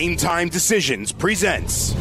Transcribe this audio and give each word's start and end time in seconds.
Game 0.00 0.16
Time 0.16 0.48
Decisions 0.48 1.12
presents 1.12 1.92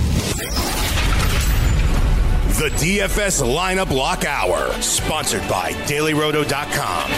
the 2.57 2.69
DFS 2.77 3.43
Lineup 3.43 3.93
Lock 3.93 4.23
Hour, 4.23 4.71
sponsored 4.81 5.45
by 5.49 5.73
DailyRoto.com. 5.83 7.11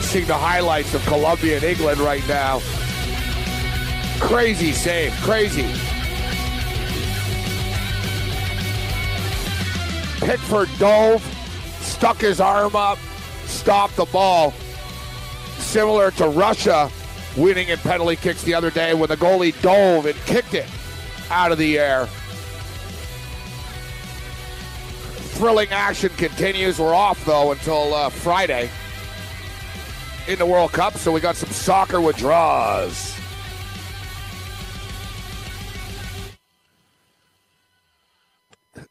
Seeing 0.00 0.26
the 0.26 0.32
highlights 0.32 0.94
of 0.94 1.04
Colombia 1.04 1.56
and 1.56 1.64
England 1.64 2.00
right 2.00 2.26
now. 2.26 2.60
Crazy 4.18 4.72
save, 4.72 5.12
crazy. 5.20 5.66
Pickford 10.24 10.70
dove, 10.78 11.22
stuck 11.86 12.18
his 12.18 12.40
arm 12.40 12.76
up, 12.76 12.98
stopped 13.46 13.96
the 13.96 14.04
ball. 14.06 14.52
Similar 15.58 16.10
to 16.12 16.28
Russia 16.28 16.90
winning 17.36 17.68
in 17.68 17.78
penalty 17.78 18.16
kicks 18.16 18.42
the 18.42 18.54
other 18.54 18.70
day 18.70 18.94
when 18.94 19.08
the 19.08 19.16
goalie 19.16 19.60
dove 19.62 20.06
and 20.06 20.16
kicked 20.26 20.54
it 20.54 20.66
out 21.30 21.52
of 21.52 21.58
the 21.58 21.78
air. 21.78 22.06
Thrilling 25.36 25.68
action 25.70 26.10
continues. 26.16 26.78
We're 26.78 26.94
off 26.94 27.22
though 27.24 27.52
until 27.52 27.92
uh, 27.94 28.08
Friday 28.08 28.70
in 30.28 30.38
the 30.38 30.46
World 30.46 30.72
Cup, 30.72 30.96
so 30.96 31.12
we 31.12 31.20
got 31.20 31.36
some 31.36 31.50
soccer 31.50 32.00
withdrawals. 32.00 33.14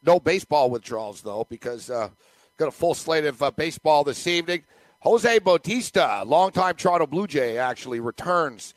No 0.04 0.20
baseball 0.20 0.70
withdrawals 0.70 1.20
though, 1.22 1.46
because 1.50 1.90
uh, 1.90 2.10
got 2.56 2.68
a 2.68 2.72
full 2.72 2.94
slate 2.94 3.24
of 3.24 3.42
uh, 3.42 3.50
baseball 3.50 4.04
this 4.04 4.26
evening. 4.26 4.62
Jose 5.00 5.38
Bautista, 5.40 6.22
longtime 6.26 6.74
Toronto 6.76 7.06
Blue 7.06 7.26
Jay, 7.26 7.58
actually 7.58 8.00
returns 8.00 8.74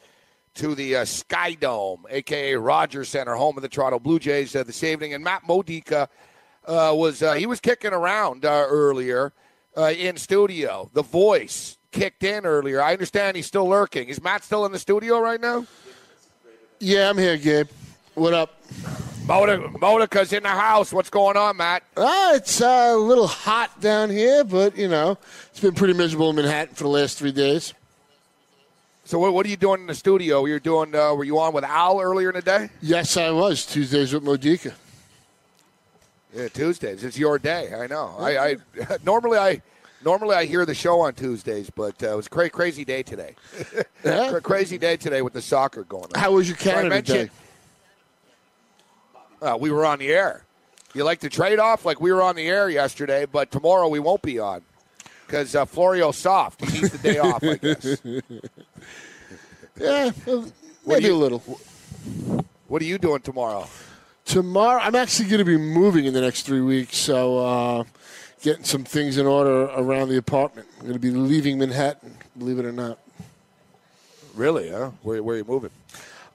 to 0.55 0.75
the 0.75 0.97
uh, 0.97 1.05
Sky 1.05 1.53
Dome, 1.53 2.05
aka 2.09 2.55
Rogers 2.55 3.09
Center, 3.09 3.35
home 3.35 3.57
of 3.57 3.61
the 3.61 3.69
Toronto 3.69 3.99
Blue 3.99 4.19
Jays, 4.19 4.55
uh, 4.55 4.63
this 4.63 4.83
evening. 4.83 5.13
And 5.13 5.23
Matt 5.23 5.47
Modica 5.47 6.09
uh, 6.65 6.93
was 6.93 7.23
uh, 7.23 7.33
he 7.33 7.45
was 7.45 7.59
kicking 7.59 7.93
around 7.93 8.45
uh, 8.45 8.65
earlier 8.67 9.33
in 9.77 10.17
studio. 10.17 10.89
The 10.93 11.03
voice 11.03 11.77
kicked 11.91 12.23
in 12.23 12.45
earlier. 12.45 12.81
I 12.81 12.91
understand 12.91 13.37
he's 13.37 13.47
still 13.47 13.67
lurking. 13.67 14.09
Is 14.09 14.21
Matt 14.21 14.43
still 14.43 14.65
in 14.65 14.73
the 14.73 14.79
studio 14.79 15.19
right 15.19 15.39
now? 15.39 15.65
Yeah, 16.79 17.09
I'm 17.09 17.17
here, 17.17 17.37
Gabe. 17.37 17.69
What 18.15 18.33
up? 18.33 18.61
Modica's 19.29 20.33
in 20.33 20.41
the 20.43 20.49
house. 20.49 20.91
What's 20.91 21.11
going 21.11 21.37
on, 21.37 21.57
Matt? 21.57 21.83
Ah, 21.95 22.33
it's 22.33 22.61
uh, 22.61 22.93
a 22.95 22.97
little 22.97 23.27
hot 23.27 23.79
down 23.79 24.09
here, 24.09 24.43
but 24.43 24.75
you 24.75 24.87
know, 24.87 25.19
it's 25.51 25.59
been 25.59 25.75
pretty 25.75 25.93
miserable 25.93 26.31
in 26.31 26.35
Manhattan 26.35 26.73
for 26.73 26.85
the 26.85 26.89
last 26.89 27.19
three 27.19 27.31
days. 27.31 27.73
So 29.05 29.19
what, 29.19 29.33
what 29.33 29.45
are 29.45 29.49
you 29.49 29.57
doing 29.57 29.81
in 29.81 29.87
the 29.87 29.93
studio? 29.93 30.45
You're 30.45 30.59
doing. 30.59 30.95
Uh, 30.95 31.13
were 31.13 31.23
you 31.23 31.37
on 31.39 31.53
with 31.53 31.63
Al 31.63 32.01
earlier 32.01 32.29
in 32.29 32.35
the 32.35 32.41
day? 32.41 32.69
Yes, 32.81 33.17
I 33.17 33.29
was 33.29 33.65
Tuesdays 33.67 34.13
with 34.13 34.23
Modica. 34.23 34.73
Yeah, 36.35 36.47
Tuesdays. 36.47 37.03
It's 37.03 37.17
your 37.17 37.37
day. 37.37 37.73
I 37.73 37.85
know. 37.85 38.15
I, 38.17 38.37
I 38.37 38.55
normally 39.05 39.37
I 39.37 39.61
normally 40.03 40.35
I 40.37 40.45
hear 40.45 40.65
the 40.65 40.75
show 40.75 41.01
on 41.01 41.13
Tuesdays, 41.13 41.69
but 41.69 42.01
uh, 42.01 42.13
it 42.13 42.15
was 42.15 42.25
a 42.25 42.29
cra- 42.31 42.49
crazy 42.49 42.83
day 42.83 43.03
today. 43.03 43.35
Yeah? 44.03 44.29
Cra- 44.29 44.41
crazy 44.41 44.77
day 44.77 44.95
today 44.95 45.21
with 45.21 45.33
the 45.33 45.41
soccer 45.41 45.83
going 45.83 46.05
on. 46.15 46.19
How 46.21 46.31
was 46.31 46.47
your 46.47 46.55
Canada 46.57 46.89
mentioned- 46.89 47.29
day? 47.29 47.35
Uh, 49.41 49.57
we 49.59 49.71
were 49.71 49.85
on 49.85 49.99
the 49.99 50.09
air. 50.09 50.43
You 50.93 51.03
like 51.03 51.19
to 51.19 51.29
trade 51.29 51.59
off? 51.59 51.85
Like 51.85 52.01
we 52.01 52.11
were 52.11 52.21
on 52.21 52.35
the 52.35 52.47
air 52.47 52.69
yesterday, 52.69 53.25
but 53.25 53.51
tomorrow 53.51 53.87
we 53.87 53.99
won't 53.99 54.21
be 54.21 54.39
on 54.39 54.61
because 55.25 55.55
uh, 55.55 55.65
Florio's 55.65 56.17
soft. 56.17 56.65
He 56.65 56.81
needs 56.81 56.91
the 56.91 56.97
day 56.97 57.17
off, 57.19 57.43
I 57.43 57.55
guess. 57.55 58.01
Yeah, 59.79 60.11
well, 60.25 60.51
maybe 60.85 61.05
you- 61.05 61.13
a 61.13 61.15
little. 61.15 61.39
What 62.67 62.81
are 62.81 62.85
you 62.85 62.97
doing 62.97 63.21
tomorrow? 63.21 63.67
Tomorrow, 64.25 64.79
I'm 64.81 64.93
actually 64.93 65.27
going 65.29 65.39
to 65.39 65.45
be 65.45 65.57
moving 65.57 66.05
in 66.05 66.13
the 66.13 66.21
next 66.21 66.43
three 66.43 66.61
weeks, 66.61 66.97
so 66.97 67.39
uh, 67.39 67.83
getting 68.43 68.63
some 68.63 68.83
things 68.83 69.17
in 69.17 69.25
order 69.25 69.63
around 69.75 70.09
the 70.09 70.17
apartment. 70.17 70.67
I'm 70.77 70.81
going 70.83 70.93
to 70.93 70.99
be 70.99 71.09
leaving 71.09 71.57
Manhattan, 71.57 72.15
believe 72.37 72.59
it 72.59 72.65
or 72.65 72.71
not. 72.71 72.99
Really? 74.35 74.69
Huh? 74.69 74.91
Where, 75.01 75.23
where 75.23 75.33
are 75.35 75.39
you 75.39 75.45
moving? 75.45 75.71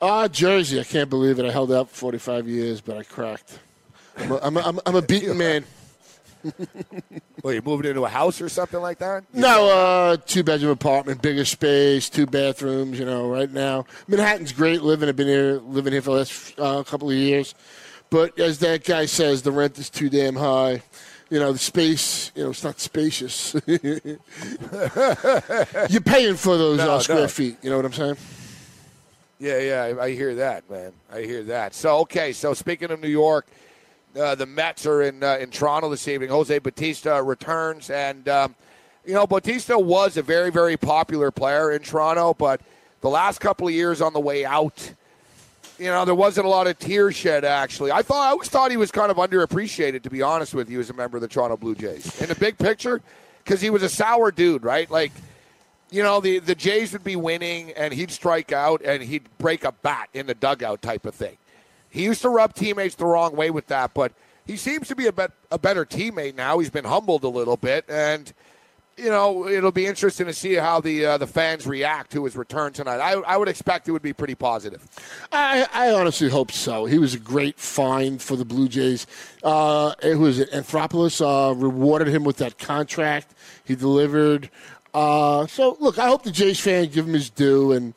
Ah, 0.06 0.28
Jersey. 0.28 0.78
I 0.78 0.84
can't 0.84 1.08
believe 1.08 1.38
it. 1.38 1.46
I 1.46 1.50
held 1.50 1.72
out 1.72 1.88
for 1.88 1.96
45 1.96 2.46
years, 2.46 2.80
but 2.82 2.98
I 2.98 3.04
cracked. 3.04 3.58
I'm 4.18 4.30
a, 4.32 4.36
I'm 4.42 4.56
a, 4.56 4.60
I'm 4.60 4.76
a, 4.78 4.82
I'm 4.86 4.94
a 4.96 5.02
beaten 5.02 5.38
man. 5.38 5.64
Well, 7.42 7.54
you're 7.54 7.62
moving 7.62 7.86
into 7.88 8.04
a 8.04 8.08
house 8.08 8.38
or 8.42 8.50
something 8.50 8.80
like 8.80 8.98
that? 8.98 9.24
No, 9.32 9.66
uh, 9.70 10.16
two 10.26 10.42
bedroom 10.44 10.72
apartment, 10.72 11.22
bigger 11.22 11.46
space, 11.46 12.10
two 12.10 12.26
bathrooms. 12.26 12.98
You 12.98 13.06
know, 13.06 13.30
right 13.30 13.50
now 13.50 13.86
Manhattan's 14.08 14.52
great 14.52 14.82
living. 14.82 15.08
I've 15.08 15.16
been 15.16 15.26
here 15.26 15.54
living 15.64 15.94
here 15.94 16.02
for 16.02 16.10
the 16.10 16.16
last 16.18 16.54
uh, 16.58 16.82
couple 16.82 17.08
of 17.08 17.16
years, 17.16 17.54
but 18.10 18.38
as 18.38 18.58
that 18.58 18.84
guy 18.84 19.06
says, 19.06 19.40
the 19.40 19.52
rent 19.52 19.78
is 19.78 19.88
too 19.88 20.10
damn 20.10 20.36
high. 20.36 20.82
You 21.30 21.40
know, 21.40 21.50
the 21.52 21.58
space. 21.58 22.30
You 22.34 22.44
know, 22.44 22.50
it's 22.50 22.62
not 22.62 22.78
spacious. 22.78 23.54
You're 23.66 24.18
paying 26.04 26.36
for 26.36 26.58
those 26.58 26.76
No, 26.76 26.92
uh, 26.92 26.98
square 26.98 27.20
no. 27.22 27.28
feet. 27.28 27.56
You 27.62 27.70
know 27.70 27.76
what 27.76 27.86
I'm 27.86 27.92
saying? 27.94 28.16
Yeah, 29.38 29.58
yeah, 29.58 29.94
I, 30.00 30.10
hear 30.10 30.36
that, 30.36 30.70
man. 30.70 30.92
I 31.12 31.22
hear 31.22 31.42
that. 31.44 31.74
So, 31.74 31.98
okay, 31.98 32.32
so 32.32 32.54
speaking 32.54 32.90
of 32.92 33.00
New 33.00 33.08
York, 33.08 33.46
uh, 34.18 34.34
the 34.36 34.46
Mets 34.46 34.86
are 34.86 35.02
in 35.02 35.22
uh, 35.24 35.38
in 35.40 35.50
Toronto 35.50 35.90
this 35.90 36.06
evening. 36.06 36.30
Jose 36.30 36.56
Bautista 36.60 37.20
returns, 37.20 37.90
and 37.90 38.28
um, 38.28 38.54
you 39.04 39.12
know 39.12 39.26
Bautista 39.26 39.76
was 39.76 40.16
a 40.16 40.22
very 40.22 40.50
very 40.50 40.76
popular 40.76 41.32
player 41.32 41.72
in 41.72 41.82
Toronto, 41.82 42.32
but 42.32 42.60
the 43.00 43.10
last 43.10 43.40
couple 43.40 43.66
of 43.66 43.74
years 43.74 44.00
on 44.00 44.12
the 44.12 44.20
way 44.20 44.44
out, 44.44 44.92
you 45.80 45.86
know, 45.86 46.04
there 46.04 46.14
wasn't 46.14 46.46
a 46.46 46.48
lot 46.48 46.68
of 46.68 46.78
tears 46.78 47.16
shed. 47.16 47.44
Actually, 47.44 47.90
I 47.90 48.02
thought 48.02 48.24
I 48.24 48.30
always 48.30 48.48
thought 48.48 48.70
he 48.70 48.76
was 48.76 48.92
kind 48.92 49.10
of 49.10 49.16
underappreciated, 49.16 50.02
to 50.02 50.10
be 50.10 50.22
honest 50.22 50.54
with 50.54 50.70
you, 50.70 50.78
as 50.78 50.90
a 50.90 50.94
member 50.94 51.16
of 51.16 51.22
the 51.22 51.28
Toronto 51.28 51.56
Blue 51.56 51.74
Jays 51.74 52.20
in 52.22 52.28
the 52.28 52.36
big 52.36 52.56
picture, 52.56 53.02
because 53.42 53.60
he 53.60 53.68
was 53.68 53.82
a 53.82 53.88
sour 53.88 54.30
dude, 54.30 54.62
right? 54.62 54.88
Like 54.88 55.10
you 55.94 56.02
know, 56.02 56.20
the, 56.20 56.40
the 56.40 56.56
Jays 56.56 56.92
would 56.92 57.04
be 57.04 57.14
winning 57.14 57.70
and 57.72 57.94
he'd 57.94 58.10
strike 58.10 58.50
out 58.50 58.82
and 58.84 59.00
he'd 59.00 59.28
break 59.38 59.64
a 59.64 59.70
bat 59.70 60.08
in 60.12 60.26
the 60.26 60.34
dugout 60.34 60.82
type 60.82 61.06
of 61.06 61.14
thing. 61.14 61.36
He 61.88 62.02
used 62.02 62.22
to 62.22 62.28
rub 62.30 62.52
teammates 62.52 62.96
the 62.96 63.06
wrong 63.06 63.36
way 63.36 63.50
with 63.50 63.68
that, 63.68 63.94
but 63.94 64.12
he 64.44 64.56
seems 64.56 64.88
to 64.88 64.96
be 64.96 65.06
a, 65.06 65.14
a 65.52 65.58
better 65.58 65.84
teammate 65.84 66.34
now. 66.34 66.58
He's 66.58 66.70
been 66.70 66.84
humbled 66.84 67.22
a 67.22 67.28
little 67.28 67.56
bit, 67.56 67.84
and 67.88 68.32
you 68.96 69.08
know 69.08 69.46
it'll 69.48 69.70
be 69.70 69.86
interesting 69.86 70.26
to 70.26 70.32
see 70.32 70.54
how 70.54 70.80
the 70.80 71.06
uh, 71.06 71.18
the 71.18 71.28
fans 71.28 71.66
react 71.66 72.10
to 72.12 72.24
his 72.24 72.36
return 72.36 72.72
tonight. 72.72 72.98
I, 72.98 73.12
I 73.12 73.36
would 73.36 73.48
expect 73.48 73.88
it 73.88 73.92
would 73.92 74.02
be 74.02 74.12
pretty 74.12 74.34
positive. 74.34 74.84
I, 75.30 75.66
I 75.72 75.92
honestly 75.92 76.28
hope 76.28 76.50
so. 76.50 76.84
He 76.84 76.98
was 76.98 77.14
a 77.14 77.18
great 77.18 77.58
find 77.60 78.20
for 78.20 78.34
the 78.34 78.44
Blue 78.44 78.68
Jays. 78.68 79.06
Uh, 79.44 79.94
who 80.02 80.18
was 80.18 80.40
it? 80.40 80.50
Anthopoulos 80.50 81.20
uh, 81.20 81.54
rewarded 81.54 82.08
him 82.08 82.24
with 82.24 82.38
that 82.38 82.58
contract. 82.58 83.34
He 83.64 83.76
delivered. 83.76 84.50
Uh, 84.94 85.46
so, 85.48 85.76
look, 85.80 85.98
I 85.98 86.06
hope 86.06 86.22
the 86.22 86.30
Jays 86.30 86.60
fan 86.60 86.86
give 86.86 87.06
him 87.06 87.14
his 87.14 87.28
due. 87.28 87.72
And, 87.72 87.94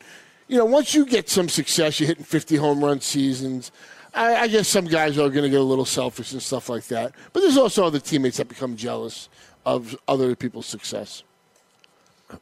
you 0.48 0.58
know, 0.58 0.64
once 0.64 0.94
you 0.94 1.06
get 1.06 1.28
some 1.30 1.48
success, 1.48 2.00
you're 2.00 2.08
hitting 2.08 2.24
50 2.24 2.56
home 2.56 2.84
run 2.84 3.00
seasons. 3.00 3.70
I, 4.14 4.34
I 4.34 4.48
guess 4.48 4.66
some 4.66 4.86
guys 4.86 5.16
are 5.16 5.30
going 5.30 5.44
to 5.44 5.48
get 5.48 5.60
a 5.60 5.64
little 5.64 5.84
selfish 5.84 6.32
and 6.32 6.42
stuff 6.42 6.68
like 6.68 6.86
that. 6.86 7.12
But 7.32 7.40
there's 7.40 7.56
also 7.56 7.84
other 7.84 8.00
teammates 8.00 8.38
that 8.38 8.48
become 8.48 8.76
jealous 8.76 9.28
of 9.64 9.96
other 10.08 10.34
people's 10.34 10.66
success. 10.66 11.22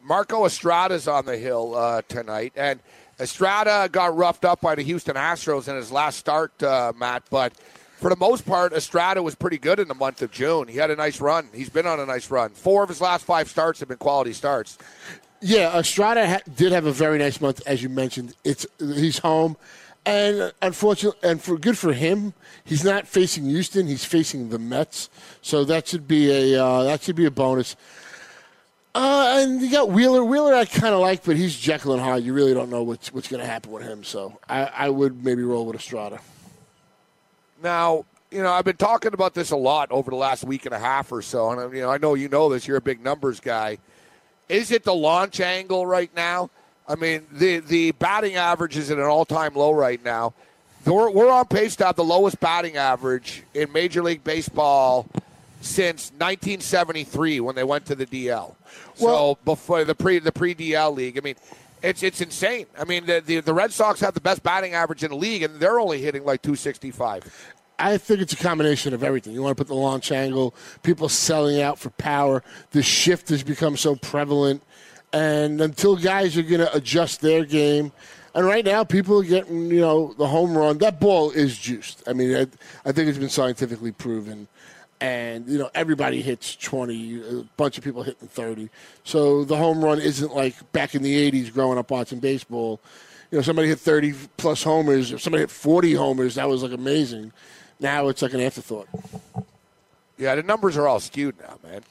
Marco 0.03 0.45
Estrada's 0.47 1.07
on 1.07 1.27
the 1.27 1.37
hill 1.37 1.75
uh, 1.77 2.03
tonight, 2.09 2.53
and 2.57 2.81
Estrada 3.21 3.89
got 3.91 4.17
roughed 4.17 4.45
up 4.45 4.61
by 4.61 4.75
the 4.75 4.83
Houston 4.83 5.17
Astros 5.17 5.69
in 5.69 5.77
his 5.77 5.93
last 5.93 6.19
start, 6.19 6.61
uh, 6.63 6.93
Matt. 6.97 7.23
But 7.31 7.53
for 8.07 8.11
the 8.11 8.21
most 8.21 8.47
part, 8.47 8.73
Estrada 8.73 9.21
was 9.21 9.35
pretty 9.35 9.59
good 9.59 9.81
in 9.81 9.89
the 9.89 9.95
month 9.95 10.23
of 10.23 10.31
June. 10.31 10.69
He 10.69 10.79
had 10.79 10.93
a 10.93 10.95
nice 10.95 11.21
run. 11.21 11.49
He's 11.53 11.69
been 11.69 11.89
on 11.89 11.99
a 11.99 12.07
nice 12.07 12.31
run. 12.31 12.51
Four 12.51 12.85
of 12.85 12.89
his 12.89 13.01
last 13.01 13.25
five 13.25 13.51
starts 13.51 13.81
have 13.81 13.89
been 13.89 13.99
quality 13.99 14.33
starts. 14.33 14.79
Yeah, 15.41 15.77
Estrada 15.77 16.29
ha- 16.29 16.41
did 16.55 16.71
have 16.71 16.87
a 16.87 16.93
very 16.93 17.19
nice 17.19 17.41
month, 17.41 17.63
as 17.67 17.83
you 17.83 17.89
mentioned. 17.89 18.37
It's 18.45 18.65
he's 18.79 19.19
home. 19.19 19.57
And 20.05 20.53
unfortunately, 20.63 21.19
and 21.29 21.43
for 21.43 21.59
good 21.59 21.77
for 21.77 21.93
him, 21.93 22.33
he's 22.65 22.85
not 22.85 23.09
facing 23.09 23.47
Houston. 23.47 23.89
He's 23.89 24.05
facing 24.05 24.51
the 24.51 24.61
Mets. 24.61 25.11
So 25.43 25.65
that 25.65 25.89
should 25.89 26.07
be 26.07 26.31
a 26.31 26.65
uh, 26.65 26.85
that 26.85 27.03
should 27.03 27.17
be 27.17 27.25
a 27.25 27.33
bonus. 27.33 27.75
Uh, 28.95 29.41
and 29.41 29.61
you 29.61 29.69
got 29.69 29.91
Wheeler. 29.91 30.23
Wheeler, 30.23 30.55
I 30.55 30.65
kind 30.65 30.95
of 30.95 31.01
like, 31.01 31.25
but 31.25 31.35
he's 31.35 31.59
Jekyll 31.59 31.95
and 31.95 32.01
Hyde. 32.01 32.23
You 32.23 32.35
really 32.35 32.55
don't 32.55 32.71
know 32.71 32.85
what's 32.85 33.13
what's 33.13 33.27
going 33.27 33.41
to 33.41 33.49
happen 33.49 33.73
with 33.73 33.83
him. 33.83 34.05
So 34.05 34.39
I, 34.49 34.63
I 34.67 34.91
would 34.91 35.25
maybe 35.25 35.43
roll 35.43 35.67
with 35.67 35.75
Estrada. 35.75 36.21
Now, 37.67 38.05
you 38.31 38.45
know, 38.45 38.53
I've 38.53 38.65
been 38.65 38.77
talking 38.77 39.13
about 39.13 39.35
this 39.35 39.51
a 39.51 39.57
lot 39.57 39.91
over 39.91 40.09
the 40.13 40.17
last 40.17 40.45
week 40.45 40.67
and 40.67 40.75
a 40.75 40.79
half 40.79 41.11
or 41.11 41.21
so, 41.21 41.51
and 41.51 41.75
you 41.75 41.83
know, 41.83 41.91
I 41.91 41.99
know 41.99 42.15
you 42.15 42.29
know 42.29 42.49
this. 42.49 42.65
You're 42.65 42.77
a 42.77 42.81
big 42.81 43.03
numbers 43.03 43.41
guy. 43.41 43.79
Is 44.49 44.71
it 44.71 44.85
the 44.85 44.95
launch 44.95 45.41
angle 45.41 45.85
right 45.85 46.15
now? 46.15 46.49
I 46.87 46.95
mean, 46.95 47.27
the 47.33 47.59
the 47.59 47.91
batting 47.91 48.37
average 48.37 48.77
is 48.77 48.93
at 48.93 48.99
an 48.99 49.05
all 49.05 49.25
time 49.25 49.55
low 49.55 49.73
right 49.73 50.03
now. 50.05 50.33
We're, 50.85 51.11
we're 51.11 51.29
on 51.29 51.47
pace 51.47 51.75
to 51.77 51.87
have 51.87 51.97
the 51.97 52.05
lowest 52.05 52.39
batting 52.39 52.77
average 52.77 53.43
in 53.53 53.73
Major 53.73 54.05
League 54.05 54.23
Baseball 54.23 55.09
since 55.61 56.13
1973 56.13 57.41
when 57.41 57.57
they 57.57 57.65
went 57.65 57.87
to 57.87 57.97
the 57.97 58.07
DL. 58.07 58.55
Well- 59.01 59.35
so 59.35 59.39
before 59.45 59.83
the 59.85 59.97
pre 59.97 60.21
the 60.21 60.31
pre 60.31 60.55
DL 60.55 60.95
league, 60.95 61.19
I 61.19 61.21
mean, 61.21 61.35
it's 61.83 62.05
it's 62.05 62.21
insane. 62.21 62.67
I 62.79 62.85
mean, 62.85 63.07
the, 63.07 63.21
the 63.25 63.41
the 63.41 63.55
Red 63.55 63.73
Sox 63.73 63.99
have 64.01 64.15
the 64.15 64.21
best 64.21 64.45
batting 64.45 64.75
average 64.75 65.03
in 65.03 65.11
the 65.11 65.17
league, 65.17 65.43
and 65.43 65.59
they're 65.59 65.81
only 65.81 66.01
hitting 66.01 66.25
like 66.25 66.43
265. 66.43 67.55
I 67.79 67.99
think 67.99 68.21
it's 68.21 68.33
a 68.33 68.37
combination 68.37 68.95
of 68.95 69.03
everything. 69.03 69.35
You 69.35 69.43
want 69.43 69.57
to 69.57 69.61
put 69.63 69.69
the 69.69 69.75
launch 69.75 70.11
angle, 70.11 70.55
people 70.83 71.09
selling 71.09 71.61
out 71.61 71.79
for 71.79 71.91
power. 71.91 72.43
The 72.71 72.83
shift 72.83 73.29
has 73.29 73.43
become 73.43 73.77
so 73.77 73.97
prevalent. 73.97 74.63
And 75.13 75.61
until 75.61 75.97
guys 75.97 76.37
are 76.37 76.43
going 76.43 76.61
to 76.61 76.75
adjust 76.75 77.21
their 77.21 77.45
game, 77.45 77.93
and 78.35 78.45
right 78.45 78.65
now 78.65 78.85
people 78.85 79.21
are 79.21 79.25
getting, 79.25 79.71
you 79.71 79.81
know, 79.81 80.15
the 80.19 80.27
home 80.27 80.57
run. 80.57 80.77
That 80.79 81.01
ball 81.01 81.31
is 81.31 81.57
juiced. 81.57 82.03
I 82.07 82.13
mean, 82.13 82.37
I, 82.37 82.47
I 82.85 82.93
think 82.93 83.09
it's 83.09 83.19
been 83.19 83.31
scientifically 83.31 83.93
proven. 83.93 84.47
And, 85.01 85.47
you 85.47 85.59
know, 85.59 85.71
everybody 85.75 86.21
hits 86.21 86.57
20, 86.57 87.41
a 87.41 87.43
bunch 87.57 87.79
of 87.79 87.85
people 87.85 88.03
hitting 88.03 88.29
30. 88.29 88.69
So 89.05 89.45
the 89.45 89.57
home 89.57 89.83
run 89.83 90.01
isn't 90.01 90.35
like 90.35 90.71
back 90.73 90.95
in 90.95 91.03
the 91.03 91.31
80s 91.31 91.53
growing 91.53 91.79
up 91.79 91.91
watching 91.91 92.19
baseball. 92.19 92.81
You 93.31 93.39
know, 93.39 93.43
somebody 93.43 93.69
hit 93.69 93.79
30 93.79 94.15
plus 94.37 94.63
homers. 94.63 95.09
Somebody 95.23 95.43
hit 95.43 95.51
40 95.51 95.95
homers, 95.95 96.35
that 96.35 96.49
was 96.49 96.63
like 96.63 96.73
amazing. 96.73 97.33
Now 97.81 98.09
it's 98.09 98.23
like 98.23 98.35
an 98.35 98.41
afterthought. 98.41 98.89
Yeah, 100.19 100.35
the 100.35 100.43
numbers 100.43 100.77
are 100.77 100.89
all 100.89 101.01
skewed 101.01 101.37
now, 101.39 101.59
man. 101.63 101.83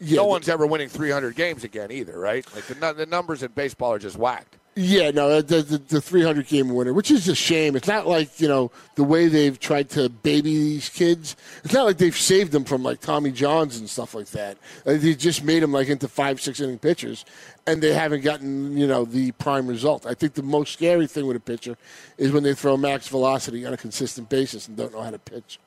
Yeah, 0.00 0.16
no 0.16 0.26
one's 0.26 0.48
ever 0.48 0.66
winning 0.66 0.88
300 0.88 1.36
games 1.36 1.64
again 1.64 1.92
either, 1.92 2.18
right? 2.18 2.44
Like 2.54 2.64
the, 2.64 2.92
the 2.92 3.06
numbers 3.06 3.42
in 3.42 3.52
baseball 3.52 3.92
are 3.92 3.98
just 3.98 4.16
whacked. 4.16 4.56
Yeah, 4.74 5.10
no, 5.10 5.42
the, 5.42 5.60
the, 5.60 5.76
the 5.76 6.00
300 6.00 6.46
game 6.46 6.74
winner, 6.74 6.94
which 6.94 7.10
is 7.10 7.28
a 7.28 7.34
shame. 7.34 7.76
It's 7.76 7.88
not 7.88 8.06
like, 8.06 8.40
you 8.40 8.48
know, 8.48 8.70
the 8.94 9.04
way 9.04 9.28
they've 9.28 9.60
tried 9.60 9.90
to 9.90 10.08
baby 10.08 10.56
these 10.56 10.88
kids. 10.88 11.36
It's 11.62 11.74
not 11.74 11.84
like 11.84 11.98
they've 11.98 12.16
saved 12.16 12.52
them 12.52 12.64
from 12.64 12.82
like 12.82 13.00
Tommy 13.00 13.32
Johns 13.32 13.76
and 13.76 13.88
stuff 13.88 14.14
like 14.14 14.28
that. 14.28 14.56
They 14.84 15.14
just 15.14 15.44
made 15.44 15.62
them 15.62 15.72
like 15.72 15.88
into 15.88 16.08
five, 16.08 16.40
six 16.40 16.58
inning 16.58 16.78
pitchers, 16.78 17.26
and 17.66 17.82
they 17.82 17.92
haven't 17.92 18.22
gotten, 18.22 18.74
you 18.74 18.86
know, 18.86 19.04
the 19.04 19.32
prime 19.32 19.66
result. 19.66 20.06
I 20.06 20.14
think 20.14 20.32
the 20.32 20.42
most 20.42 20.72
scary 20.72 21.06
thing 21.06 21.26
with 21.26 21.36
a 21.36 21.40
pitcher 21.40 21.76
is 22.16 22.32
when 22.32 22.42
they 22.42 22.54
throw 22.54 22.78
max 22.78 23.08
velocity 23.08 23.66
on 23.66 23.74
a 23.74 23.76
consistent 23.76 24.30
basis 24.30 24.68
and 24.68 24.76
don't 24.76 24.92
know 24.94 25.02
how 25.02 25.10
to 25.10 25.18
pitch. 25.18 25.58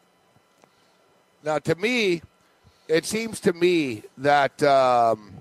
Now, 1.43 1.59
to 1.59 1.75
me, 1.75 2.23
it 2.87 3.05
seems 3.05 3.39
to 3.41 3.53
me 3.53 4.01
that 4.17 4.63
um, 4.63 5.31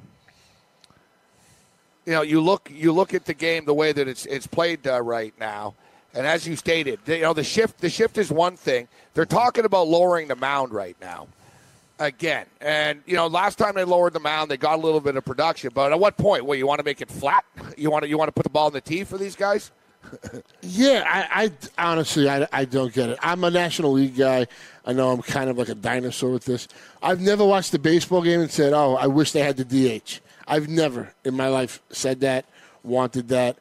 you 2.07 2.13
know 2.13 2.23
you 2.23 2.41
look 2.41 2.71
you 2.73 2.93
look 2.93 3.15
at 3.15 3.25
the 3.25 3.35
game 3.35 3.65
the 3.65 3.75
way 3.75 3.93
that 3.93 4.09
it's 4.09 4.27
it's 4.27 4.47
played 4.47 4.87
uh, 4.87 5.01
right 5.01 5.35
now, 5.39 5.75
and 6.13 6.27
as 6.27 6.47
you 6.47 6.57
stated, 6.57 7.01
you 7.07 7.21
know 7.21 7.33
the 7.33 7.45
shift 7.45 7.81
the 7.81 7.91
shift 7.91 8.19
is 8.19 8.31
one 8.31 8.57
thing. 8.57 8.89
They're 9.15 9.27
talking 9.27 9.65
about 9.65 9.89
lowering 9.89 10.29
the 10.29 10.37
mound 10.37 10.73
right 10.73 10.97
now. 11.01 11.29
Again, 12.01 12.47
and 12.61 13.01
you 13.07 13.15
know, 13.15 13.29
last 13.29 13.57
time 13.57 13.75
they 13.77 13.85
lowered 13.85 14.15
the 14.15 14.21
mound, 14.21 14.51
they 14.51 14.57
got 14.57 14.81
a 14.81 14.83
little 14.83 15.01
bit 15.01 15.15
of 15.15 15.25
production. 15.25 15.71
But 15.73 15.93
at 15.93 16.01
what 16.01 16.17
point? 16.17 16.45
Well, 16.45 16.59
you 16.59 16.67
want 16.67 16.81
to 16.81 16.85
make 16.85 17.01
it 17.01 17.11
flat? 17.11 17.45
You 17.77 17.91
want 17.91 18.03
to 18.05 18.09
you 18.09 18.19
want 18.19 18.29
to 18.29 18.33
put 18.33 18.45
the 18.45 18.51
ball 18.51 18.69
in 18.69 18.73
the 18.73 18.81
tee 18.81 19.05
for 19.05 19.19
these 19.19 19.37
guys? 19.37 19.71
Yeah, 20.63 21.05
I, 21.07 21.45
I 21.79 21.91
honestly, 21.91 22.29
I, 22.29 22.47
I 22.53 22.65
don't 22.65 22.93
get 22.93 23.11
it. 23.11 23.19
I'm 23.23 23.45
a 23.45 23.51
National 23.51 23.93
League 23.93 24.17
guy. 24.17 24.47
I 24.85 24.93
know 24.93 25.11
I'm 25.11 25.23
kind 25.23 25.51
of 25.51 25.59
like 25.59 25.69
a 25.69 25.75
dinosaur 25.75 26.31
with 26.31 26.45
this. 26.45 26.69
I've 27.03 27.21
never 27.21 27.45
watched 27.45 27.73
a 27.75 27.79
baseball 27.79 28.23
game 28.23 28.41
and 28.41 28.51
said, 28.51 28.73
"Oh, 28.73 28.97
I 28.97 29.07
wish 29.07 29.33
they 29.33 29.41
had 29.41 29.57
the 29.57 29.65
DH." 29.65 30.21
I've 30.47 30.69
never 30.69 31.13
in 31.25 31.35
my 31.35 31.49
life 31.49 31.83
said 31.91 32.21
that, 32.21 32.47
wanted 32.83 33.29
that, 33.29 33.59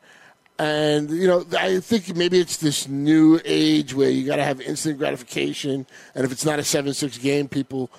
and 0.59 1.09
you 1.09 1.27
know, 1.27 1.45
I 1.57 1.79
think 1.79 2.15
maybe 2.15 2.39
it's 2.39 2.57
this 2.57 2.87
new 2.87 3.39
age 3.43 3.93
where 3.93 4.09
you 4.09 4.25
got 4.25 4.35
to 4.35 4.43
have 4.43 4.61
instant 4.61 4.97
gratification, 4.97 5.87
and 6.15 6.25
if 6.25 6.31
it's 6.31 6.45
not 6.45 6.59
a 6.59 6.63
seven-six 6.63 7.17
game, 7.17 7.47
people 7.47 7.89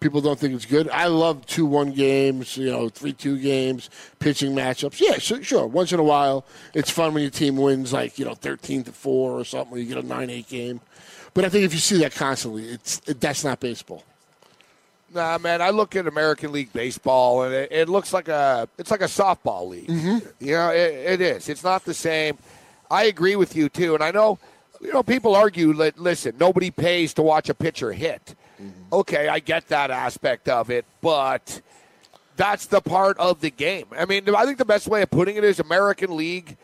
people 0.00 0.20
don't 0.20 0.38
think 0.38 0.52
it's 0.54 0.66
good. 0.66 0.88
I 0.90 1.06
love 1.06 1.46
two 1.46 1.64
one 1.64 1.92
games, 1.92 2.58
you 2.58 2.70
know, 2.70 2.90
three 2.90 3.14
two 3.14 3.38
games, 3.38 3.88
pitching 4.18 4.54
matchups. 4.54 5.00
Yeah, 5.00 5.16
sure, 5.18 5.42
sure. 5.42 5.66
Once 5.66 5.92
in 5.92 5.98
a 5.98 6.04
while, 6.04 6.44
it's 6.74 6.90
fun 6.90 7.14
when 7.14 7.22
your 7.22 7.30
team 7.30 7.56
wins 7.56 7.92
like 7.92 8.18
you 8.18 8.24
know 8.26 8.34
thirteen 8.34 8.84
to 8.84 8.92
four 8.92 9.32
or 9.32 9.44
something. 9.44 9.72
When 9.72 9.80
you 9.80 9.86
get 9.86 10.04
a 10.04 10.06
nine 10.06 10.28
eight 10.28 10.48
game, 10.48 10.82
but 11.32 11.46
I 11.46 11.48
think 11.48 11.64
if 11.64 11.72
you 11.72 11.80
see 11.80 11.98
that 12.00 12.14
constantly, 12.14 12.64
it's 12.64 13.00
it, 13.06 13.18
that's 13.18 13.44
not 13.44 13.60
baseball. 13.60 14.04
Nah, 15.14 15.38
man. 15.38 15.62
I 15.62 15.70
look 15.70 15.94
at 15.94 16.06
American 16.06 16.50
League 16.52 16.72
baseball, 16.72 17.44
and 17.44 17.54
it, 17.54 17.70
it 17.70 17.88
looks 17.88 18.12
like 18.12 18.28
a 18.28 18.68
it's 18.78 18.90
like 18.90 19.00
a 19.00 19.04
softball 19.04 19.68
league. 19.68 19.88
Mm-hmm. 19.88 20.44
You 20.44 20.52
know, 20.52 20.70
it, 20.70 20.92
it 20.92 21.20
is. 21.20 21.48
It's 21.48 21.62
not 21.62 21.84
the 21.84 21.94
same. 21.94 22.36
I 22.90 23.04
agree 23.04 23.36
with 23.36 23.54
you 23.54 23.68
too, 23.68 23.94
and 23.94 24.02
I 24.02 24.10
know 24.10 24.38
you 24.80 24.92
know 24.92 25.02
people 25.02 25.36
argue. 25.36 25.72
That, 25.74 25.98
listen, 25.98 26.36
nobody 26.38 26.70
pays 26.70 27.14
to 27.14 27.22
watch 27.22 27.48
a 27.48 27.54
pitcher 27.54 27.92
hit. 27.92 28.34
Okay, 28.92 29.28
I 29.28 29.40
get 29.40 29.68
that 29.68 29.90
aspect 29.90 30.48
of 30.48 30.70
it, 30.70 30.84
but 31.00 31.60
that's 32.36 32.66
the 32.66 32.80
part 32.80 33.18
of 33.18 33.40
the 33.40 33.50
game. 33.50 33.86
I 33.96 34.04
mean, 34.04 34.32
I 34.34 34.44
think 34.44 34.58
the 34.58 34.64
best 34.64 34.86
way 34.86 35.02
of 35.02 35.10
putting 35.10 35.36
it 35.36 35.44
is 35.44 35.58
American 35.58 36.16
League 36.16 36.56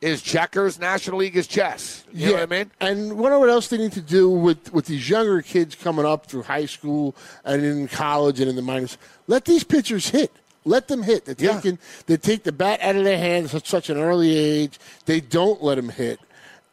is 0.00 0.22
checkers, 0.22 0.78
National 0.78 1.18
League 1.18 1.36
is 1.36 1.46
chess. 1.46 2.04
You 2.12 2.26
know 2.28 2.32
what 2.34 2.42
I 2.42 2.46
mean? 2.46 2.70
And 2.80 3.18
what 3.18 3.38
what 3.38 3.48
else 3.48 3.68
they 3.68 3.78
need 3.78 3.92
to 3.92 4.00
do 4.00 4.30
with 4.30 4.72
with 4.72 4.86
these 4.86 5.08
younger 5.10 5.42
kids 5.42 5.74
coming 5.74 6.04
up 6.04 6.26
through 6.26 6.42
high 6.44 6.66
school 6.66 7.16
and 7.44 7.64
in 7.64 7.88
college 7.88 8.38
and 8.40 8.48
in 8.48 8.56
the 8.56 8.62
minors? 8.62 8.96
Let 9.26 9.44
these 9.44 9.64
pitchers 9.64 10.10
hit. 10.10 10.30
Let 10.64 10.86
them 10.88 11.02
hit. 11.02 11.24
They're 11.24 11.34
Yeah. 11.38 11.54
taking 11.56 11.78
they 12.06 12.16
take 12.16 12.44
the 12.44 12.52
bat 12.52 12.80
out 12.80 12.94
of 12.96 13.04
their 13.04 13.18
hands 13.18 13.54
at 13.54 13.66
such 13.66 13.90
an 13.90 13.96
early 13.98 14.36
age. 14.36 14.78
They 15.06 15.20
don't 15.20 15.62
let 15.62 15.74
them 15.76 15.88
hit. 15.88 16.20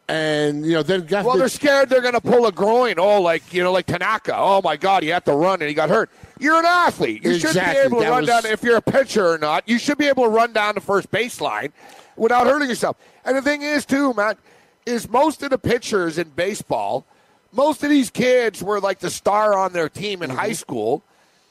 And 0.08 0.64
you 0.64 0.74
know, 0.74 0.82
then 0.84 1.04
God 1.06 1.24
Well, 1.24 1.36
they're 1.36 1.48
scared 1.48 1.88
they're 1.88 2.00
going 2.00 2.14
to 2.14 2.20
pull 2.20 2.46
a 2.46 2.52
groin. 2.52 2.94
Oh, 2.98 3.20
like 3.20 3.52
you 3.52 3.62
know, 3.64 3.72
like 3.72 3.86
Tanaka. 3.86 4.34
Oh 4.36 4.60
my 4.62 4.76
God, 4.76 5.02
he 5.02 5.08
had 5.08 5.24
to 5.24 5.32
run 5.32 5.60
and 5.60 5.68
he 5.68 5.74
got 5.74 5.88
hurt. 5.88 6.10
You're 6.38 6.58
an 6.60 6.64
athlete. 6.64 7.24
You 7.24 7.34
should 7.40 7.46
Exactly. 7.50 7.74
be 7.74 7.86
able 7.86 7.98
to 7.98 8.04
That 8.04 8.10
run 8.10 8.20
was- 8.20 8.28
down. 8.28 8.46
If 8.46 8.62
you're 8.62 8.76
a 8.76 8.82
pitcher 8.82 9.26
or 9.32 9.38
not, 9.38 9.64
you 9.68 9.78
should 9.78 9.98
be 9.98 10.06
able 10.06 10.22
to 10.24 10.28
run 10.30 10.52
down 10.52 10.76
the 10.76 10.80
first 10.80 11.10
baseline 11.10 11.72
without 12.16 12.46
hurting 12.46 12.68
yourself. 12.68 12.96
And 13.24 13.36
the 13.36 13.42
thing 13.42 13.62
is, 13.62 13.84
too, 13.84 14.12
Matt, 14.14 14.38
is 14.84 15.08
most 15.08 15.42
of 15.42 15.50
the 15.50 15.58
pitchers 15.58 16.18
in 16.18 16.28
baseball, 16.30 17.04
most 17.52 17.82
of 17.82 17.90
these 17.90 18.10
kids 18.10 18.62
were 18.62 18.80
like 18.80 18.98
the 19.00 19.10
star 19.10 19.56
on 19.56 19.72
their 19.72 19.88
team 19.88 20.22
in 20.22 20.30
high 20.30 20.52
school. 20.52 21.02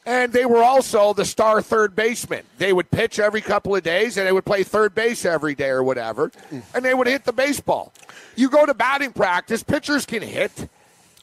And 0.07 0.31
they 0.31 0.45
were 0.45 0.61
also 0.61 1.13
the 1.13 1.25
star 1.25 1.63
third 1.63 1.95
baseman. 1.95 2.43
They 2.59 2.71
would 2.73 2.91
pitch 2.91 3.17
every 3.17 3.41
couple 3.41 3.75
of 3.75 3.81
days 3.81 4.17
and 4.17 4.27
they 4.27 4.31
would 4.31 4.45
play 4.45 4.63
third 4.63 4.93
base 4.93 5.25
every 5.25 5.55
day 5.55 5.69
or 5.69 5.83
whatever. 5.83 6.31
And 6.75 6.85
they 6.85 6.93
would 6.93 7.07
hit 7.07 7.23
the 7.23 7.33
baseball. 7.33 7.91
You 8.35 8.49
go 8.49 8.67
to 8.67 8.75
batting 8.75 9.13
practice, 9.13 9.63
pitchers 9.63 10.05
can 10.05 10.21
hit. 10.21 10.69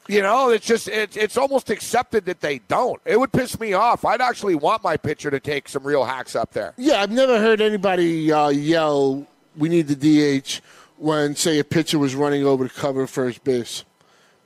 You 0.09 0.21
know, 0.21 0.49
it's 0.49 0.65
just 0.65 0.89
it's 0.89 1.15
it's 1.15 1.37
almost 1.37 1.69
accepted 1.69 2.25
that 2.25 2.41
they 2.41 2.59
don't. 2.59 2.99
It 3.05 3.17
would 3.17 3.31
piss 3.31 3.57
me 3.57 3.71
off. 3.71 4.03
I'd 4.03 4.19
actually 4.19 4.55
want 4.55 4.83
my 4.83 4.97
pitcher 4.97 5.31
to 5.31 5.39
take 5.39 5.69
some 5.69 5.85
real 5.85 6.03
hacks 6.03 6.35
up 6.35 6.51
there. 6.51 6.73
Yeah, 6.75 7.01
I've 7.01 7.11
never 7.11 7.39
heard 7.39 7.61
anybody 7.61 8.29
uh, 8.29 8.49
yell, 8.49 9.25
"We 9.55 9.69
need 9.69 9.87
the 9.87 9.95
DH" 10.41 10.61
when, 10.97 11.35
say, 11.35 11.59
a 11.59 11.63
pitcher 11.63 11.99
was 11.99 12.15
running 12.15 12.45
over 12.45 12.67
to 12.67 12.73
cover 12.73 13.07
first 13.07 13.43
base. 13.43 13.83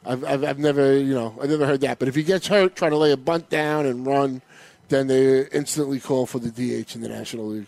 I've, 0.06 0.24
I've, 0.24 0.44
I've 0.44 0.60
never, 0.60 0.98
you 0.98 1.14
know, 1.14 1.38
I've 1.42 1.50
never 1.50 1.66
heard 1.66 1.82
that. 1.82 2.00
But 2.00 2.08
if 2.08 2.16
he 2.16 2.24
gets 2.24 2.48
hurt 2.48 2.76
trying 2.76 2.92
to 2.92 2.98
lay 2.98 3.12
a 3.12 3.18
bunt 3.18 3.50
down 3.50 3.86
and 3.86 4.06
run, 4.06 4.42
then 4.90 5.08
they 5.08 5.46
instantly 5.48 6.00
call 6.00 6.26
for 6.26 6.40
the 6.40 6.50
DH 6.50 6.96
in 6.96 7.02
the 7.02 7.10
National 7.10 7.48
League. 7.48 7.68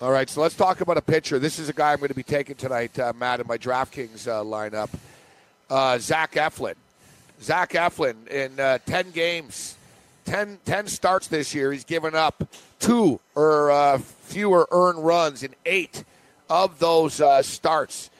All 0.00 0.12
right, 0.12 0.30
so 0.30 0.40
let's 0.40 0.54
talk 0.54 0.80
about 0.80 0.96
a 0.96 1.02
pitcher. 1.02 1.38
This 1.38 1.58
is 1.58 1.68
a 1.68 1.72
guy 1.72 1.92
I'm 1.92 1.98
going 1.98 2.08
to 2.08 2.14
be 2.14 2.22
taking 2.22 2.54
tonight, 2.54 2.98
uh, 2.98 3.12
Matt, 3.16 3.40
in 3.40 3.46
my 3.46 3.58
DraftKings 3.58 4.28
uh, 4.28 4.44
lineup. 4.44 4.90
Uh, 5.68 5.98
Zach 5.98 6.32
Eflin. 6.32 6.74
Zach 7.42 7.72
Eflin 7.72 8.26
in 8.28 8.58
uh, 8.58 8.78
10 8.86 9.10
games, 9.10 9.76
10, 10.24 10.60
10 10.64 10.86
starts 10.86 11.26
this 11.26 11.54
year. 11.54 11.72
He's 11.72 11.84
given 11.84 12.14
up 12.14 12.48
two 12.78 13.20
or 13.34 13.70
uh, 13.70 13.98
fewer 13.98 14.68
earned 14.70 15.04
runs 15.04 15.42
in 15.42 15.54
eight 15.66 16.04
of 16.50 16.78
those 16.78 17.20
uh, 17.20 17.42
starts. 17.42 18.10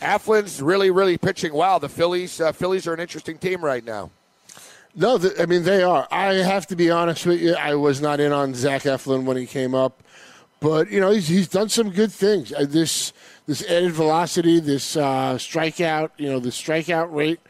Eflin's 0.00 0.60
really, 0.60 0.90
really 0.90 1.16
pitching 1.16 1.54
well. 1.54 1.78
The 1.78 1.88
Phillies, 1.88 2.40
uh, 2.40 2.52
Phillies 2.52 2.86
are 2.86 2.94
an 2.94 3.00
interesting 3.00 3.38
team 3.38 3.64
right 3.64 3.84
now. 3.84 4.10
No, 4.94 5.16
th- 5.16 5.34
I 5.38 5.46
mean 5.46 5.62
they 5.62 5.82
are. 5.82 6.06
I 6.10 6.34
have 6.34 6.66
to 6.66 6.76
be 6.76 6.90
honest 6.90 7.24
with 7.24 7.40
you. 7.40 7.54
I 7.54 7.74
was 7.74 8.00
not 8.00 8.20
in 8.20 8.32
on 8.32 8.54
Zach 8.54 8.82
Eflin 8.82 9.24
when 9.24 9.36
he 9.36 9.46
came 9.46 9.74
up, 9.74 10.02
but 10.60 10.90
you 10.90 11.00
know 11.00 11.10
he's 11.10 11.28
he's 11.28 11.48
done 11.48 11.70
some 11.70 11.90
good 11.90 12.12
things. 12.12 12.52
Uh, 12.52 12.66
this 12.68 13.12
this 13.46 13.64
added 13.64 13.92
velocity, 13.92 14.60
this 14.60 14.96
uh, 14.96 15.34
strikeout, 15.34 16.10
you 16.18 16.28
know, 16.28 16.40
the 16.40 16.50
strikeout 16.50 17.12
rate. 17.12 17.40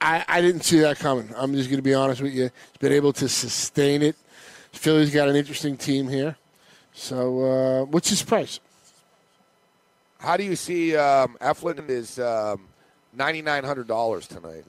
I, 0.00 0.24
I 0.28 0.40
didn't 0.40 0.62
see 0.62 0.80
that 0.80 0.98
coming. 0.98 1.30
I'm 1.36 1.54
just 1.54 1.68
going 1.68 1.78
to 1.78 1.82
be 1.82 1.94
honest 1.94 2.22
with 2.22 2.32
you. 2.32 2.44
He's 2.44 2.78
been 2.78 2.92
able 2.92 3.12
to 3.14 3.28
sustain 3.28 4.02
it. 4.02 4.16
Philly's 4.72 5.12
got 5.12 5.28
an 5.28 5.36
interesting 5.36 5.76
team 5.76 6.08
here. 6.08 6.36
So, 6.92 7.42
uh, 7.42 7.84
what's 7.84 8.08
his 8.10 8.22
price? 8.22 8.60
How 10.20 10.36
do 10.36 10.44
you 10.44 10.54
see 10.54 10.94
um, 10.96 11.36
Eflin 11.40 11.88
is 11.88 12.18
um, 12.18 12.68
ninety 13.14 13.40
nine 13.40 13.64
hundred 13.64 13.88
dollars 13.88 14.26
tonight? 14.26 14.64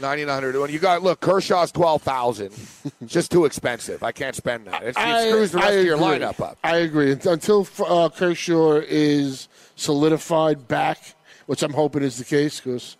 Ninety 0.00 0.24
nine 0.24 0.34
hundred. 0.34 0.60
When 0.60 0.70
you 0.70 0.78
got 0.78 1.02
look, 1.02 1.20
Kershaw's 1.20 1.72
twelve 1.72 2.02
thousand. 2.02 2.52
just 3.06 3.32
too 3.32 3.44
expensive. 3.46 4.04
I 4.04 4.12
can't 4.12 4.36
spend 4.36 4.66
that. 4.66 4.82
It's, 4.84 4.98
it 4.98 5.28
screws 5.28 5.50
the 5.50 5.58
rest 5.58 5.74
of 5.78 5.84
your 5.84 5.98
lineup 5.98 6.40
up. 6.40 6.56
I 6.62 6.76
agree. 6.78 7.12
Until 7.12 7.66
uh, 7.84 8.08
Kershaw 8.08 8.80
is 8.86 9.48
solidified 9.74 10.68
back, 10.68 11.14
which 11.46 11.64
I'm 11.64 11.72
hoping 11.72 12.02
is 12.04 12.18
the 12.18 12.24
case, 12.24 12.60
because 12.60 12.96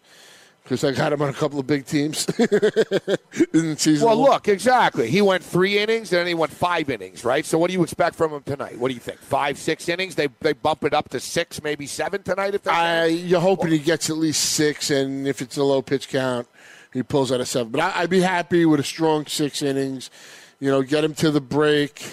because 0.67 0.83
I 0.83 0.91
got 0.91 1.13
him 1.13 1.23
on 1.23 1.29
a 1.29 1.33
couple 1.33 1.61
of 1.61 1.67
big 1.69 1.87
teams 1.87 2.27
in 2.39 2.49
the 2.49 3.77
season. 3.79 4.05
Well, 4.05 4.21
look, 4.21 4.49
exactly. 4.49 5.09
He 5.09 5.23
went 5.23 5.45
three 5.45 5.79
innings, 5.79 6.13
and 6.13 6.19
then 6.19 6.27
he 6.27 6.35
went 6.35 6.51
five 6.53 6.91
innings, 6.91 7.25
right? 7.25 7.47
So, 7.47 7.57
what 7.57 7.69
do 7.69 7.75
you 7.75 7.85
expect 7.85 8.17
from 8.17 8.33
him 8.33 8.43
tonight? 8.43 8.77
What 8.77 8.89
do 8.89 8.95
you 8.95 9.01
think? 9.01 9.21
Five, 9.21 9.59
six 9.59 9.89
innings? 9.89 10.17
They 10.17 10.27
they 10.41 10.55
bump 10.55 10.83
it 10.83 10.93
up 10.93 11.09
to 11.11 11.21
six, 11.21 11.63
maybe 11.63 11.87
seven 11.87 12.25
tonight. 12.25 12.57
If 12.57 12.65
they 12.65 12.73
I, 12.73 13.07
you're 13.07 13.41
hoping 13.41 13.71
he 13.71 13.79
gets 13.79 14.11
at 14.11 14.17
least 14.17 14.43
six, 14.43 14.91
and 14.91 15.29
if 15.29 15.41
it's 15.41 15.57
a 15.57 15.63
low 15.63 15.83
pitch 15.83 16.09
count, 16.09 16.49
he 16.93 17.05
pulls 17.05 17.31
out 17.31 17.41
a 17.41 17.47
seven. 17.47 17.71
But 17.71 17.83
I, 17.83 18.01
I'd 18.01 18.11
be 18.11 18.21
happy 18.21 18.67
with 18.67 18.81
a 18.81 18.85
strong 18.85 19.27
six 19.27 19.63
innings. 19.63 20.11
You 20.59 20.71
know, 20.73 20.83
get 20.83 21.05
him 21.05 21.15
to 21.15 21.31
the 21.31 21.41
break, 21.41 22.05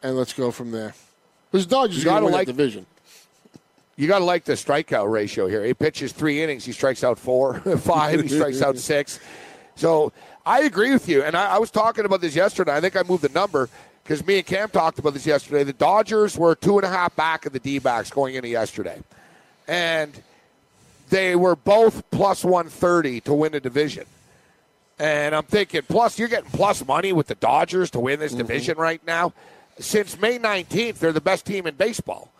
and 0.00 0.16
let's 0.16 0.32
go 0.32 0.52
from 0.52 0.70
there. 0.70 0.94
Because 1.50 1.66
Dodgers 1.66 2.04
got 2.04 2.20
to 2.20 2.26
like- 2.26 2.46
division. 2.46 2.86
You 4.00 4.06
got 4.06 4.20
to 4.20 4.24
like 4.24 4.44
the 4.44 4.54
strikeout 4.54 5.12
ratio 5.12 5.46
here. 5.46 5.62
He 5.62 5.74
pitches 5.74 6.12
three 6.12 6.42
innings, 6.42 6.64
he 6.64 6.72
strikes 6.72 7.04
out 7.04 7.18
four, 7.18 7.60
five, 7.80 8.22
he 8.22 8.28
strikes 8.28 8.62
out 8.62 8.78
six. 8.78 9.20
So 9.76 10.10
I 10.46 10.62
agree 10.62 10.90
with 10.90 11.06
you. 11.06 11.22
And 11.22 11.36
I, 11.36 11.56
I 11.56 11.58
was 11.58 11.70
talking 11.70 12.06
about 12.06 12.22
this 12.22 12.34
yesterday. 12.34 12.74
I 12.74 12.80
think 12.80 12.96
I 12.96 13.02
moved 13.02 13.22
the 13.22 13.28
number 13.28 13.68
because 14.02 14.26
me 14.26 14.38
and 14.38 14.46
Cam 14.46 14.70
talked 14.70 14.98
about 14.98 15.12
this 15.12 15.26
yesterday. 15.26 15.64
The 15.64 15.74
Dodgers 15.74 16.38
were 16.38 16.54
two 16.54 16.78
and 16.78 16.86
a 16.86 16.88
half 16.88 17.14
back 17.14 17.44
of 17.44 17.52
the 17.52 17.58
D 17.58 17.78
backs 17.78 18.10
going 18.10 18.36
into 18.36 18.48
yesterday. 18.48 19.02
And 19.68 20.18
they 21.10 21.36
were 21.36 21.54
both 21.54 22.10
plus 22.10 22.42
130 22.42 23.20
to 23.20 23.34
win 23.34 23.52
the 23.52 23.60
division. 23.60 24.06
And 24.98 25.34
I'm 25.34 25.44
thinking, 25.44 25.82
plus, 25.82 26.18
you're 26.18 26.28
getting 26.28 26.50
plus 26.52 26.86
money 26.86 27.12
with 27.12 27.26
the 27.26 27.34
Dodgers 27.34 27.90
to 27.90 28.00
win 28.00 28.18
this 28.18 28.32
mm-hmm. 28.32 28.38
division 28.38 28.78
right 28.78 29.06
now. 29.06 29.34
Since 29.78 30.18
May 30.18 30.38
19th, 30.38 31.00
they're 31.00 31.12
the 31.12 31.20
best 31.20 31.44
team 31.44 31.66
in 31.66 31.74
baseball. 31.74 32.32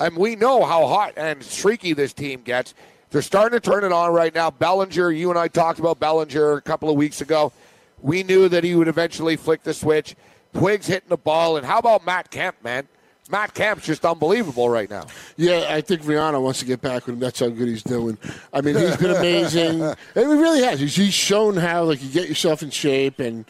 And 0.00 0.16
we 0.16 0.36
know 0.36 0.64
how 0.64 0.86
hot 0.86 1.14
and 1.16 1.42
streaky 1.42 1.92
this 1.92 2.12
team 2.12 2.42
gets. 2.42 2.74
They're 3.10 3.22
starting 3.22 3.58
to 3.58 3.70
turn 3.70 3.84
it 3.84 3.92
on 3.92 4.12
right 4.12 4.34
now. 4.34 4.50
Bellinger, 4.50 5.10
you 5.12 5.30
and 5.30 5.38
I 5.38 5.48
talked 5.48 5.78
about 5.78 6.00
Bellinger 6.00 6.54
a 6.54 6.62
couple 6.62 6.90
of 6.90 6.96
weeks 6.96 7.20
ago. 7.20 7.52
We 8.02 8.22
knew 8.22 8.48
that 8.48 8.64
he 8.64 8.74
would 8.74 8.88
eventually 8.88 9.36
flick 9.36 9.62
the 9.62 9.72
switch. 9.72 10.16
Twigs 10.52 10.86
hitting 10.86 11.08
the 11.08 11.16
ball. 11.16 11.56
And 11.56 11.64
how 11.64 11.78
about 11.78 12.04
Matt 12.04 12.30
Kemp, 12.30 12.56
man? 12.62 12.88
Matt 13.30 13.54
Kemp's 13.54 13.86
just 13.86 14.04
unbelievable 14.04 14.68
right 14.68 14.90
now. 14.90 15.06
Yeah, 15.36 15.66
I 15.70 15.80
think 15.80 16.02
Rihanna 16.02 16.42
wants 16.42 16.58
to 16.58 16.66
get 16.66 16.82
back 16.82 17.06
with 17.06 17.14
him. 17.14 17.20
That's 17.20 17.40
how 17.40 17.48
good 17.48 17.68
he's 17.68 17.82
doing. 17.82 18.18
I 18.52 18.60
mean, 18.60 18.76
he's 18.76 18.96
been 18.96 19.12
amazing. 19.12 19.80
and 19.80 19.96
he 20.14 20.24
really 20.24 20.62
has. 20.62 20.80
He's, 20.80 20.94
he's 20.94 21.14
shown 21.14 21.56
how 21.56 21.84
like 21.84 22.02
you 22.02 22.10
get 22.10 22.28
yourself 22.28 22.62
in 22.62 22.70
shape. 22.70 23.20
And 23.20 23.46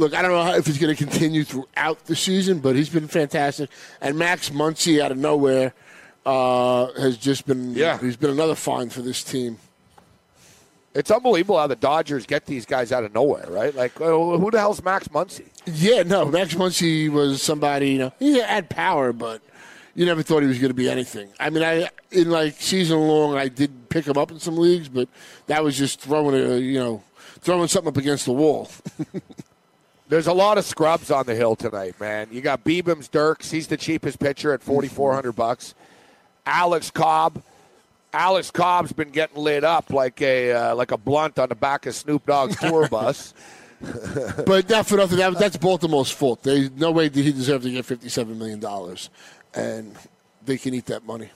look, 0.00 0.14
I 0.14 0.22
don't 0.22 0.32
know 0.32 0.42
how, 0.42 0.54
if 0.54 0.66
he's 0.66 0.78
going 0.78 0.94
to 0.94 1.04
continue 1.04 1.44
throughout 1.44 2.06
the 2.06 2.16
season, 2.16 2.58
but 2.58 2.74
he's 2.74 2.88
been 2.88 3.06
fantastic. 3.06 3.70
And 4.00 4.18
Max 4.18 4.50
Muncy 4.50 5.00
out 5.00 5.12
of 5.12 5.18
nowhere 5.18 5.74
uh, 6.26 6.86
has 6.94 7.16
just 7.16 7.46
been. 7.46 7.74
Yeah. 7.74 7.98
he's 7.98 8.16
been 8.16 8.30
another 8.30 8.54
find 8.54 8.92
for 8.92 9.02
this 9.02 9.22
team. 9.22 9.58
It's 10.92 11.10
unbelievable 11.10 11.56
how 11.56 11.68
the 11.68 11.76
Dodgers 11.76 12.26
get 12.26 12.46
these 12.46 12.66
guys 12.66 12.90
out 12.90 13.04
of 13.04 13.14
nowhere, 13.14 13.46
right? 13.48 13.72
Like, 13.72 14.00
uh, 14.00 14.06
who 14.06 14.50
the 14.50 14.58
hell's 14.58 14.82
Max 14.82 15.06
Muncy? 15.06 15.46
Yeah, 15.66 16.02
no, 16.02 16.24
Max 16.24 16.54
Muncy 16.54 17.08
was 17.08 17.42
somebody. 17.42 17.90
You 17.90 17.98
know, 17.98 18.12
he 18.18 18.40
had 18.40 18.68
power, 18.68 19.12
but 19.12 19.40
you 19.94 20.04
never 20.04 20.24
thought 20.24 20.40
he 20.40 20.48
was 20.48 20.58
going 20.58 20.70
to 20.70 20.74
be 20.74 20.90
anything. 20.90 21.28
I 21.38 21.50
mean, 21.50 21.62
I 21.62 21.90
in 22.10 22.30
like 22.30 22.54
season 22.54 22.98
long, 22.98 23.36
I 23.36 23.46
did 23.46 23.88
pick 23.88 24.06
him 24.06 24.18
up 24.18 24.32
in 24.32 24.40
some 24.40 24.56
leagues, 24.56 24.88
but 24.88 25.08
that 25.46 25.62
was 25.62 25.78
just 25.78 26.00
throwing 26.00 26.34
a 26.34 26.56
you 26.56 26.80
know 26.80 27.04
throwing 27.40 27.68
something 27.68 27.88
up 27.88 27.96
against 27.96 28.24
the 28.24 28.32
wall. 28.32 28.68
There's 30.10 30.26
a 30.26 30.32
lot 30.32 30.58
of 30.58 30.64
scrubs 30.64 31.12
on 31.12 31.26
the 31.26 31.36
hill 31.36 31.54
tonight, 31.54 31.94
man. 32.00 32.26
You 32.32 32.40
got 32.40 32.64
Bibens-Dirkx. 32.64 33.48
He's 33.48 33.68
the 33.68 33.76
cheapest 33.76 34.18
pitcher 34.18 34.52
at 34.52 34.60
4400 34.60 35.30
bucks. 35.30 35.76
Alex 36.44 36.90
Cobb. 36.90 37.40
Alex 38.12 38.50
Cobb's 38.50 38.92
been 38.92 39.10
getting 39.10 39.36
lit 39.36 39.62
up 39.62 39.92
like 39.92 40.20
a 40.20 40.50
uh, 40.50 40.74
like 40.74 40.90
a 40.90 40.98
blunt 40.98 41.38
on 41.38 41.48
the 41.48 41.54
back 41.54 41.86
of 41.86 41.94
Snoop 41.94 42.26
Dogg's 42.26 42.56
tour 42.58 42.88
bus. 42.90 43.34
but 43.80 44.68
nothing. 44.68 44.98
That, 44.98 45.36
that's 45.38 45.56
Baltimore's 45.56 46.10
fault. 46.10 46.42
They 46.42 46.68
no 46.70 46.90
way 46.90 47.08
did 47.08 47.24
he 47.24 47.30
deserve 47.30 47.62
to 47.62 47.70
get 47.70 47.84
fifty-seven 47.84 48.36
million 48.36 48.58
dollars, 48.58 49.10
and 49.54 49.94
they 50.44 50.58
can 50.58 50.74
eat 50.74 50.86
that 50.86 51.06
money. 51.06 51.30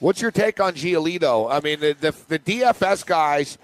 What's 0.00 0.20
your 0.20 0.32
take 0.32 0.58
on 0.58 0.74
Giolito? 0.74 1.48
I 1.48 1.60
mean, 1.60 1.78
the, 1.78 1.92
the, 1.92 2.14
the 2.26 2.38
DFS 2.40 3.06
guys 3.06 3.56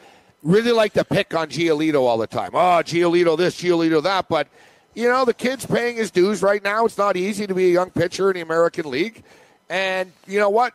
really 0.45 0.73
like 0.73 0.93
to 0.93 1.05
pick 1.05 1.35
on 1.35 1.49
Giolito 1.49 2.03
all 2.03 2.19
the 2.19 2.27
time. 2.27 2.51
Oh, 2.55 2.83
Giolito 2.85 3.37
this, 3.37 3.61
Giolito 3.61 4.03
that. 4.03 4.29
But, 4.29 4.47
you 4.95 5.09
know, 5.09 5.25
the 5.25 5.35
kid's 5.35 5.67
paying 5.67 5.97
his 5.97 6.11
dues 6.11 6.43
right 6.43 6.63
now. 6.63 6.85
It's 6.85 6.99
not 6.99 7.17
easy 7.17 7.47
to 7.47 7.55
be 7.55 7.67
a 7.67 7.73
young 7.73 7.91
pitcher 7.91 8.31
in 8.31 8.35
the 8.35 8.43
American 8.43 8.91
League. 8.91 9.25
And 9.69 10.13
you 10.29 10.39
know 10.39 10.51
what? 10.51 10.75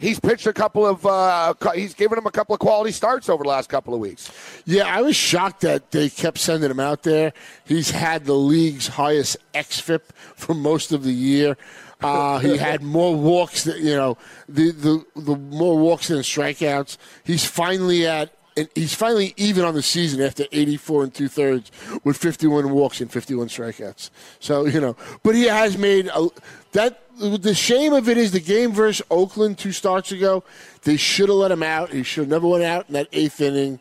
He's 0.00 0.20
pitched 0.20 0.46
a 0.46 0.52
couple 0.52 0.86
of, 0.86 1.04
uh, 1.04 1.54
he's 1.74 1.94
given 1.94 2.18
him 2.18 2.26
a 2.26 2.30
couple 2.30 2.54
of 2.54 2.60
quality 2.60 2.92
starts 2.92 3.28
over 3.28 3.42
the 3.42 3.48
last 3.48 3.68
couple 3.68 3.94
of 3.94 4.00
weeks. 4.00 4.30
Yeah, 4.64 4.84
I 4.84 5.02
was 5.02 5.16
shocked 5.16 5.62
that 5.62 5.90
they 5.90 6.08
kept 6.08 6.38
sending 6.38 6.70
him 6.70 6.78
out 6.78 7.02
there. 7.02 7.32
He's 7.64 7.90
had 7.90 8.24
the 8.24 8.34
league's 8.34 8.86
highest 8.86 9.38
xFIP 9.54 10.02
for 10.36 10.54
most 10.54 10.92
of 10.92 11.02
the 11.02 11.12
year. 11.12 11.56
Uh, 12.00 12.38
he 12.38 12.56
had 12.58 12.80
more 12.80 13.16
walks 13.16 13.64
than 13.64 13.84
you 13.84 13.96
know 13.96 14.16
the, 14.48 14.70
the 14.70 15.04
the 15.16 15.34
more 15.34 15.76
walks 15.76 16.08
than 16.08 16.18
strikeouts. 16.18 16.96
He's 17.24 17.44
finally 17.44 18.06
at 18.06 18.37
and 18.58 18.68
he's 18.74 18.94
finally 18.94 19.34
even 19.36 19.64
on 19.64 19.74
the 19.74 19.82
season 19.82 20.20
after 20.20 20.44
84 20.50 21.04
and 21.04 21.14
two 21.14 21.28
thirds 21.28 21.70
with 22.02 22.16
51 22.16 22.70
walks 22.70 23.00
and 23.00 23.10
51 23.10 23.48
strikeouts. 23.48 24.10
So 24.40 24.66
you 24.66 24.80
know, 24.80 24.96
but 25.22 25.34
he 25.34 25.44
has 25.44 25.78
made 25.78 26.08
a, 26.08 26.28
that. 26.72 27.02
The 27.18 27.52
shame 27.52 27.94
of 27.94 28.08
it 28.08 28.16
is 28.16 28.30
the 28.30 28.38
game 28.38 28.70
versus 28.70 29.04
Oakland 29.10 29.58
two 29.58 29.72
starts 29.72 30.12
ago. 30.12 30.44
They 30.82 30.96
should 30.96 31.28
have 31.28 31.38
let 31.38 31.50
him 31.50 31.64
out. 31.64 31.90
He 31.90 32.04
should 32.04 32.22
have 32.22 32.28
never 32.28 32.46
went 32.46 32.62
out 32.62 32.86
in 32.86 32.92
that 32.92 33.08
eighth 33.12 33.40
inning, 33.40 33.80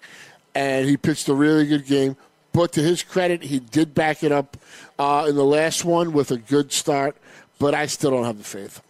and 0.56 0.88
he 0.88 0.98
pitched 0.98 1.30
a 1.30 1.36
really 1.36 1.68
good 1.68 1.86
game. 1.86 2.18
But 2.52 2.72
to 2.72 2.82
his 2.82 3.04
credit, 3.04 3.44
he 3.44 3.60
did 3.60 3.94
back 3.94 4.24
it 4.24 4.32
up 4.32 4.58
uh, 4.98 5.28
in 5.30 5.36
the 5.36 5.46
last 5.46 5.86
one 5.86 6.14
with 6.14 6.32
a 6.32 6.38
good 6.38 6.72
start. 6.72 7.16
But 7.60 7.76
I 7.76 7.86
still 7.86 8.10
don't 8.10 8.24
have 8.24 8.40
the 8.40 8.44
faith. 8.44 8.82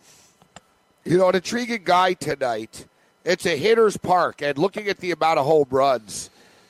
You 1.03 1.17
know, 1.17 1.27
an 1.27 1.35
intriguing 1.35 1.83
guy 1.83 2.13
tonight. 2.13 2.85
It's 3.27 3.45
a 3.45 3.57
hitter's 3.57 3.97
park, 3.97 4.41
and 4.41 4.57
looking 4.57 4.87
at 4.87 4.99
the 4.99 5.11
amount 5.11 5.37
of 5.37 5.45
home 5.45 5.67
runs, 5.69 6.29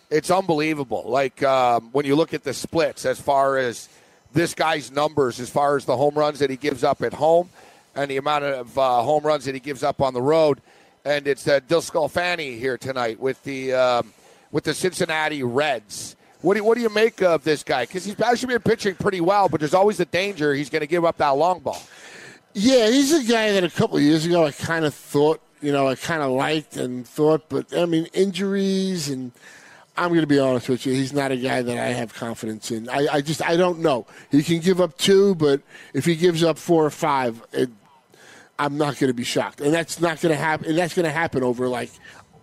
it's 0.09 0.31
unbelievable. 0.31 1.03
Like 1.05 1.43
um, 1.43 1.89
when 1.91 2.07
you 2.07 2.15
look 2.15 2.33
at 2.33 2.43
the 2.43 2.51
splits, 2.51 3.05
as 3.05 3.21
far 3.21 3.59
as 3.59 3.87
this 4.33 4.55
guy's 4.55 4.91
numbers, 4.91 5.39
as 5.39 5.51
far 5.51 5.77
as 5.77 5.85
the 5.85 5.95
home 5.95 6.15
runs 6.15 6.39
that 6.39 6.49
he 6.49 6.55
gives 6.55 6.83
up 6.83 7.03
at 7.03 7.13
home, 7.13 7.51
and 7.93 8.09
the 8.09 8.17
amount 8.17 8.43
of 8.43 8.75
uh, 8.75 9.03
home 9.03 9.23
runs 9.23 9.45
that 9.45 9.53
he 9.53 9.59
gives 9.59 9.83
up 9.83 10.01
on 10.01 10.15
the 10.15 10.21
road, 10.21 10.59
and 11.05 11.27
it's 11.27 11.47
uh, 11.47 11.59
DeSclafani 11.67 12.57
here 12.57 12.75
tonight 12.75 13.19
with 13.19 13.43
the 13.43 13.73
um, 13.73 14.11
with 14.51 14.63
the 14.63 14.73
Cincinnati 14.73 15.43
Reds. 15.43 16.15
What 16.41 16.55
do 16.55 16.61
you, 16.61 16.63
what 16.63 16.73
do 16.73 16.81
you 16.81 16.89
make 16.89 17.21
of 17.21 17.43
this 17.43 17.61
guy? 17.61 17.83
Because 17.83 18.03
he's 18.03 18.19
actually 18.19 18.55
been 18.55 18.63
pitching 18.63 18.95
pretty 18.95 19.21
well, 19.21 19.47
but 19.47 19.59
there's 19.59 19.75
always 19.75 19.97
the 19.97 20.05
danger 20.05 20.55
he's 20.55 20.71
going 20.71 20.81
to 20.81 20.87
give 20.87 21.05
up 21.05 21.17
that 21.17 21.29
long 21.29 21.59
ball. 21.59 21.83
Yeah, 22.53 22.89
he's 22.89 23.13
a 23.13 23.23
guy 23.31 23.51
that 23.51 23.63
a 23.63 23.69
couple 23.69 23.97
of 23.97 24.01
years 24.01 24.25
ago 24.25 24.47
I 24.47 24.51
kind 24.51 24.85
of 24.85 24.95
thought, 24.95 25.39
you 25.61 25.71
know, 25.71 25.87
I 25.87 25.95
kind 25.95 26.21
of 26.21 26.31
liked 26.31 26.77
and 26.77 27.07
thought, 27.07 27.49
but 27.49 27.75
I 27.75 27.85
mean, 27.85 28.07
injuries 28.13 29.09
and 29.09 29.31
I'm 29.97 30.09
going 30.09 30.21
to 30.21 30.27
be 30.27 30.39
honest 30.39 30.69
with 30.69 30.85
you, 30.85 30.93
he's 30.93 31.11
not 31.11 31.31
a 31.31 31.37
guy 31.37 31.63
that 31.63 31.77
I 31.77 31.87
have 31.87 32.13
confidence 32.13 32.69
in. 32.69 32.87
I, 32.87 33.07
I 33.13 33.21
just, 33.21 33.41
I 33.41 33.57
don't 33.57 33.79
know. 33.79 34.05
He 34.29 34.43
can 34.43 34.59
give 34.59 34.79
up 34.79 34.95
two, 34.97 35.33
but 35.35 35.61
if 35.93 36.05
he 36.05 36.15
gives 36.15 36.43
up 36.43 36.59
four 36.59 36.85
or 36.85 36.91
five, 36.91 37.41
it, 37.51 37.69
I'm 38.59 38.77
not 38.77 38.99
going 38.99 39.09
to 39.09 39.15
be 39.15 39.23
shocked. 39.23 39.59
And 39.59 39.73
that's 39.73 39.99
not 39.99 40.21
going 40.21 40.33
to 40.33 40.39
happen. 40.39 40.67
And 40.67 40.77
that's 40.77 40.93
going 40.93 41.05
to 41.05 41.11
happen 41.11 41.43
over 41.43 41.67
like 41.67 41.89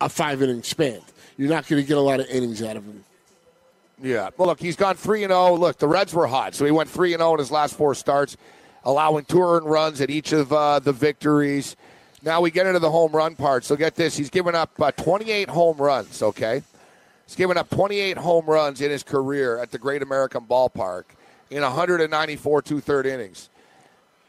a 0.01 0.09
five 0.09 0.43
inning 0.43 0.65
span. 0.65 1.01
You're 1.37 1.49
not 1.49 1.69
going 1.69 1.81
to 1.81 1.87
get 1.87 1.97
a 1.97 2.01
lot 2.01 2.19
of 2.19 2.27
innings 2.27 2.61
out 2.61 2.77
of 2.77 2.85
him. 2.85 3.05
Yeah. 4.03 4.31
Well, 4.37 4.49
look, 4.49 4.61
he's 4.61 4.77
gone 4.77 4.97
3 4.97 5.25
and 5.25 5.31
0. 5.31 5.57
Look, 5.57 5.79
the 5.79 5.89
Reds 5.89 6.13
were 6.13 6.27
hot. 6.27 6.55
So 6.55 6.65
he 6.65 6.71
went 6.73 6.91
3 6.91 7.15
and 7.15 7.21
0 7.21 7.35
in 7.35 7.39
his 7.39 7.51
last 7.51 7.77
four 7.77 7.95
starts, 7.95 8.37
allowing 8.83 9.25
two 9.25 9.43
earned 9.43 9.67
runs 9.67 10.01
at 10.01 10.11
each 10.11 10.33
of 10.33 10.53
uh, 10.53 10.81
the 10.81 10.93
victories. 10.93 11.77
Now 12.25 12.41
we 12.41 12.51
get 12.51 12.67
into 12.67 12.79
the 12.79 12.91
home 12.91 13.13
run 13.13 13.37
part. 13.37 13.65
So 13.65 13.77
get 13.77 13.95
this. 13.97 14.17
He's 14.17 14.31
given 14.31 14.55
up 14.55 14.71
uh, 14.81 14.91
28 14.93 15.49
home 15.51 15.77
runs, 15.77 16.23
okay? 16.23 16.63
He's 17.27 17.37
given 17.37 17.57
up 17.57 17.71
28 17.71 18.17
home 18.17 18.47
runs 18.47 18.81
in 18.81 18.91
his 18.91 19.03
career 19.03 19.59
at 19.59 19.71
the 19.71 19.79
Great 19.79 20.03
American 20.03 20.43
Ballpark 20.43 21.05
in 21.51 21.63
194 21.63 22.63
two 22.63 22.81
third 22.81 23.07
innings. 23.07 23.51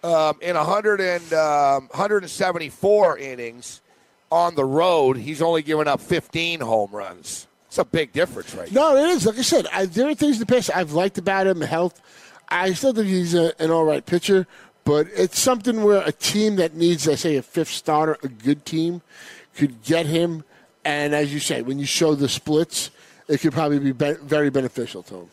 um, 0.04 0.38
in 0.42 0.56
100 0.56 1.02
and, 1.02 1.34
um, 1.34 1.88
174 1.92 3.18
innings 3.18 3.82
on 4.32 4.56
the 4.56 4.66
road, 4.66 5.18
he's 5.18 5.42
only 5.42 5.62
given 5.62 5.88
up 5.88 6.00
15 6.02 6.60
home 6.60 6.92
runs. 6.92 7.48
It's 7.68 7.78
a 7.78 7.86
big 7.86 8.12
difference, 8.14 8.54
right? 8.56 8.72
No, 8.72 8.96
it 8.96 9.10
is. 9.10 9.26
Like 9.26 9.38
I 9.40 9.42
said, 9.42 9.68
I, 9.74 9.86
there 9.86 10.08
are 10.10 10.16
things 10.16 10.36
in 10.36 10.40
the 10.42 10.46
past 10.46 10.70
I've 10.76 10.94
liked 10.94 11.18
about 11.18 11.48
him, 11.48 11.62
health. 11.62 12.02
I 12.50 12.74
still 12.74 12.94
think 12.94 13.08
he's 13.08 13.34
a, 13.34 13.60
an 13.62 13.72
all 13.72 13.84
right 13.86 14.06
pitcher, 14.06 14.46
but 14.86 15.08
it's 15.14 15.40
something 15.40 15.84
where 15.84 16.02
a 16.06 16.12
team 16.12 16.56
that 16.58 16.76
needs, 16.76 17.08
let's 17.08 17.22
say, 17.22 17.36
a 17.36 17.42
fifth 17.42 17.70
starter, 17.70 18.18
a 18.24 18.28
good 18.28 18.66
team, 18.66 19.02
could 19.56 19.84
get 19.84 20.06
him. 20.06 20.44
And 20.86 21.14
as 21.16 21.34
you 21.34 21.40
say, 21.40 21.64
when 21.64 21.80
you 21.80 21.86
show 21.86 22.14
the 22.16 22.30
splits, 22.30 22.92
it 23.28 23.40
could 23.42 23.52
probably 23.52 23.80
be, 23.80 23.92
be 23.92 24.14
very 24.22 24.52
beneficial 24.52 25.02
to 25.04 25.16
him. 25.16 25.30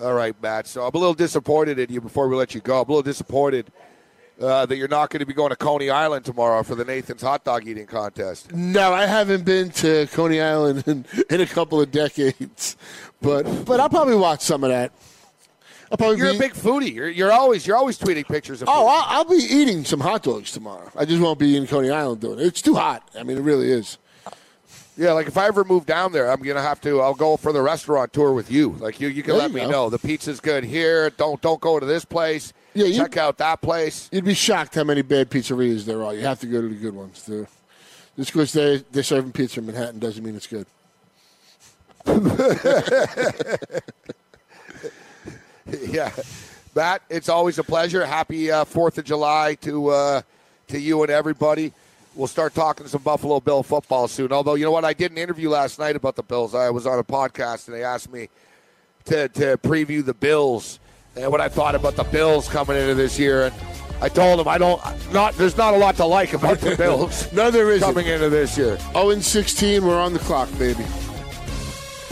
All 0.00 0.14
right, 0.14 0.34
Matt. 0.42 0.66
So 0.66 0.82
I'm 0.82 0.94
a 0.94 0.98
little 0.98 1.14
disappointed 1.14 1.78
in 1.78 1.92
you 1.92 2.00
before 2.00 2.28
we 2.28 2.36
let 2.36 2.54
you 2.54 2.60
go. 2.60 2.80
I'm 2.80 2.88
a 2.88 2.92
little 2.92 3.02
disappointed 3.02 3.70
uh, 4.40 4.66
that 4.66 4.76
you're 4.76 4.88
not 4.88 5.10
going 5.10 5.20
to 5.20 5.26
be 5.26 5.32
going 5.32 5.50
to 5.50 5.56
Coney 5.56 5.90
Island 5.90 6.24
tomorrow 6.24 6.62
for 6.62 6.74
the 6.74 6.84
Nathan's 6.84 7.22
hot 7.22 7.44
dog 7.44 7.66
eating 7.66 7.86
contest. 7.86 8.52
No, 8.52 8.92
I 8.92 9.06
haven't 9.06 9.44
been 9.44 9.70
to 9.70 10.06
Coney 10.08 10.40
Island 10.40 10.84
in, 10.86 11.04
in 11.30 11.40
a 11.40 11.46
couple 11.46 11.80
of 11.80 11.90
decades, 11.92 12.76
but 13.20 13.44
but 13.64 13.78
I'll 13.78 13.88
probably 13.88 14.16
watch 14.16 14.40
some 14.40 14.64
of 14.64 14.70
that. 14.70 14.90
I'll 16.00 16.16
you're 16.16 16.30
be, 16.30 16.36
a 16.36 16.38
big 16.38 16.52
foodie. 16.52 16.94
You're, 16.94 17.08
you're 17.08 17.32
always 17.32 17.66
you're 17.66 17.76
always 17.76 17.98
tweeting 17.98 18.26
pictures 18.26 18.62
of. 18.62 18.68
Oh, 18.68 18.86
I'll, 18.86 19.18
I'll, 19.18 19.24
be 19.24 19.36
eating 19.36 19.84
some 19.84 20.00
hot 20.00 20.22
dogs 20.22 20.52
tomorrow. 20.52 20.90
I 20.96 21.04
just 21.04 21.20
won't 21.20 21.38
be 21.38 21.56
in 21.56 21.66
Coney 21.66 21.90
Island 21.90 22.20
doing 22.20 22.38
it. 22.38 22.46
It's 22.46 22.62
too 22.62 22.74
hot. 22.74 23.08
I 23.18 23.22
mean, 23.22 23.38
it 23.38 23.42
really 23.42 23.70
is. 23.70 23.98
Yeah, 24.96 25.12
like 25.12 25.26
if 25.26 25.36
I 25.36 25.48
ever 25.48 25.64
move 25.64 25.86
down 25.86 26.12
there, 26.12 26.30
I'm 26.30 26.40
gonna 26.40 26.62
have 26.62 26.80
to. 26.82 27.00
I'll 27.00 27.14
go 27.14 27.36
for 27.36 27.52
the 27.52 27.60
restaurant 27.60 28.12
tour 28.12 28.32
with 28.32 28.50
you. 28.50 28.70
Like 28.78 29.00
you, 29.00 29.08
you 29.08 29.22
can 29.22 29.32
there 29.32 29.42
let 29.42 29.50
you 29.50 29.56
me 29.56 29.62
go. 29.62 29.70
know 29.70 29.90
the 29.90 29.98
pizza's 29.98 30.40
good 30.40 30.62
here. 30.62 31.10
Don't 31.10 31.40
don't 31.42 31.60
go 31.60 31.80
to 31.80 31.86
this 31.86 32.04
place. 32.04 32.52
Yeah, 32.74 32.96
check 32.96 33.16
out 33.16 33.38
that 33.38 33.60
place. 33.60 34.08
You'd 34.12 34.24
be 34.24 34.34
shocked 34.34 34.76
how 34.76 34.84
many 34.84 35.02
bad 35.02 35.30
pizzerias 35.30 35.84
there 35.84 36.02
are. 36.04 36.14
You 36.14 36.22
have 36.22 36.40
to 36.40 36.46
go 36.46 36.60
to 36.60 36.68
the 36.68 36.76
good 36.76 36.94
ones. 36.94 37.24
Too. 37.24 37.46
Just 38.16 38.32
because 38.32 38.52
they 38.52 38.84
they're 38.92 39.02
serving 39.02 39.32
pizza 39.32 39.58
in 39.58 39.66
Manhattan 39.66 39.98
doesn't 39.98 40.24
mean 40.24 40.36
it's 40.36 40.46
good. 40.46 40.66
yeah, 45.88 46.10
Matt, 46.74 47.02
it's 47.08 47.28
always 47.28 47.58
a 47.58 47.64
pleasure. 47.64 48.04
Happy 48.04 48.50
uh, 48.50 48.64
Fourth 48.64 48.98
of 48.98 49.04
July 49.04 49.54
to 49.62 49.88
uh, 49.88 50.22
to 50.68 50.78
you 50.78 51.02
and 51.02 51.10
everybody. 51.10 51.72
We'll 52.14 52.28
start 52.28 52.54
talking 52.54 52.86
some 52.86 53.02
Buffalo 53.02 53.40
Bill 53.40 53.62
football 53.62 54.06
soon. 54.06 54.32
Although 54.32 54.54
you 54.54 54.64
know 54.64 54.70
what, 54.70 54.84
I 54.84 54.92
did 54.92 55.10
an 55.10 55.18
interview 55.18 55.50
last 55.50 55.78
night 55.78 55.96
about 55.96 56.16
the 56.16 56.22
Bills. 56.22 56.54
I 56.54 56.70
was 56.70 56.86
on 56.86 56.98
a 56.98 57.04
podcast 57.04 57.66
and 57.66 57.76
they 57.76 57.82
asked 57.84 58.12
me 58.12 58.28
to 59.06 59.28
to 59.30 59.56
preview 59.58 60.04
the 60.04 60.14
Bills 60.14 60.78
and 61.16 61.30
what 61.30 61.40
I 61.40 61.48
thought 61.48 61.74
about 61.74 61.96
the 61.96 62.04
Bills 62.04 62.48
coming 62.48 62.76
into 62.76 62.94
this 62.94 63.18
year. 63.18 63.46
And 63.46 63.54
I 64.00 64.08
told 64.08 64.38
them 64.38 64.48
I 64.48 64.58
don't 64.58 64.80
not 65.12 65.34
there's 65.34 65.56
not 65.56 65.74
a 65.74 65.76
lot 65.76 65.96
to 65.96 66.04
like 66.04 66.32
about 66.34 66.58
the 66.58 66.76
Bills. 66.78 67.32
no, 67.32 67.50
there 67.50 67.70
is 67.70 67.82
coming 67.82 68.06
into 68.06 68.28
this 68.30 68.56
year. 68.56 68.78
Oh, 68.94 69.10
and 69.10 69.24
16, 69.24 69.84
we're 69.84 70.00
on 70.00 70.12
the 70.12 70.18
clock, 70.20 70.48
baby. 70.58 70.84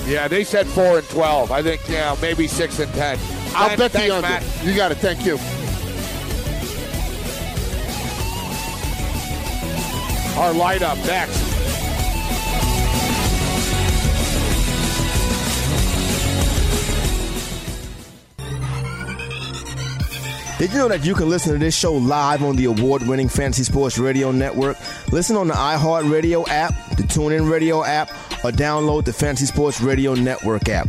Yeah, 0.04 0.26
they 0.26 0.42
said 0.42 0.66
four 0.66 0.98
and 0.98 1.08
twelve. 1.10 1.52
I 1.52 1.62
think 1.62 1.80
yeah, 1.88 2.16
maybe 2.20 2.48
six 2.48 2.80
and 2.80 2.92
ten. 2.94 3.18
I'll 3.54 3.76
bet 3.76 3.92
the 3.92 4.14
under. 4.14 4.28
Matt. 4.28 4.64
You 4.64 4.74
got 4.74 4.92
it. 4.92 4.98
Thank 4.98 5.24
you. 5.26 5.38
Our 10.40 10.52
light 10.54 10.82
up 10.82 10.98
next. 10.98 11.52
Did 20.62 20.70
you 20.70 20.78
know 20.78 20.88
that 20.88 21.04
you 21.04 21.16
can 21.16 21.28
listen 21.28 21.52
to 21.54 21.58
this 21.58 21.76
show 21.76 21.92
live 21.92 22.44
on 22.44 22.54
the 22.54 22.66
award 22.66 23.02
winning 23.08 23.28
Fantasy 23.28 23.64
Sports 23.64 23.98
Radio 23.98 24.30
Network? 24.30 24.76
Listen 25.10 25.34
on 25.34 25.48
the 25.48 25.54
iHeartRadio 25.54 26.46
app, 26.48 26.72
the 26.96 27.02
TuneIn 27.02 27.50
Radio 27.50 27.82
app, 27.82 28.10
or 28.44 28.52
download 28.52 29.04
the 29.04 29.12
Fantasy 29.12 29.46
Sports 29.46 29.80
Radio 29.80 30.14
Network 30.14 30.68
app. 30.68 30.88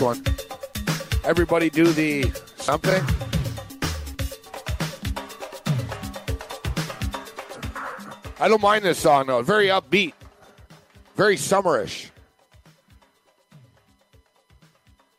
One. 0.00 0.24
Everybody 1.24 1.70
do 1.70 1.86
the 1.86 2.30
something. 2.56 3.02
I 8.40 8.48
don't 8.48 8.62
mind 8.62 8.84
this 8.84 8.98
song 8.98 9.26
though. 9.26 9.42
Very 9.42 9.66
upbeat, 9.66 10.14
very 11.14 11.36
summerish. 11.36 12.10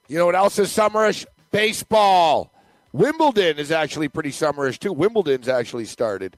You 0.08 0.17
know 0.17 0.26
what 0.26 0.36
else 0.36 0.58
is 0.60 0.70
summerish? 0.70 1.26
Baseball. 1.52 2.52
Wimbledon 2.94 3.58
is 3.58 3.72
actually 3.72 4.10
pretty 4.10 4.32
summerish 4.32 4.80
too. 4.80 4.91
Wimbledon's 4.91 5.48
actually 5.48 5.86
started. 5.86 6.36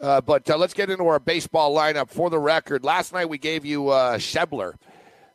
Uh, 0.00 0.20
but 0.20 0.48
uh, 0.48 0.56
let's 0.56 0.72
get 0.72 0.88
into 0.88 1.06
our 1.06 1.18
baseball 1.18 1.74
lineup. 1.74 2.08
For 2.08 2.30
the 2.30 2.38
record, 2.38 2.84
last 2.84 3.12
night 3.12 3.28
we 3.28 3.36
gave 3.36 3.66
you 3.66 3.88
uh, 3.88 4.16
Schebler. 4.16 4.74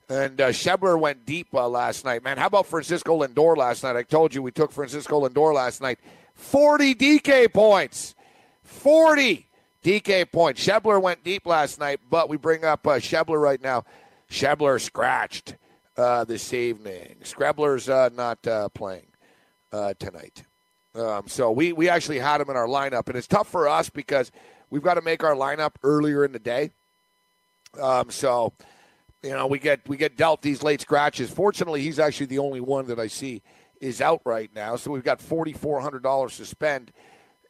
And 0.07 0.39
uh, 0.39 0.49
Schebler 0.49 0.99
went 0.99 1.25
deep 1.25 1.47
uh, 1.53 1.67
last 1.67 2.05
night, 2.05 2.23
man. 2.23 2.37
How 2.37 2.47
about 2.47 2.67
Francisco 2.67 3.25
Lindor 3.25 3.57
last 3.57 3.83
night? 3.83 3.95
I 3.95 4.03
told 4.03 4.35
you 4.35 4.43
we 4.43 4.51
took 4.51 4.71
Francisco 4.71 5.27
Lindor 5.27 5.53
last 5.53 5.81
night. 5.81 5.99
40 6.35 6.93
DK 6.93 7.51
points. 7.51 8.13
40 8.63 9.47
DK 9.83 10.31
points. 10.31 10.65
Schebler 10.65 11.01
went 11.01 11.23
deep 11.23 11.45
last 11.45 11.79
night, 11.79 11.99
but 12.09 12.29
we 12.29 12.37
bring 12.37 12.63
up 12.63 12.85
uh, 12.85 12.91
Schebler 12.91 13.41
right 13.41 13.61
now. 13.61 13.83
Schebler 14.29 14.79
scratched 14.79 15.55
uh, 15.97 16.23
this 16.23 16.53
evening. 16.53 17.15
Schebler's 17.23 17.89
uh, 17.89 18.09
not 18.13 18.45
uh, 18.45 18.69
playing 18.69 19.07
uh, 19.71 19.93
tonight. 19.97 20.43
Um, 20.93 21.27
so 21.27 21.51
we, 21.51 21.73
we 21.73 21.89
actually 21.89 22.19
had 22.19 22.41
him 22.41 22.49
in 22.49 22.55
our 22.55 22.67
lineup, 22.67 23.07
and 23.07 23.17
it's 23.17 23.27
tough 23.27 23.49
for 23.49 23.67
us 23.67 23.89
because 23.89 24.31
we've 24.69 24.83
got 24.83 24.95
to 24.95 25.01
make 25.01 25.23
our 25.23 25.35
lineup 25.35 25.71
earlier 25.83 26.23
in 26.23 26.31
the 26.31 26.39
day. 26.39 26.71
Um, 27.81 28.09
so 28.09 28.53
you 29.25 29.33
know, 29.33 29.47
we 29.47 29.59
get 29.59 29.87
we 29.89 29.97
get 29.97 30.15
dealt 30.15 30.41
these 30.41 30.63
late 30.63 30.81
scratches. 30.81 31.31
Fortunately, 31.31 31.81
he's 31.81 31.99
actually 31.99 32.27
the 32.27 32.39
only 32.39 32.61
one 32.61 32.87
that 32.87 32.99
I 32.99 33.07
see 33.07 33.41
is 33.81 33.99
out 33.99 34.21
right 34.25 34.49
now. 34.55 34.75
So 34.75 34.91
we've 34.91 35.03
got 35.03 35.19
forty 35.21 35.53
four 35.53 35.81
hundred 35.81 36.03
dollars 36.03 36.37
to 36.37 36.45
spend 36.45 36.91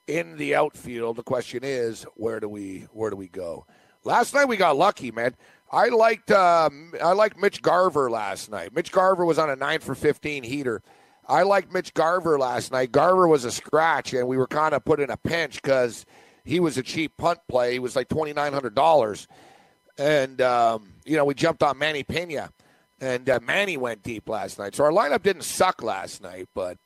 in 0.08 0.38
the 0.38 0.56
outfield. 0.56 1.18
The 1.18 1.24
question 1.24 1.62
is, 1.64 2.06
where 2.16 2.40
do 2.40 2.48
we 2.48 2.88
where 2.92 3.10
do 3.10 3.18
we 3.18 3.28
go? 3.28 3.66
Last 4.04 4.34
night 4.34 4.46
we 4.46 4.58
got 4.58 4.78
lucky, 4.78 5.12
man. 5.12 5.36
I 5.72 5.90
liked 5.90 6.32
um, 6.32 6.94
I 7.04 7.12
liked 7.14 7.38
Mitch 7.38 7.62
Garver 7.62 8.10
last 8.10 8.50
night. 8.50 8.74
Mitch 8.74 8.92
Garver 8.92 9.26
was 9.26 9.38
on 9.38 9.50
a 9.50 9.56
nine 9.56 9.82
for 9.82 9.96
fifteen 9.96 10.44
heater. 10.44 10.82
I 11.28 11.42
liked 11.42 11.74
Mitch 11.74 11.94
Garver 11.94 12.38
last 12.38 12.72
night. 12.72 12.92
Garver 12.92 13.28
was 13.28 13.46
a 13.46 13.52
scratch, 13.52 14.14
and 14.14 14.28
we 14.28 14.38
were 14.38 14.48
kind 14.48 14.74
of 14.74 14.86
put 14.86 15.00
in 15.00 15.10
a 15.10 15.18
pinch 15.18 15.62
because 15.62 16.06
he 16.44 16.60
was 16.60 16.78
a 16.78 16.84
cheap 16.84 17.18
punt 17.18 17.40
play. 17.50 17.74
He 17.74 17.80
was 17.80 17.96
like 17.96 18.08
twenty 18.08 18.32
nine 18.32 18.54
hundred 18.54 18.76
dollars, 18.76 19.28
and 19.98 20.42
um, 20.42 20.94
you 21.06 21.18
know, 21.18 21.26
we 21.26 21.34
jumped 21.34 21.64
on 21.64 21.78
Manny 21.78 22.04
Piña, 22.04 22.50
and 23.00 23.30
uh, 23.30 23.40
Manny 23.42 23.78
went 23.78 24.04
deep 24.04 24.30
last 24.30 24.60
night. 24.60 24.76
So 24.76 24.84
our 24.84 24.92
lineup 24.92 25.24
didn't 25.24 25.44
suck 25.44 25.84
last 25.84 26.22
night, 26.22 26.48
but 26.54 26.78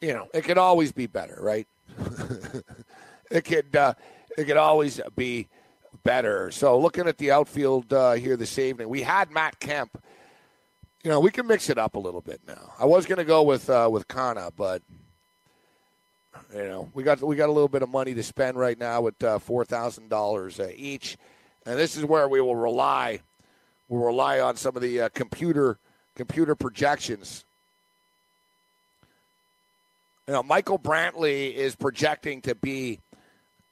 you 0.00 0.12
know, 0.12 0.28
it 0.32 0.44
could 0.44 0.58
always 0.58 0.92
be 0.92 1.06
better, 1.06 1.38
right? 1.40 1.66
it 3.30 3.44
could 3.44 3.74
uh, 3.76 3.94
it 4.36 4.44
could 4.44 4.56
always 4.56 5.00
be 5.16 5.48
better. 6.04 6.50
So 6.50 6.78
looking 6.78 7.08
at 7.08 7.18
the 7.18 7.30
outfield 7.30 7.92
uh, 7.92 8.12
here 8.12 8.36
this 8.36 8.58
evening, 8.58 8.88
we 8.88 9.02
had 9.02 9.30
Matt 9.30 9.60
Kemp. 9.60 10.02
You 11.02 11.10
know, 11.10 11.20
we 11.20 11.30
can 11.30 11.46
mix 11.46 11.70
it 11.70 11.78
up 11.78 11.94
a 11.94 11.98
little 11.98 12.20
bit 12.20 12.42
now. 12.46 12.72
I 12.78 12.84
was 12.84 13.06
going 13.06 13.18
to 13.18 13.24
go 13.24 13.42
with 13.42 13.70
uh, 13.70 13.88
with 13.90 14.06
Kana, 14.08 14.50
but 14.56 14.82
you 16.54 16.64
know, 16.64 16.90
we 16.94 17.02
got 17.02 17.22
we 17.22 17.36
got 17.36 17.48
a 17.48 17.52
little 17.52 17.68
bit 17.68 17.82
of 17.82 17.88
money 17.88 18.14
to 18.14 18.22
spend 18.22 18.58
right 18.58 18.78
now 18.78 19.00
with 19.00 19.22
uh, 19.22 19.38
four 19.38 19.64
thousand 19.64 20.08
dollars 20.08 20.60
uh, 20.60 20.70
each. 20.74 21.16
And 21.66 21.78
this 21.78 21.96
is 21.96 22.04
where 22.04 22.28
we 22.28 22.40
will 22.40 22.56
rely. 22.56 23.20
We'll 23.88 24.04
rely 24.04 24.40
on 24.40 24.56
some 24.56 24.76
of 24.76 24.82
the 24.82 25.02
uh, 25.02 25.08
computer 25.10 25.78
computer 26.14 26.54
projections. 26.54 27.44
You 30.26 30.34
know, 30.34 30.42
Michael 30.42 30.78
Brantley 30.78 31.52
is 31.54 31.74
projecting 31.74 32.40
to 32.42 32.54
be 32.54 33.00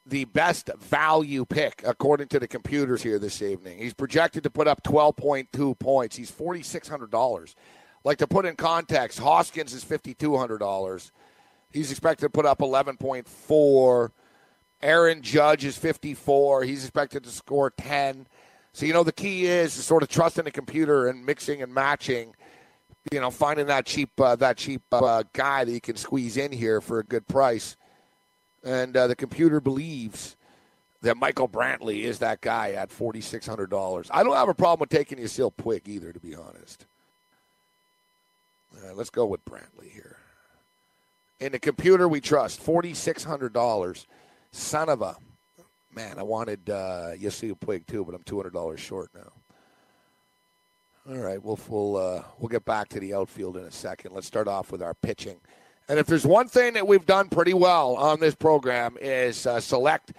the 0.09 0.25
best 0.25 0.71
value 0.79 1.45
pick 1.45 1.83
according 1.87 2.29
to 2.29 2.41
the 2.41 2.49
computers 2.49 3.03
here 3.03 3.19
this 3.19 3.43
evening. 3.43 3.79
He's 3.79 3.95
projected 3.95 4.43
to 4.45 4.51
put 4.51 4.67
up 4.67 4.83
12.2 4.83 5.79
points. 5.79 6.17
He's 6.17 6.33
$4,600. 6.33 7.55
Like 8.05 8.19
to 8.19 8.27
put 8.27 8.47
in 8.47 8.57
context, 8.57 9.19
Hoskins 9.19 9.75
is 9.75 9.85
$5,200. 9.85 11.11
He's 11.71 11.91
expected 11.91 12.27
to 12.27 12.31
put 12.31 12.47
up 12.47 12.61
11.4. 12.61 14.11
Aaron 14.83 15.23
Judge 15.23 15.65
is 15.65 15.77
54. 15.77 16.65
He's 16.65 16.85
expected 16.85 17.25
to 17.25 17.31
score 17.31 17.71
10. 17.71 18.27
So, 18.73 18.87
you 18.87 18.93
know, 18.93 19.03
the 19.03 19.13
key 19.13 19.47
is 19.47 19.73
sort 19.73 20.03
of 20.03 20.09
trusting 20.09 20.45
the 20.45 20.51
computer 20.51 21.09
and 21.09 21.25
mixing 21.27 21.63
and 21.63 21.73
matching, 21.73 22.35
you 23.11 23.21
know, 23.21 23.31
finding 23.31 23.67
that 23.67 23.87
cheap, 23.87 24.11
uh, 24.21 24.37
that 24.37 24.57
cheap 24.57 24.83
uh, 24.93 25.25
guy 25.33 25.65
that 25.65 25.73
you 25.73 25.81
can 25.81 25.97
squeeze 25.97 26.37
in 26.37 26.53
here 26.53 26.81
for 26.81 27.01
a 27.01 27.05
good 27.05 27.27
price. 27.27 27.77
And 28.63 28.97
uh, 28.97 29.09
the 29.09 29.17
computer 29.17 29.61
believes 29.61 30.37
that 31.03 31.17
Michael 31.17 31.49
Brantley 31.49 32.03
is 32.03 32.19
that 32.21 32.41
guy 32.41 32.73
at 32.73 32.91
$4,600. 32.91 34.11
I 34.13 34.23
don't 34.23 34.35
have 34.35 34.49
a 34.49 34.55
problem 34.55 34.81
with 34.81 34.91
taking 34.91 35.19
Yasiel 35.19 35.53
Puig 35.55 35.89
either, 35.89 36.13
to 36.13 36.21
be 36.21 36.35
honest. 36.35 36.87
Right, 38.81 38.95
let's 38.95 39.11
go 39.11 39.27
with 39.27 39.45
Brantley 39.45 39.91
here. 39.93 40.19
In 41.41 41.53
the 41.53 41.59
computer, 41.59 42.09
we 42.09 42.21
trust 42.21 42.65
$4,600. 42.65 44.07
Son 44.53 44.89
of 44.89 45.03
a 45.03 45.17
man, 45.95 46.19
I 46.19 46.23
wanted 46.23 46.71
uh, 46.71 47.11
Yasiel 47.19 47.59
Puig 47.59 47.87
too, 47.87 48.05
but 48.05 48.15
I'm 48.15 48.23
$200 48.23 48.79
short 48.79 49.11
now. 49.15 49.33
All 51.11 51.17
right, 51.17 51.43
we'll 51.43 51.59
we'll 51.69 51.97
uh, 51.97 52.23
we'll 52.39 52.51
get 52.51 52.67
back 52.67 52.89
to 52.91 53.01
the 53.01 53.15
outfield 53.15 53.57
in 53.57 53.65
a 53.65 53.71
second. 53.71 54.13
Let's 54.15 54.27
start 54.27 54.47
off 54.47 54.71
with 54.71 54.83
our 54.83 54.93
pitching. 54.93 55.41
And 55.89 55.99
if 55.99 56.07
there's 56.07 56.27
one 56.27 56.49
thing 56.49 56.75
that 56.75 56.87
we've 56.87 57.07
done 57.07 57.31
pretty 57.31 57.55
well 57.55 57.97
on 57.97 58.21
this 58.21 58.35
program 58.35 58.99
is 59.01 59.47
uh, 59.47 59.59
select. 59.59 60.13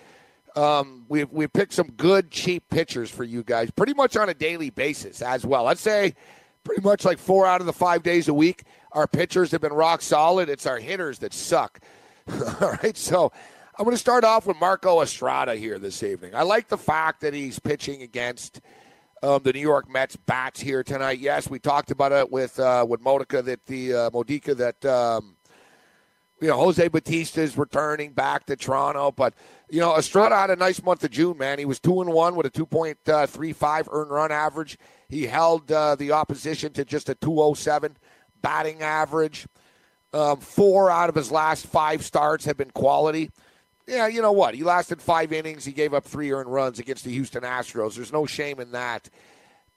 Um, 0.55 1.05
we've 1.07 1.29
we've 1.29 1.53
picked 1.53 1.73
some 1.73 1.91
good 1.91 2.31
cheap 2.31 2.67
pitchers 2.71 3.11
for 3.11 3.23
you 3.23 3.43
guys, 3.43 3.69
pretty 3.69 3.93
much 3.93 4.17
on 4.17 4.29
a 4.29 4.33
daily 4.33 4.71
basis 4.71 5.21
as 5.21 5.45
well. 5.45 5.67
I'd 5.67 5.77
say 5.77 6.15
pretty 6.63 6.81
much 6.81 7.05
like 7.05 7.19
four 7.19 7.45
out 7.45 7.61
of 7.61 7.67
the 7.67 7.73
five 7.73 8.01
days 8.01 8.27
a 8.27 8.33
week. 8.33 8.63
Our 8.91 9.05
pitchers 9.05 9.51
have 9.51 9.61
been 9.61 9.73
rock 9.73 10.01
solid. 10.01 10.49
It's 10.49 10.65
our 10.65 10.79
hitters 10.79 11.19
that 11.19 11.35
suck. 11.35 11.79
All 12.61 12.71
right, 12.83 12.97
so 12.97 13.31
I'm 13.79 13.85
going 13.85 13.95
to 13.95 13.97
start 13.97 14.25
off 14.25 14.45
with 14.45 14.59
Marco 14.59 15.01
Estrada 15.01 15.55
here 15.55 15.79
this 15.79 16.03
evening. 16.03 16.35
I 16.35 16.41
like 16.41 16.67
the 16.67 16.77
fact 16.77 17.21
that 17.21 17.33
he's 17.33 17.59
pitching 17.59 18.01
against 18.01 18.59
um, 19.23 19.41
the 19.43 19.53
New 19.53 19.61
York 19.61 19.89
Mets 19.89 20.17
bats 20.17 20.59
here 20.59 20.83
tonight. 20.83 21.19
Yes, 21.19 21.49
we 21.49 21.59
talked 21.59 21.89
about 21.89 22.11
it 22.11 22.29
with 22.29 22.59
uh, 22.59 22.85
with 22.85 22.99
Modica 22.99 23.41
that 23.41 23.65
the 23.67 23.93
uh, 23.93 24.09
Modica 24.11 24.53
that 24.53 24.83
um, 24.83 25.37
you 26.41 26.49
know 26.49 26.57
Jose 26.57 26.85
Bautista 26.89 27.39
is 27.39 27.57
returning 27.57 28.11
back 28.11 28.45
to 28.47 28.57
Toronto, 28.57 29.13
but 29.13 29.33
you 29.69 29.79
know 29.79 29.95
Estrada 29.95 30.35
had 30.35 30.49
a 30.49 30.57
nice 30.57 30.83
month 30.83 31.05
of 31.05 31.11
June. 31.11 31.37
Man, 31.37 31.57
he 31.57 31.63
was 31.63 31.79
two 31.79 32.01
and 32.01 32.11
one 32.11 32.35
with 32.35 32.47
a 32.47 32.51
2.35 32.51 33.87
earned 33.93 34.11
run 34.11 34.29
average. 34.29 34.77
He 35.07 35.25
held 35.25 35.71
uh, 35.71 35.95
the 35.95 36.11
opposition 36.11 36.73
to 36.73 36.83
just 36.83 37.07
a 37.07 37.15
207 37.15 37.95
batting 38.41 38.81
average. 38.81 39.47
Um, 40.11 40.41
four 40.41 40.91
out 40.91 41.07
of 41.07 41.15
his 41.15 41.31
last 41.31 41.65
five 41.65 42.03
starts 42.03 42.43
have 42.43 42.57
been 42.57 42.71
quality. 42.71 43.31
Yeah, 43.89 44.05
you 44.05 44.21
know 44.21 44.31
what? 44.31 44.53
He 44.53 44.63
lasted 44.63 45.01
five 45.01 45.33
innings. 45.33 45.65
He 45.65 45.71
gave 45.71 45.95
up 45.95 46.05
three 46.05 46.31
earned 46.31 46.53
runs 46.53 46.77
against 46.77 47.03
the 47.03 47.11
Houston 47.11 47.41
Astros. 47.41 47.95
There's 47.95 48.13
no 48.13 48.27
shame 48.27 48.59
in 48.59 48.71
that. 48.73 49.09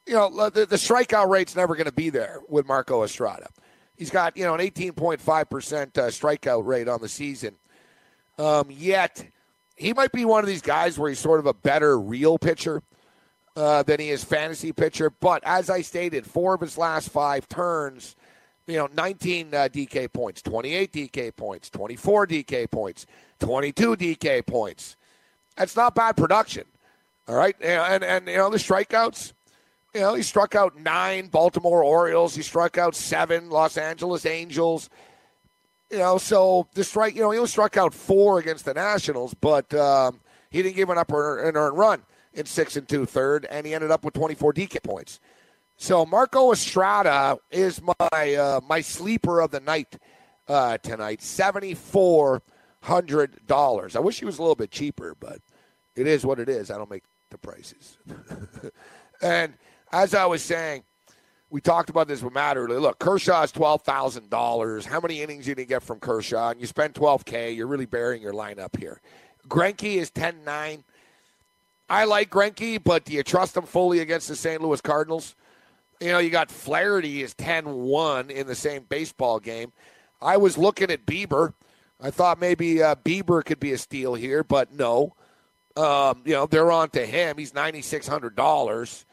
You 0.07 0.15
know, 0.15 0.51
the, 0.51 0.67
the 0.67 0.77
strikeout 0.77 1.31
rate's 1.31 1.57
never 1.57 1.75
going 1.77 1.87
to 1.87 1.93
be 1.93 2.11
there 2.11 2.41
with 2.47 2.67
Marco 2.67 3.05
Estrada. 3.05 3.49
He's 3.97 4.11
got, 4.11 4.37
you 4.37 4.45
know, 4.45 4.53
an 4.53 4.61
18.5% 4.61 5.23
uh, 5.25 6.09
strikeout 6.09 6.67
rate 6.67 6.89
on 6.89 7.01
the 7.01 7.09
season. 7.09 7.55
Um, 8.39 8.67
yet, 8.69 9.27
he 9.77 9.95
might 9.95 10.13
be 10.13 10.27
one 10.27 10.45
of 10.45 10.49
these 10.49 10.63
guys 10.63 10.99
where 10.99 11.09
he's 11.09 11.19
sort 11.19 11.41
of 11.41 11.47
a 11.47 11.55
better 11.55 11.99
real 11.99 12.37
pitcher 12.37 12.83
uh, 13.57 13.83
than 13.83 13.99
he 13.99 14.11
is 14.11 14.25
fantasy 14.25 14.73
pitcher. 14.73 15.09
But 15.09 15.43
as 15.47 15.71
I 15.71 15.81
stated, 15.81 16.27
four 16.27 16.53
of 16.53 16.61
his 16.61 16.77
last 16.77 17.09
five 17.09 17.49
turns, 17.49 18.15
you 18.67 18.77
know, 18.77 18.89
19 18.95 19.55
uh, 19.55 19.69
DK 19.73 20.13
points, 20.13 20.43
28 20.43 20.93
DK 20.93 21.37
points, 21.37 21.71
24 21.71 22.27
DK 22.27 22.71
points, 22.71 23.07
22 23.41 23.97
DK 23.97 24.47
points. 24.47 24.97
That's 25.57 25.77
not 25.77 25.95
bad 25.95 26.17
production. 26.17 26.65
All 27.29 27.35
right. 27.35 27.57
And, 27.61 28.03
and, 28.03 28.27
you 28.27 28.37
know, 28.37 28.51
the 28.51 28.59
strikeouts, 28.59 29.33
you 29.95 30.01
know, 30.01 30.15
he 30.15 30.23
struck 30.23 30.55
out 30.55 30.79
nine 30.79 31.29
Baltimore 31.29 31.83
Orioles. 31.83 32.35
He 32.35 32.43
struck 32.43 32.79
out 32.79 32.95
seven 32.95 33.51
Los 33.51 33.77
Angeles 33.77 34.25
Angels. 34.27 34.89
You 35.91 35.99
know, 35.99 36.19
so 36.19 36.67
the 36.75 36.85
strike, 36.85 37.15
you 37.15 37.21
know, 37.21 37.31
he 37.31 37.39
only 37.39 37.49
struck 37.49 37.77
out 37.77 37.93
four 37.93 38.39
against 38.39 38.65
the 38.65 38.73
Nationals, 38.73 39.35
but 39.35 39.73
um, 39.75 40.21
he 40.51 40.63
didn't 40.63 40.77
give 40.77 40.89
an 40.89 40.97
up 40.97 41.11
an 41.11 41.17
earned 41.17 41.77
run 41.77 42.03
in 42.33 42.47
six 42.47 42.77
and 42.77 42.89
two 42.89 43.05
third, 43.05 43.47
and 43.51 43.67
he 43.67 43.75
ended 43.75 43.91
up 43.91 44.03
with 44.03 44.15
24 44.15 44.55
DK 44.55 44.83
points. 44.83 45.21
So 45.77 46.07
Marco 46.07 46.53
Estrada 46.53 47.39
is 47.51 47.81
my 47.83 48.35
uh, 48.35 48.61
my 48.69 48.81
sleeper 48.81 49.41
of 49.41 49.51
the 49.51 49.61
night 49.61 49.99
uh, 50.49 50.79
tonight. 50.79 51.23
Seventy 51.23 51.75
four 51.75 52.43
hundred 52.83 53.47
dollars. 53.47 53.97
I 53.97 54.01
wish 54.01 54.19
he 54.19 54.25
was 54.25 54.39
a 54.39 54.43
little 54.43 54.55
bit 54.55 54.71
cheaper, 54.71 55.17
but 55.19 55.39
it 55.97 56.07
is 56.07 56.25
what 56.25 56.39
it 56.39 56.49
is. 56.49 56.71
I 56.71 56.79
don't 56.79 56.91
make 56.91 57.05
the 57.31 57.39
prices. 57.39 57.99
and 59.23 59.55
as 59.93 60.15
I 60.15 60.27
was 60.27 60.43
saying, 60.43 60.85
we 61.51 61.61
talked 61.61 61.91
about 61.91 62.09
this 62.09 62.23
with 62.23 62.33
Matt 62.33 62.57
earlier. 62.57 62.81
Look, 62.81 62.99
Kershaw 62.99 63.43
is 63.43 63.53
twelve 63.53 63.83
thousand 63.83 64.31
dollars. 64.31 64.87
How 64.87 65.01
many 65.01 65.21
innings 65.21 65.47
you 65.47 65.55
gonna 65.55 65.67
get 65.67 65.83
from 65.83 66.01
Kershaw? 66.01 66.51
And 66.51 66.61
you 66.61 66.67
spend 66.67 66.95
twelve 66.95 67.25
k. 67.25 67.53
You're 67.53 67.67
really 67.67 67.87
burying 67.87 68.23
your 68.23 68.33
lineup 68.33 68.79
here. 68.79 69.01
Greinke 69.49 69.97
is 69.97 70.11
ten 70.11 70.45
nine. 70.45 70.85
I 71.91 72.05
like 72.05 72.31
Greinke, 72.31 72.83
but 72.83 73.05
do 73.05 73.13
you 73.13 73.23
trust 73.23 73.57
him 73.57 73.65
fully 73.65 73.99
against 73.99 74.29
the 74.29 74.37
St. 74.37 74.63
Louis 74.63 74.81
Cardinals? 74.81 75.35
You 76.03 76.11
know, 76.11 76.19
you 76.19 76.31
got 76.31 76.51
Flaherty 76.51 77.23
is 77.23 77.33
10-1 77.35 78.31
in 78.31 78.49
the 78.49 78.57
same 78.57 78.85
baseball 78.89 79.39
game. 79.39 79.73
I 80.21 80.37
was 80.37 80.59
looking 80.59 80.91
at 80.91 81.07
Bieber. 81.07 81.55
I 82.01 82.11
thought 82.11 82.41
maybe 82.41 82.83
uh, 82.83 82.97
Bieber 82.97 83.45
could 83.45 83.61
be 83.61 83.73
a 83.73 83.79
steal 83.79 84.15
here, 84.15 84.43
but 84.43 84.73
no. 84.73 85.15
Um, 85.77 86.23
you 86.25 86.33
know, 86.33 86.47
they're 86.47 86.73
on 86.73 86.91
to 86.91 87.07
him. 87.07 87.39
He's 87.39 87.53
$9,600. 87.53 89.05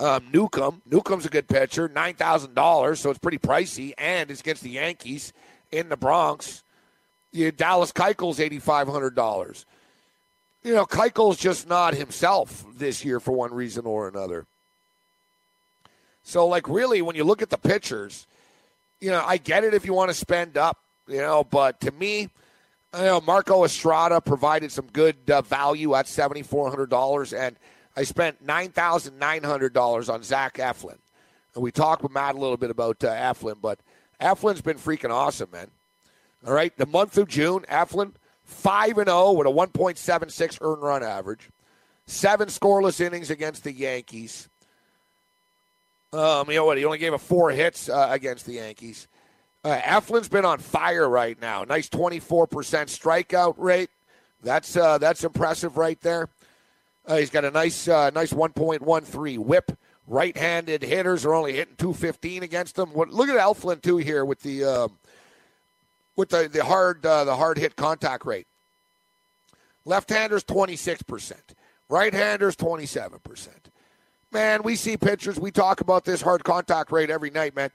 Um, 0.00 0.24
Newcomb. 0.32 0.82
Newcomb's 0.84 1.26
a 1.26 1.28
good 1.28 1.46
pitcher, 1.46 1.88
$9,000, 1.88 2.96
so 2.96 3.10
it's 3.10 3.20
pretty 3.20 3.38
pricey, 3.38 3.92
and 3.96 4.28
it's 4.28 4.40
against 4.40 4.64
the 4.64 4.70
Yankees 4.70 5.32
in 5.70 5.88
the 5.90 5.96
Bronx. 5.96 6.64
You, 7.30 7.52
Dallas 7.52 7.92
Keuchel's 7.92 8.40
$8,500 8.40 9.64
you 10.64 10.74
know, 10.74 10.86
Keuchel's 10.86 11.38
just 11.38 11.68
not 11.68 11.94
himself 11.94 12.64
this 12.76 13.04
year 13.04 13.18
for 13.20 13.32
one 13.32 13.52
reason 13.52 13.84
or 13.84 14.08
another. 14.08 14.46
So, 16.22 16.46
like, 16.46 16.68
really, 16.68 17.02
when 17.02 17.16
you 17.16 17.24
look 17.24 17.42
at 17.42 17.50
the 17.50 17.58
pitchers, 17.58 18.26
you 19.00 19.10
know, 19.10 19.22
I 19.26 19.36
get 19.36 19.64
it 19.64 19.74
if 19.74 19.84
you 19.84 19.92
want 19.92 20.10
to 20.10 20.14
spend 20.14 20.56
up, 20.56 20.78
you 21.08 21.18
know, 21.18 21.44
but 21.44 21.80
to 21.80 21.90
me, 21.92 22.30
you 22.94 23.04
know, 23.04 23.20
Marco 23.20 23.64
Estrada 23.64 24.20
provided 24.20 24.70
some 24.70 24.86
good 24.92 25.16
uh, 25.28 25.42
value 25.42 25.94
at 25.94 26.06
seventy 26.06 26.42
four 26.42 26.68
hundred 26.68 26.90
dollars, 26.90 27.32
and 27.32 27.56
I 27.96 28.04
spent 28.04 28.44
nine 28.44 28.70
thousand 28.70 29.18
nine 29.18 29.42
hundred 29.42 29.72
dollars 29.72 30.08
on 30.08 30.22
Zach 30.22 30.58
Eflin. 30.58 30.98
And 31.54 31.62
we 31.62 31.72
talked 31.72 32.02
with 32.02 32.12
Matt 32.12 32.34
a 32.34 32.38
little 32.38 32.56
bit 32.56 32.70
about 32.70 33.02
uh, 33.02 33.12
Eflin, 33.12 33.60
but 33.60 33.80
Eflin's 34.20 34.60
been 34.60 34.78
freaking 34.78 35.10
awesome, 35.10 35.50
man. 35.50 35.70
All 36.46 36.52
right, 36.52 36.76
the 36.76 36.86
month 36.86 37.18
of 37.18 37.28
June, 37.28 37.64
Eflin 37.70 38.12
5 38.44 38.98
and 38.98 39.08
0 39.08 39.32
with 39.32 39.46
a 39.46 39.50
1.76 39.50 40.58
earned 40.60 40.82
run 40.82 41.02
average. 41.02 41.48
Seven 42.06 42.48
scoreless 42.48 43.00
innings 43.00 43.30
against 43.30 43.64
the 43.64 43.72
Yankees. 43.72 44.48
Um, 46.12 46.50
you 46.50 46.56
know 46.56 46.66
what? 46.66 46.76
He 46.76 46.84
only 46.84 46.98
gave 46.98 47.14
a 47.14 47.18
four 47.18 47.50
hits 47.50 47.88
uh, 47.88 48.08
against 48.10 48.44
the 48.44 48.54
Yankees. 48.54 49.08
Uh, 49.64 49.78
Eflin's 49.78 50.28
been 50.28 50.44
on 50.44 50.58
fire 50.58 51.08
right 51.08 51.40
now. 51.40 51.64
Nice 51.64 51.88
24% 51.88 52.48
strikeout 52.48 53.54
rate. 53.56 53.90
That's 54.42 54.76
uh, 54.76 54.98
that's 54.98 55.22
impressive 55.24 55.76
right 55.76 56.00
there. 56.00 56.28
Uh, 57.06 57.16
he's 57.16 57.30
got 57.30 57.44
a 57.44 57.50
nice 57.50 57.88
uh, 57.88 58.10
nice 58.10 58.32
1.13 58.32 59.38
whip. 59.38 59.78
Right-handed 60.08 60.82
hitters 60.82 61.24
are 61.24 61.32
only 61.32 61.52
hitting 61.52 61.76
215 61.76 62.42
against 62.42 62.76
him. 62.76 62.92
What, 62.92 63.10
look 63.10 63.28
at 63.28 63.36
Eflin 63.36 63.80
too 63.80 63.98
here 63.98 64.24
with 64.24 64.42
the 64.42 64.64
um, 64.64 64.98
with 66.16 66.30
the, 66.30 66.48
the 66.52 66.64
hard 66.64 67.06
uh, 67.06 67.24
the 67.24 67.36
hard 67.36 67.56
hit 67.56 67.76
contact 67.76 68.26
rate. 68.26 68.46
Left-handers 69.84 70.44
26%, 70.44 71.32
right-handers 71.88 72.54
27%. 72.54 73.48
Man, 74.32 74.62
we 74.62 74.76
see 74.76 74.96
pitchers, 74.96 75.38
we 75.38 75.50
talk 75.50 75.82
about 75.82 76.06
this 76.06 76.22
hard 76.22 76.42
contact 76.42 76.90
rate 76.90 77.10
every 77.10 77.30
night, 77.30 77.54
man. 77.54 77.70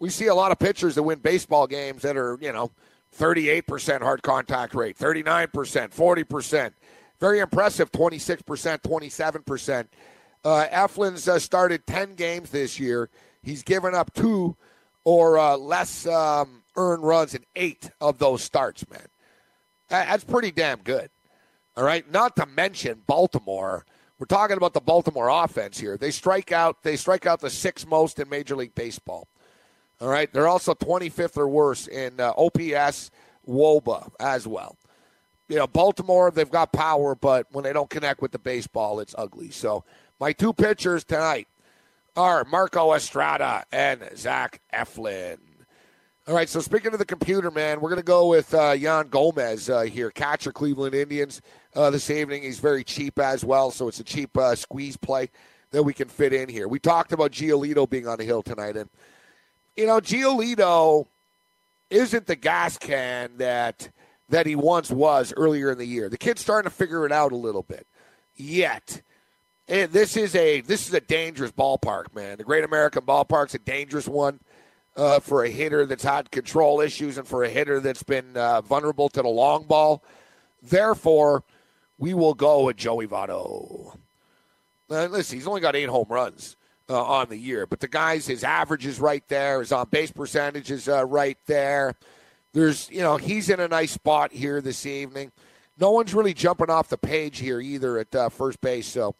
We 0.00 0.10
see 0.10 0.26
a 0.26 0.34
lot 0.34 0.50
of 0.50 0.58
pitchers 0.58 0.96
that 0.96 1.04
win 1.04 1.20
baseball 1.20 1.68
games 1.68 2.02
that 2.02 2.16
are, 2.16 2.36
you 2.40 2.52
know, 2.52 2.72
38% 3.16 4.02
hard 4.02 4.22
contact 4.22 4.74
rate, 4.74 4.98
39%, 4.98 5.48
40%. 5.50 6.72
Very 7.20 7.38
impressive 7.38 7.92
26%, 7.92 8.42
27%. 8.80 9.86
Uh, 10.42 10.66
Eflin's 10.72 11.28
uh, 11.28 11.38
started 11.38 11.86
10 11.86 12.14
games 12.14 12.50
this 12.50 12.80
year. 12.80 13.08
He's 13.42 13.62
given 13.62 13.94
up 13.94 14.12
two 14.12 14.56
or 15.04 15.38
uh, 15.38 15.56
less 15.56 16.06
um, 16.06 16.62
earned 16.76 17.04
runs 17.04 17.34
in 17.34 17.44
eight 17.54 17.90
of 18.00 18.18
those 18.18 18.42
starts, 18.42 18.88
man. 18.90 19.06
That's 19.88 20.24
pretty 20.24 20.50
damn 20.50 20.80
good. 20.80 21.10
All 21.76 21.84
right. 21.84 22.10
Not 22.10 22.36
to 22.36 22.46
mention 22.46 23.02
Baltimore. 23.06 23.84
We're 24.20 24.26
talking 24.26 24.58
about 24.58 24.74
the 24.74 24.82
Baltimore 24.82 25.30
offense 25.30 25.78
here. 25.78 25.96
They 25.96 26.10
strike 26.10 26.52
out. 26.52 26.82
They 26.82 26.96
strike 26.96 27.24
out 27.24 27.40
the 27.40 27.48
sixth 27.48 27.88
most 27.88 28.18
in 28.18 28.28
Major 28.28 28.54
League 28.54 28.74
Baseball. 28.74 29.26
All 29.98 30.08
right. 30.08 30.30
They're 30.30 30.46
also 30.46 30.74
25th 30.74 31.38
or 31.38 31.48
worse 31.48 31.86
in 31.86 32.20
uh, 32.20 32.34
OPS, 32.36 33.10
WOBA 33.48 34.10
as 34.20 34.46
well. 34.46 34.76
You 35.48 35.56
know, 35.56 35.66
Baltimore, 35.66 36.30
they've 36.30 36.50
got 36.50 36.70
power, 36.70 37.14
but 37.14 37.46
when 37.50 37.64
they 37.64 37.72
don't 37.72 37.88
connect 37.88 38.20
with 38.20 38.32
the 38.32 38.38
baseball, 38.38 39.00
it's 39.00 39.14
ugly. 39.16 39.50
So 39.50 39.84
my 40.20 40.34
two 40.34 40.52
pitchers 40.52 41.02
tonight 41.02 41.48
are 42.14 42.44
Marco 42.44 42.92
Estrada 42.92 43.64
and 43.72 44.06
Zach 44.16 44.60
Eflin. 44.70 45.38
All 46.30 46.36
right, 46.36 46.48
so 46.48 46.60
speaking 46.60 46.92
of 46.92 47.00
the 47.00 47.04
computer, 47.04 47.50
man, 47.50 47.80
we're 47.80 47.88
going 47.88 48.00
to 48.00 48.04
go 48.04 48.28
with 48.28 48.54
uh, 48.54 48.70
Yan 48.70 49.08
Gomes 49.08 49.68
uh, 49.68 49.80
here, 49.80 50.12
catcher 50.12 50.52
Cleveland 50.52 50.94
Indians 50.94 51.42
uh, 51.74 51.90
this 51.90 52.08
evening. 52.08 52.44
He's 52.44 52.60
very 52.60 52.84
cheap 52.84 53.18
as 53.18 53.44
well, 53.44 53.72
so 53.72 53.88
it's 53.88 53.98
a 53.98 54.04
cheap 54.04 54.38
uh, 54.38 54.54
squeeze 54.54 54.96
play 54.96 55.28
that 55.72 55.82
we 55.82 55.92
can 55.92 56.06
fit 56.06 56.32
in 56.32 56.48
here. 56.48 56.68
We 56.68 56.78
talked 56.78 57.12
about 57.12 57.32
Giolito 57.32 57.90
being 57.90 58.06
on 58.06 58.18
the 58.18 58.24
hill 58.24 58.44
tonight, 58.44 58.76
and 58.76 58.88
you 59.76 59.86
know 59.86 60.00
Giolito 60.00 61.08
isn't 61.90 62.28
the 62.28 62.36
gas 62.36 62.78
can 62.78 63.32
that 63.38 63.90
that 64.28 64.46
he 64.46 64.54
once 64.54 64.88
was 64.88 65.34
earlier 65.36 65.72
in 65.72 65.78
the 65.78 65.84
year. 65.84 66.08
The 66.08 66.16
kid's 66.16 66.42
starting 66.42 66.70
to 66.70 66.76
figure 66.76 67.04
it 67.04 67.10
out 67.10 67.32
a 67.32 67.36
little 67.36 67.64
bit. 67.64 67.88
Yet, 68.36 69.02
and 69.66 69.90
this 69.90 70.16
is 70.16 70.36
a 70.36 70.60
this 70.60 70.86
is 70.86 70.94
a 70.94 71.00
dangerous 71.00 71.50
ballpark, 71.50 72.14
man. 72.14 72.38
The 72.38 72.44
Great 72.44 72.62
American 72.62 73.02
Ballpark's 73.02 73.56
a 73.56 73.58
dangerous 73.58 74.06
one 74.06 74.38
uh, 74.96 75.20
for 75.20 75.44
a 75.44 75.50
hitter 75.50 75.86
that's 75.86 76.04
had 76.04 76.30
control 76.30 76.80
issues 76.80 77.18
and 77.18 77.26
for 77.26 77.44
a 77.44 77.48
hitter 77.48 77.80
that's 77.80 78.02
been 78.02 78.36
uh, 78.36 78.60
vulnerable 78.60 79.08
to 79.08 79.22
the 79.22 79.28
long 79.28 79.64
ball. 79.64 80.02
Therefore, 80.62 81.42
we 81.98 82.14
will 82.14 82.34
go 82.34 82.64
with 82.64 82.76
Joey 82.76 83.06
Votto. 83.06 83.96
Uh, 84.90 85.06
listen, 85.06 85.38
he's 85.38 85.46
only 85.46 85.60
got 85.60 85.76
eight 85.76 85.88
home 85.88 86.08
runs 86.08 86.56
uh, 86.88 87.02
on 87.02 87.28
the 87.28 87.36
year, 87.36 87.66
but 87.66 87.80
the 87.80 87.88
guy's 87.88 88.26
his 88.26 88.42
average 88.42 88.84
is 88.84 89.00
right 89.00 89.26
there. 89.28 89.60
His 89.60 89.72
on 89.72 89.88
base 89.88 90.10
percentage 90.10 90.70
is 90.70 90.88
uh, 90.88 91.06
right 91.06 91.38
there. 91.46 91.94
There's, 92.52 92.90
you 92.90 93.00
know, 93.00 93.16
he's 93.16 93.48
in 93.48 93.60
a 93.60 93.68
nice 93.68 93.92
spot 93.92 94.32
here 94.32 94.60
this 94.60 94.84
evening. 94.84 95.30
No 95.78 95.92
one's 95.92 96.12
really 96.12 96.34
jumping 96.34 96.68
off 96.68 96.88
the 96.88 96.98
page 96.98 97.38
here 97.38 97.60
either 97.60 97.98
at 97.98 98.14
uh, 98.14 98.28
first 98.28 98.60
base. 98.60 98.88
So 98.88 99.14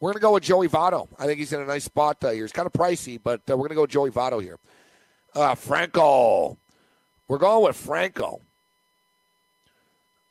we're 0.00 0.08
going 0.08 0.20
to 0.20 0.22
go 0.22 0.32
with 0.32 0.42
Joey 0.42 0.68
Votto. 0.68 1.06
I 1.18 1.26
think 1.26 1.38
he's 1.38 1.52
in 1.52 1.60
a 1.60 1.64
nice 1.64 1.84
spot 1.84 2.18
here. 2.20 2.44
It's 2.44 2.52
kind 2.52 2.66
of 2.66 2.72
pricey, 2.72 3.20
but 3.22 3.40
we're 3.46 3.56
going 3.56 3.68
to 3.68 3.74
go 3.76 3.86
Joey 3.86 4.10
Votto 4.10 4.42
here. 4.42 4.58
Uh, 5.34 5.54
Franco. 5.54 6.58
We're 7.26 7.38
going 7.38 7.64
with 7.64 7.76
Franco. 7.76 8.42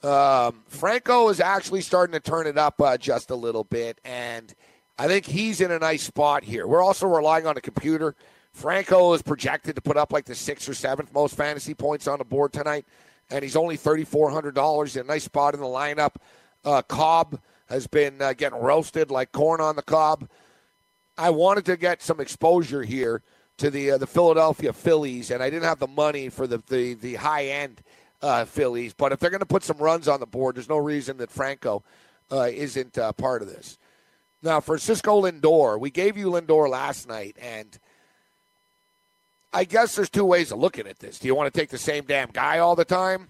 Um, 0.04 0.64
Franco 0.68 1.30
is 1.30 1.40
actually 1.40 1.82
starting 1.82 2.14
to 2.14 2.20
turn 2.20 2.48
it 2.48 2.58
up 2.58 2.80
uh, 2.80 2.98
just 2.98 3.32
a 3.32 3.36
little 3.36 3.64
bit, 3.64 4.00
and 4.04 4.54
I 4.98 5.08
think 5.08 5.26
he's 5.26 5.62
in 5.62 5.72
a 5.72 5.80
nice 5.80 6.04
spot 6.04 6.44
here. 6.44 6.68
We're 6.68 6.84
also 6.84 7.08
relying 7.08 7.48
on 7.48 7.56
the 7.56 7.62
computer. 7.62 8.16
Franco 8.52 9.14
is 9.14 9.22
projected 9.22 9.76
to 9.76 9.82
put 9.82 9.98
up 9.98 10.12
like 10.12 10.26
the 10.26 10.36
sixth 10.36 10.68
or 10.68 10.74
seventh 10.74 11.14
most 11.14 11.36
fantasy 11.36 11.74
points 11.74 12.08
on 12.08 12.20
the 12.20 12.26
board 12.26 12.52
tonight, 12.54 12.86
and 13.30 13.44
he's 13.44 13.56
only 13.56 13.78
$3,400 13.78 14.96
in 14.96 15.02
a 15.02 15.04
nice 15.06 15.24
spot 15.24 15.54
in 15.54 15.60
the 15.60 15.66
lineup. 15.66 16.16
Uh, 16.66 16.82
Cobb 16.84 17.40
has 17.70 17.88
been 17.88 18.22
uh, 18.22 18.34
getting 18.34 18.60
roasted 18.60 19.10
like 19.10 19.32
corn 19.32 19.62
on 19.62 19.76
the 19.76 19.84
cob. 19.84 20.28
I 21.18 21.30
wanted 21.30 21.66
to 21.66 21.78
get 21.78 22.02
some 22.02 22.20
exposure 22.20 22.84
here 22.84 23.22
to 23.62 23.70
the 23.70 23.92
uh, 23.92 23.98
the 24.00 24.08
Philadelphia 24.08 24.74
Phillies, 24.74 25.30
and 25.30 25.42
I 25.42 25.52
didn't 25.52 25.66
have 25.66 25.78
the 25.78 25.88
money 25.88 26.30
for 26.30 26.48
the 26.48 26.58
the, 26.68 26.96
the 26.96 27.16
high 27.16 27.46
end 27.46 27.82
uh, 28.22 28.46
Phillies. 28.46 28.94
But 28.94 29.12
if 29.12 29.20
they're 29.20 29.30
going 29.30 29.40
to 29.40 29.46
put 29.46 29.64
some 29.64 29.78
runs 29.78 30.08
on 30.08 30.20
the 30.20 30.26
board, 30.26 30.56
there's 30.56 30.68
no 30.68 30.78
reason 30.78 31.18
that 31.18 31.30
Franco 31.30 31.84
uh, 32.32 32.50
isn't 32.52 32.98
uh, 32.98 33.14
part 33.14 33.44
of 33.44 33.48
this. 33.48 33.78
Now, 34.42 34.60
Francisco 34.60 35.22
Lindor, 35.22 35.80
we 35.80 35.92
gave 35.92 36.18
you 36.18 36.32
Lindor 36.32 36.68
last 36.70 37.08
night, 37.08 37.38
and 37.40 37.78
I 39.54 39.64
guess 39.64 39.96
there's 39.96 40.10
two 40.10 40.26
ways 40.26 40.52
of 40.52 40.58
looking 40.58 40.88
at 40.88 40.98
this. 40.98 41.20
Do 41.20 41.28
you 41.28 41.36
want 41.36 41.54
to 41.54 41.60
take 41.60 41.70
the 41.70 41.78
same 41.78 42.06
damn 42.06 42.32
guy 42.32 42.58
all 42.58 42.76
the 42.76 42.86
time? 42.86 43.28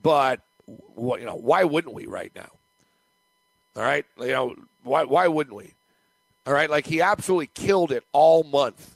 But 0.00 0.40
you 0.68 1.24
know, 1.24 1.34
why 1.34 1.64
wouldn't 1.64 1.92
we 1.92 2.06
right 2.06 2.30
now? 2.36 2.50
All 3.74 3.82
right, 3.82 4.06
you 4.20 4.28
know, 4.28 4.54
why 4.84 5.02
why 5.02 5.26
wouldn't 5.26 5.56
we? 5.56 5.74
All 6.46 6.52
right, 6.52 6.70
like 6.70 6.86
he 6.86 7.00
absolutely 7.00 7.48
killed 7.48 7.90
it 7.90 8.04
all 8.12 8.44
month 8.44 8.95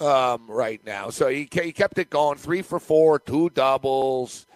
um, 0.00 0.46
right 0.48 0.84
now. 0.84 1.10
So 1.10 1.28
he, 1.28 1.48
he 1.50 1.72
kept 1.72 1.98
it 1.98 2.10
going, 2.10 2.38
three 2.38 2.62
for 2.62 2.78
four, 2.78 3.18
two 3.18 3.50
doubles. 3.50 4.46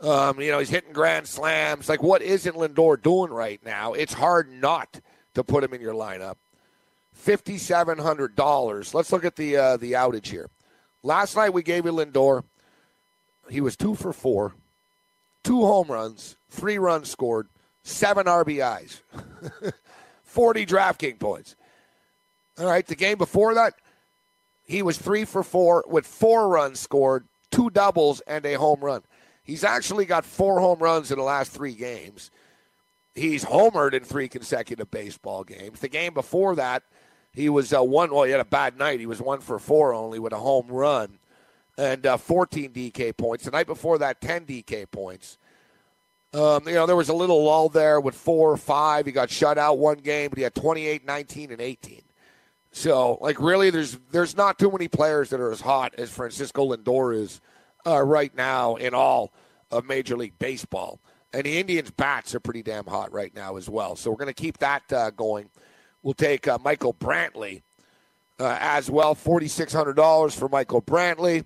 Um, 0.00 0.40
you 0.40 0.50
know, 0.50 0.58
he's 0.58 0.70
hitting 0.70 0.92
grand 0.92 1.26
slams. 1.26 1.88
Like, 1.88 2.02
what 2.02 2.22
isn't 2.22 2.54
Lindor 2.54 3.02
doing 3.02 3.32
right 3.32 3.60
now? 3.64 3.94
It's 3.94 4.12
hard 4.12 4.50
not 4.50 5.00
to 5.34 5.42
put 5.42 5.64
him 5.64 5.74
in 5.74 5.80
your 5.80 5.94
lineup. 5.94 6.36
Fifty-seven 7.14 7.98
hundred 7.98 8.36
dollars. 8.36 8.94
Let's 8.94 9.10
look 9.10 9.24
at 9.24 9.34
the 9.34 9.56
uh, 9.56 9.76
the 9.76 9.92
outage 9.92 10.28
here. 10.28 10.48
Last 11.02 11.34
night 11.34 11.52
we 11.52 11.64
gave 11.64 11.84
you 11.84 11.92
Lindor. 11.92 12.44
He 13.50 13.60
was 13.60 13.76
two 13.76 13.96
for 13.96 14.12
four, 14.12 14.54
two 15.42 15.62
home 15.62 15.88
runs, 15.88 16.36
three 16.48 16.78
runs 16.78 17.10
scored, 17.10 17.48
seven 17.82 18.26
RBIs, 18.26 19.00
forty 20.22 20.64
DraftKings 20.64 21.18
points. 21.18 21.56
All 22.56 22.66
right, 22.66 22.86
the 22.86 22.96
game 22.96 23.18
before 23.18 23.54
that, 23.54 23.74
he 24.68 24.82
was 24.82 24.98
three 24.98 25.24
for 25.24 25.42
four 25.42 25.82
with 25.88 26.06
four 26.06 26.48
runs 26.48 26.78
scored, 26.78 27.26
two 27.50 27.70
doubles, 27.70 28.20
and 28.20 28.44
a 28.44 28.54
home 28.54 28.80
run. 28.80 29.02
He's 29.42 29.64
actually 29.64 30.04
got 30.04 30.26
four 30.26 30.60
home 30.60 30.78
runs 30.78 31.10
in 31.10 31.16
the 31.16 31.24
last 31.24 31.52
three 31.52 31.72
games. 31.72 32.30
He's 33.14 33.44
homered 33.44 33.94
in 33.94 34.04
three 34.04 34.28
consecutive 34.28 34.90
baseball 34.90 35.42
games. 35.42 35.80
The 35.80 35.88
game 35.88 36.12
before 36.12 36.54
that, 36.56 36.82
he 37.32 37.48
was 37.48 37.72
uh, 37.72 37.82
one. 37.82 38.12
Well, 38.14 38.24
he 38.24 38.30
had 38.30 38.40
a 38.40 38.44
bad 38.44 38.78
night. 38.78 39.00
He 39.00 39.06
was 39.06 39.22
one 39.22 39.40
for 39.40 39.58
four 39.58 39.94
only 39.94 40.18
with 40.18 40.34
a 40.34 40.38
home 40.38 40.68
run 40.68 41.18
and 41.78 42.04
uh, 42.04 42.18
14 42.18 42.70
DK 42.70 43.16
points. 43.16 43.46
The 43.46 43.52
night 43.52 43.66
before 43.66 43.98
that, 43.98 44.20
10 44.20 44.44
DK 44.44 44.90
points. 44.90 45.38
Um, 46.34 46.68
you 46.68 46.74
know, 46.74 46.84
there 46.84 46.96
was 46.96 47.08
a 47.08 47.14
little 47.14 47.42
lull 47.44 47.70
there 47.70 48.00
with 48.00 48.14
four 48.14 48.52
or 48.52 48.58
five. 48.58 49.06
He 49.06 49.12
got 49.12 49.30
shut 49.30 49.56
out 49.56 49.78
one 49.78 49.98
game, 49.98 50.28
but 50.28 50.36
he 50.36 50.44
had 50.44 50.54
28, 50.54 51.06
19, 51.06 51.52
and 51.52 51.60
18. 51.60 52.02
So, 52.70 53.18
like, 53.20 53.40
really, 53.40 53.70
there's 53.70 53.98
there's 54.10 54.36
not 54.36 54.58
too 54.58 54.70
many 54.70 54.88
players 54.88 55.30
that 55.30 55.40
are 55.40 55.50
as 55.50 55.60
hot 55.60 55.94
as 55.96 56.10
Francisco 56.10 56.74
Lindor 56.74 57.16
is 57.16 57.40
uh, 57.86 58.02
right 58.02 58.34
now 58.34 58.76
in 58.76 58.94
all 58.94 59.32
of 59.70 59.84
Major 59.84 60.16
League 60.16 60.38
Baseball. 60.38 61.00
And 61.32 61.44
the 61.44 61.58
Indians' 61.58 61.90
bats 61.90 62.34
are 62.34 62.40
pretty 62.40 62.62
damn 62.62 62.86
hot 62.86 63.12
right 63.12 63.34
now 63.34 63.56
as 63.56 63.68
well. 63.68 63.96
So 63.96 64.10
we're 64.10 64.16
going 64.16 64.28
to 64.28 64.42
keep 64.42 64.58
that 64.58 64.90
uh, 64.92 65.10
going. 65.10 65.50
We'll 66.02 66.14
take 66.14 66.48
uh, 66.48 66.58
Michael 66.62 66.94
Brantley 66.94 67.62
uh, 68.40 68.56
as 68.60 68.90
well, 68.90 69.14
$4,600 69.14 70.32
for 70.32 70.48
Michael 70.48 70.80
Brantley. 70.80 71.44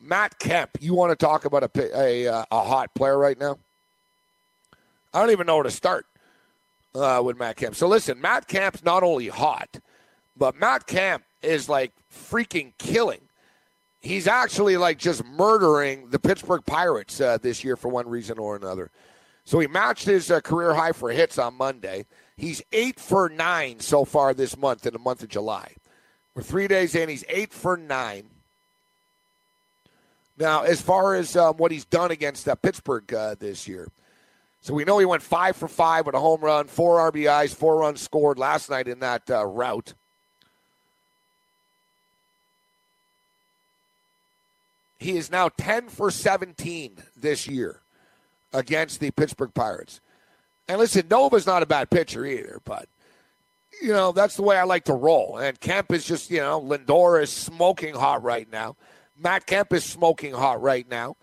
Matt 0.00 0.38
Kemp, 0.38 0.70
you 0.80 0.94
want 0.94 1.10
to 1.10 1.16
talk 1.16 1.44
about 1.44 1.64
a, 1.64 1.98
a, 1.98 2.26
uh, 2.26 2.44
a, 2.50 2.62
hot 2.62 2.94
player 2.94 3.16
right 3.16 3.38
now? 3.38 3.56
I 5.14 5.20
don't 5.20 5.30
even 5.30 5.46
know 5.46 5.56
where 5.56 5.64
to 5.64 5.70
start 5.70 6.06
uh, 6.94 7.22
with 7.24 7.38
Matt 7.38 7.56
Kemp. 7.56 7.76
So 7.76 7.86
listen, 7.86 8.20
Matt 8.20 8.48
Kemp's 8.48 8.84
not 8.84 9.02
only 9.02 9.28
hot, 9.28 9.78
but 10.36 10.58
Matt 10.58 10.86
Kemp 10.86 11.24
is 11.42 11.68
like 11.68 11.92
freaking 12.10 12.72
killing 12.78 13.20
he's 14.02 14.26
actually 14.26 14.76
like 14.76 14.98
just 14.98 15.24
murdering 15.24 16.10
the 16.10 16.18
Pittsburgh 16.18 16.62
Pirates 16.66 17.20
uh, 17.20 17.38
this 17.40 17.64
year 17.64 17.76
for 17.76 17.88
one 17.88 18.08
reason 18.08 18.38
or 18.38 18.56
another. 18.56 18.90
So 19.44 19.58
he 19.58 19.66
matched 19.66 20.04
his 20.04 20.30
uh, 20.30 20.40
career 20.40 20.74
high 20.74 20.92
for 20.92 21.10
hits 21.10 21.38
on 21.38 21.54
Monday. 21.54 22.04
He's 22.36 22.62
eight 22.72 23.00
for 23.00 23.28
nine 23.28 23.80
so 23.80 24.04
far 24.04 24.34
this 24.34 24.56
month 24.56 24.86
in 24.86 24.92
the 24.92 24.98
month 24.98 25.22
of 25.22 25.28
July. 25.28 25.74
We're 26.34 26.42
three 26.42 26.68
days 26.68 26.94
in. 26.94 27.08
He's 27.08 27.24
eight 27.28 27.52
for 27.52 27.76
nine. 27.76 28.24
Now, 30.38 30.62
as 30.62 30.80
far 30.80 31.14
as 31.14 31.36
um, 31.36 31.56
what 31.56 31.70
he's 31.70 31.84
done 31.84 32.10
against 32.10 32.48
uh, 32.48 32.54
Pittsburgh 32.54 33.12
uh, 33.12 33.36
this 33.38 33.68
year, 33.68 33.88
so 34.60 34.74
we 34.74 34.84
know 34.84 34.98
he 34.98 35.04
went 35.04 35.22
five 35.22 35.56
for 35.56 35.68
five 35.68 36.06
with 36.06 36.14
a 36.14 36.20
home 36.20 36.40
run, 36.40 36.68
four 36.68 36.98
RBIs, 37.10 37.54
four 37.54 37.78
runs 37.78 38.00
scored 38.00 38.38
last 38.38 38.70
night 38.70 38.88
in 38.88 39.00
that 39.00 39.28
uh, 39.30 39.44
rout. 39.44 39.92
He 45.02 45.16
is 45.16 45.32
now 45.32 45.48
10 45.48 45.88
for 45.88 46.12
17 46.12 46.96
this 47.16 47.48
year 47.48 47.80
against 48.52 49.00
the 49.00 49.10
Pittsburgh 49.10 49.52
Pirates. 49.52 50.00
And 50.68 50.78
listen, 50.78 51.08
Nova's 51.08 51.44
not 51.44 51.62
a 51.62 51.66
bad 51.66 51.90
pitcher 51.90 52.24
either, 52.24 52.60
but 52.64 52.88
you 53.80 53.92
know, 53.92 54.12
that's 54.12 54.36
the 54.36 54.42
way 54.42 54.56
I 54.56 54.62
like 54.62 54.84
to 54.84 54.92
roll. 54.92 55.38
And 55.38 55.58
Kemp 55.58 55.90
is 55.92 56.04
just, 56.04 56.30
you 56.30 56.38
know, 56.38 56.60
Lindor 56.60 57.20
is 57.20 57.30
smoking 57.30 57.94
hot 57.94 58.22
right 58.22 58.50
now. 58.50 58.76
Matt 59.18 59.46
Kemp 59.46 59.72
is 59.72 59.84
smoking 59.84 60.34
hot 60.34 60.62
right 60.62 60.88
now. 60.88 61.16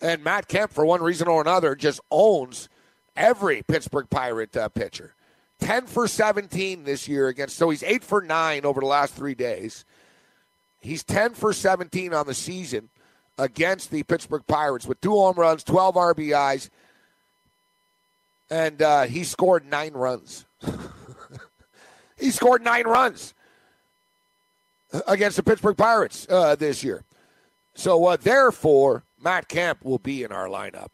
And 0.00 0.22
Matt 0.22 0.46
Kemp, 0.46 0.70
for 0.72 0.86
one 0.86 1.02
reason 1.02 1.26
or 1.26 1.40
another, 1.40 1.74
just 1.74 2.00
owns 2.12 2.68
every 3.16 3.62
Pittsburgh 3.62 4.08
Pirate 4.08 4.56
uh, 4.56 4.68
pitcher. 4.68 5.14
10 5.60 5.86
for 5.86 6.06
17 6.06 6.84
this 6.84 7.08
year 7.08 7.26
against, 7.26 7.56
so 7.56 7.70
he's 7.70 7.82
8 7.82 8.04
for 8.04 8.22
9 8.22 8.64
over 8.64 8.80
the 8.80 8.86
last 8.86 9.14
three 9.14 9.34
days. 9.34 9.84
He's 10.80 11.02
10 11.02 11.34
for 11.34 11.52
17 11.52 12.14
on 12.14 12.26
the 12.26 12.34
season 12.34 12.90
against 13.38 13.90
the 13.90 14.02
Pittsburgh 14.02 14.46
Pirates 14.46 14.86
with 14.86 15.00
two 15.00 15.10
home 15.10 15.36
runs, 15.36 15.64
12 15.64 15.94
RBIs, 15.94 16.70
and 18.50 18.80
uh, 18.80 19.02
he 19.02 19.24
scored 19.24 19.66
nine 19.66 19.92
runs. 19.94 20.44
he 22.18 22.30
scored 22.30 22.62
nine 22.62 22.86
runs 22.86 23.34
against 25.06 25.36
the 25.36 25.42
Pittsburgh 25.42 25.76
Pirates 25.76 26.26
uh, 26.30 26.54
this 26.54 26.84
year. 26.84 27.04
So, 27.74 28.06
uh, 28.06 28.16
therefore, 28.16 29.04
Matt 29.20 29.48
Kemp 29.48 29.84
will 29.84 29.98
be 29.98 30.22
in 30.22 30.30
our 30.30 30.46
lineup 30.46 30.90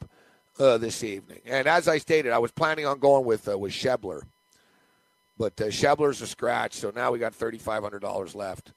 uh, 0.59 0.79
this 0.79 1.05
evening. 1.05 1.40
And 1.44 1.66
as 1.66 1.88
I 1.88 1.98
stated, 1.98 2.33
I 2.33 2.38
was 2.38 2.53
planning 2.53 2.87
on 2.87 2.98
going 2.98 3.24
with 3.24 3.48
uh, 3.48 3.59
with 3.59 3.72
Schebler, 3.72 4.22
but 5.37 5.61
uh, 5.61 5.64
Schebler's 5.66 6.22
a 6.22 6.26
scratch. 6.26 6.74
So 6.74 6.92
now 6.94 7.11
we 7.11 7.18
got 7.18 7.35
thirty 7.35 7.59
five 7.59 7.83
hundred 7.83 8.00
dollars 8.00 8.35
left. 8.35 8.72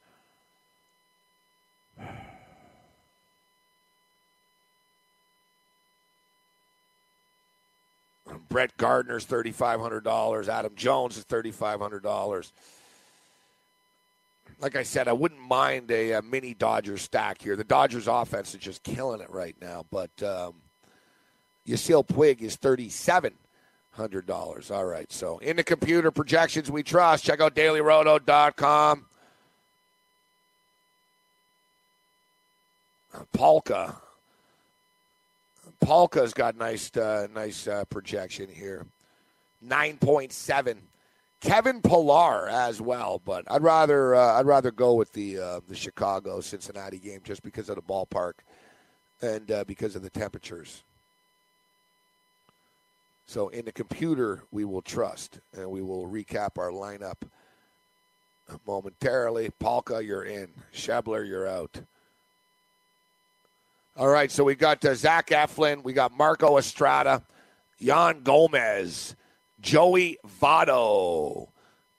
Brett 8.50 8.76
Gardner's 8.78 9.26
thirty 9.26 9.52
five 9.52 9.80
hundred 9.80 10.04
dollars. 10.04 10.50
Adam 10.50 10.74
Jones 10.76 11.18
is 11.18 11.24
thirty 11.24 11.52
five 11.52 11.80
hundred 11.80 12.04
dollars. 12.04 12.52
Like 14.60 14.76
I 14.76 14.84
said, 14.84 15.08
I 15.08 15.14
wouldn't 15.14 15.42
mind 15.42 15.92
a, 15.92 16.12
a, 16.14 16.22
mini 16.22 16.54
Dodgers 16.54 17.02
stack 17.02 17.42
here. 17.42 17.56
The 17.56 17.64
Dodgers 17.64 18.08
offense 18.08 18.54
is 18.54 18.62
just 18.62 18.84
killing 18.84 19.20
it 19.20 19.30
right 19.30 19.56
now. 19.62 19.86
But 19.92 20.12
um, 20.24 20.54
Yasiel 21.68 22.08
Puig 22.08 22.42
is 22.42 22.56
thirty 22.56 22.90
seven 22.90 23.34
hundred 23.92 24.26
dollars. 24.26 24.72
All 24.72 24.86
right. 24.86 25.12
So 25.12 25.40
in 25.40 25.56
the 25.58 25.64
computer 25.64 26.12
projections 26.12 26.72
we 26.72 26.84
trust. 26.84 27.24
Check 27.24 27.42
out 27.42 27.56
dailyroto.com. 27.56 29.06
Palka. 33.34 33.96
Palka's 35.84 36.34
got 36.34 36.56
nice, 36.56 36.96
uh, 36.96 37.28
nice 37.34 37.68
uh, 37.68 37.84
projection 37.86 38.48
here. 38.50 38.86
Nine 39.62 39.98
point 39.98 40.32
seven. 40.32 40.78
Kevin 41.42 41.82
Pillar 41.82 42.48
as 42.50 42.80
well, 42.80 43.22
but 43.26 43.44
I'd 43.52 43.64
rather 43.64 44.16
uh, 44.16 44.40
I'd 44.40 44.46
rather 44.46 44.72
go 44.72 44.94
with 44.94 45.12
the 45.12 45.40
uh, 45.40 45.60
the 45.68 45.76
Chicago 45.76 46.40
Cincinnati 46.40 47.00
game 47.00 47.20
just 47.24 47.44
because 47.44 47.70
of 47.70 47.76
the 47.76 47.82
ballpark 47.82 48.34
and 49.22 49.52
uh, 49.52 49.64
because 49.66 49.96
of 49.98 50.04
the 50.04 50.10
temperatures. 50.10 50.84
So 53.26 53.50
in 53.50 53.66
the 53.66 53.72
computer, 53.72 54.44
we 54.52 54.64
will 54.64 54.82
trust, 54.82 55.40
and 55.54 55.70
we 55.70 55.82
will 55.82 56.08
recap 56.08 56.58
our 56.58 56.72
lineup 56.72 57.28
momentarily. 58.68 59.52
Palka, 59.60 60.06
you're 60.06 60.24
in. 60.24 60.50
Schebler, 60.74 61.28
you're 61.28 61.48
out. 61.48 61.82
All 63.96 64.08
right, 64.08 64.32
so 64.32 64.44
we 64.44 64.56
got 64.56 64.84
uh, 64.84 64.96
Zach 64.96 65.28
Eflin, 65.28 65.84
we 65.84 65.94
got 65.94 66.12
Marco 66.12 66.58
Estrada, 66.58 67.22
Yan 67.78 68.24
Gomes, 68.24 69.16
Joey 69.62 70.18
Votto, 70.42 71.50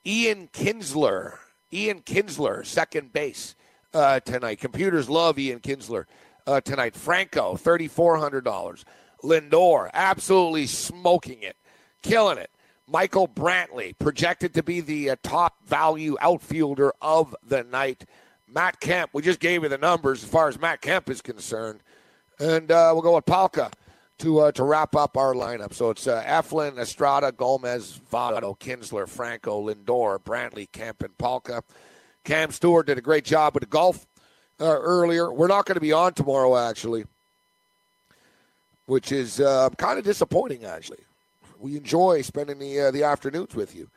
Ian 0.04 0.48
Kinsler, 0.48 1.35
Ian 1.72 2.00
Kinsler, 2.00 2.66
second 2.66 3.12
base 3.12 3.54
uh, 3.92 4.18
tonight. 4.18 4.59
Computers 4.59 5.09
love 5.09 5.38
Ian 5.38 5.61
Kinsler 5.61 6.07
uh, 6.48 6.61
tonight. 6.61 6.96
Franco, 6.96 7.54
thirty 7.54 7.87
four 7.87 8.18
hundred 8.18 8.42
dollars. 8.42 8.85
Lindor, 9.22 9.88
absolutely 9.94 10.66
smoking 10.66 11.42
it, 11.42 11.57
killing 12.02 12.38
it. 12.38 12.50
Michael 12.88 13.28
Brantley, 13.28 13.96
projected 13.96 14.52
to 14.54 14.64
be 14.64 14.80
the 14.80 15.11
uh, 15.11 15.16
top 15.22 15.64
value 15.64 16.16
outfielder 16.20 16.92
of 17.00 17.37
the 17.46 17.62
night. 17.62 18.04
Matt 18.48 18.78
Kemp, 18.80 19.11
we 19.14 19.22
just 19.22 19.40
gave 19.40 19.62
you 19.62 19.68
the 19.68 19.78
numbers 19.78 20.22
as 20.22 20.28
far 20.28 20.48
as 20.48 20.61
Matt 20.61 20.80
Kemp 20.80 21.09
is 21.09 21.22
concerned. 21.22 21.80
And 22.40 22.70
uh, 22.70 22.90
we'll 22.92 23.03
go 23.03 23.14
with 23.14 23.27
Palka 23.27 23.70
to 24.18 24.40
uh, 24.40 24.53
to 24.53 24.64
wrap 24.64 24.97
up 24.97 25.16
our 25.16 25.35
lineup. 25.35 25.73
So 25.75 25.90
it's 25.90 26.07
uh, 26.07 26.23
Eflin, 26.25 26.79
Estrada, 26.79 27.33
Gomes, 27.33 28.01
Votto, 28.12 28.59
Kinsler, 28.59 29.09
Franco, 29.09 29.62
Lindor, 29.62 30.18
Brantley, 30.18 30.70
Kemp, 30.70 31.03
and 31.03 31.16
Palka. 31.18 31.62
Cam 32.25 32.51
Stewart 32.51 32.87
did 32.87 32.99
a 32.99 33.03
great 33.03 33.25
job 33.25 33.55
with 33.55 33.62
the 33.62 33.68
golf 33.68 34.07
uh, 34.61 34.64
earlier. 34.64 35.33
We're 35.33 35.47
not 35.47 35.66
going 35.66 35.75
to 35.75 35.81
be 35.81 35.92
on 35.92 36.14
tomorrow, 36.14 36.57
actually, 36.57 37.05
which 38.87 39.12
is 39.12 39.40
uh, 39.40 39.68
kind 39.77 39.99
of 39.99 40.05
disappointing, 40.05 40.64
actually. 40.64 41.01
We 41.59 41.77
enjoy 41.77 42.23
spending 42.23 42.59
the, 42.59 42.81
uh, 42.81 42.90
the 42.90 43.05
afternoons 43.05 43.55
with 43.55 43.75
you. 43.75 43.88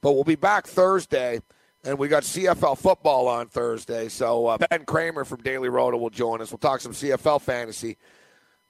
But 0.00 0.12
we'll 0.12 0.24
be 0.24 0.36
back 0.36 0.66
Thursday 0.66 1.40
and 1.86 1.96
we 1.98 2.08
got 2.08 2.24
CFL 2.24 2.76
football 2.76 3.28
on 3.28 3.46
Thursday. 3.46 4.08
So 4.08 4.48
uh, 4.48 4.58
Ben 4.58 4.84
Kramer 4.84 5.24
from 5.24 5.40
Daily 5.42 5.68
Roto 5.68 5.96
will 5.96 6.10
join 6.10 6.42
us. 6.42 6.50
We'll 6.50 6.58
talk 6.58 6.80
some 6.80 6.92
CFL 6.92 7.40
fantasy. 7.40 7.96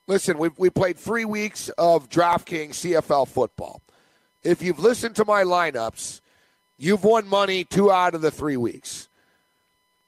Listen, 0.06 0.38
we 0.38 0.50
we 0.58 0.70
played 0.70 0.98
three 0.98 1.24
weeks 1.24 1.70
of 1.70 2.08
DraftKings 2.08 2.70
CFL 2.70 3.26
football. 3.26 3.80
If 4.44 4.62
you've 4.62 4.78
listened 4.78 5.16
to 5.16 5.24
my 5.24 5.42
lineups, 5.42 6.20
you've 6.78 7.02
won 7.02 7.26
money 7.26 7.64
two 7.64 7.90
out 7.90 8.14
of 8.14 8.20
the 8.20 8.30
three 8.30 8.58
weeks. 8.58 9.08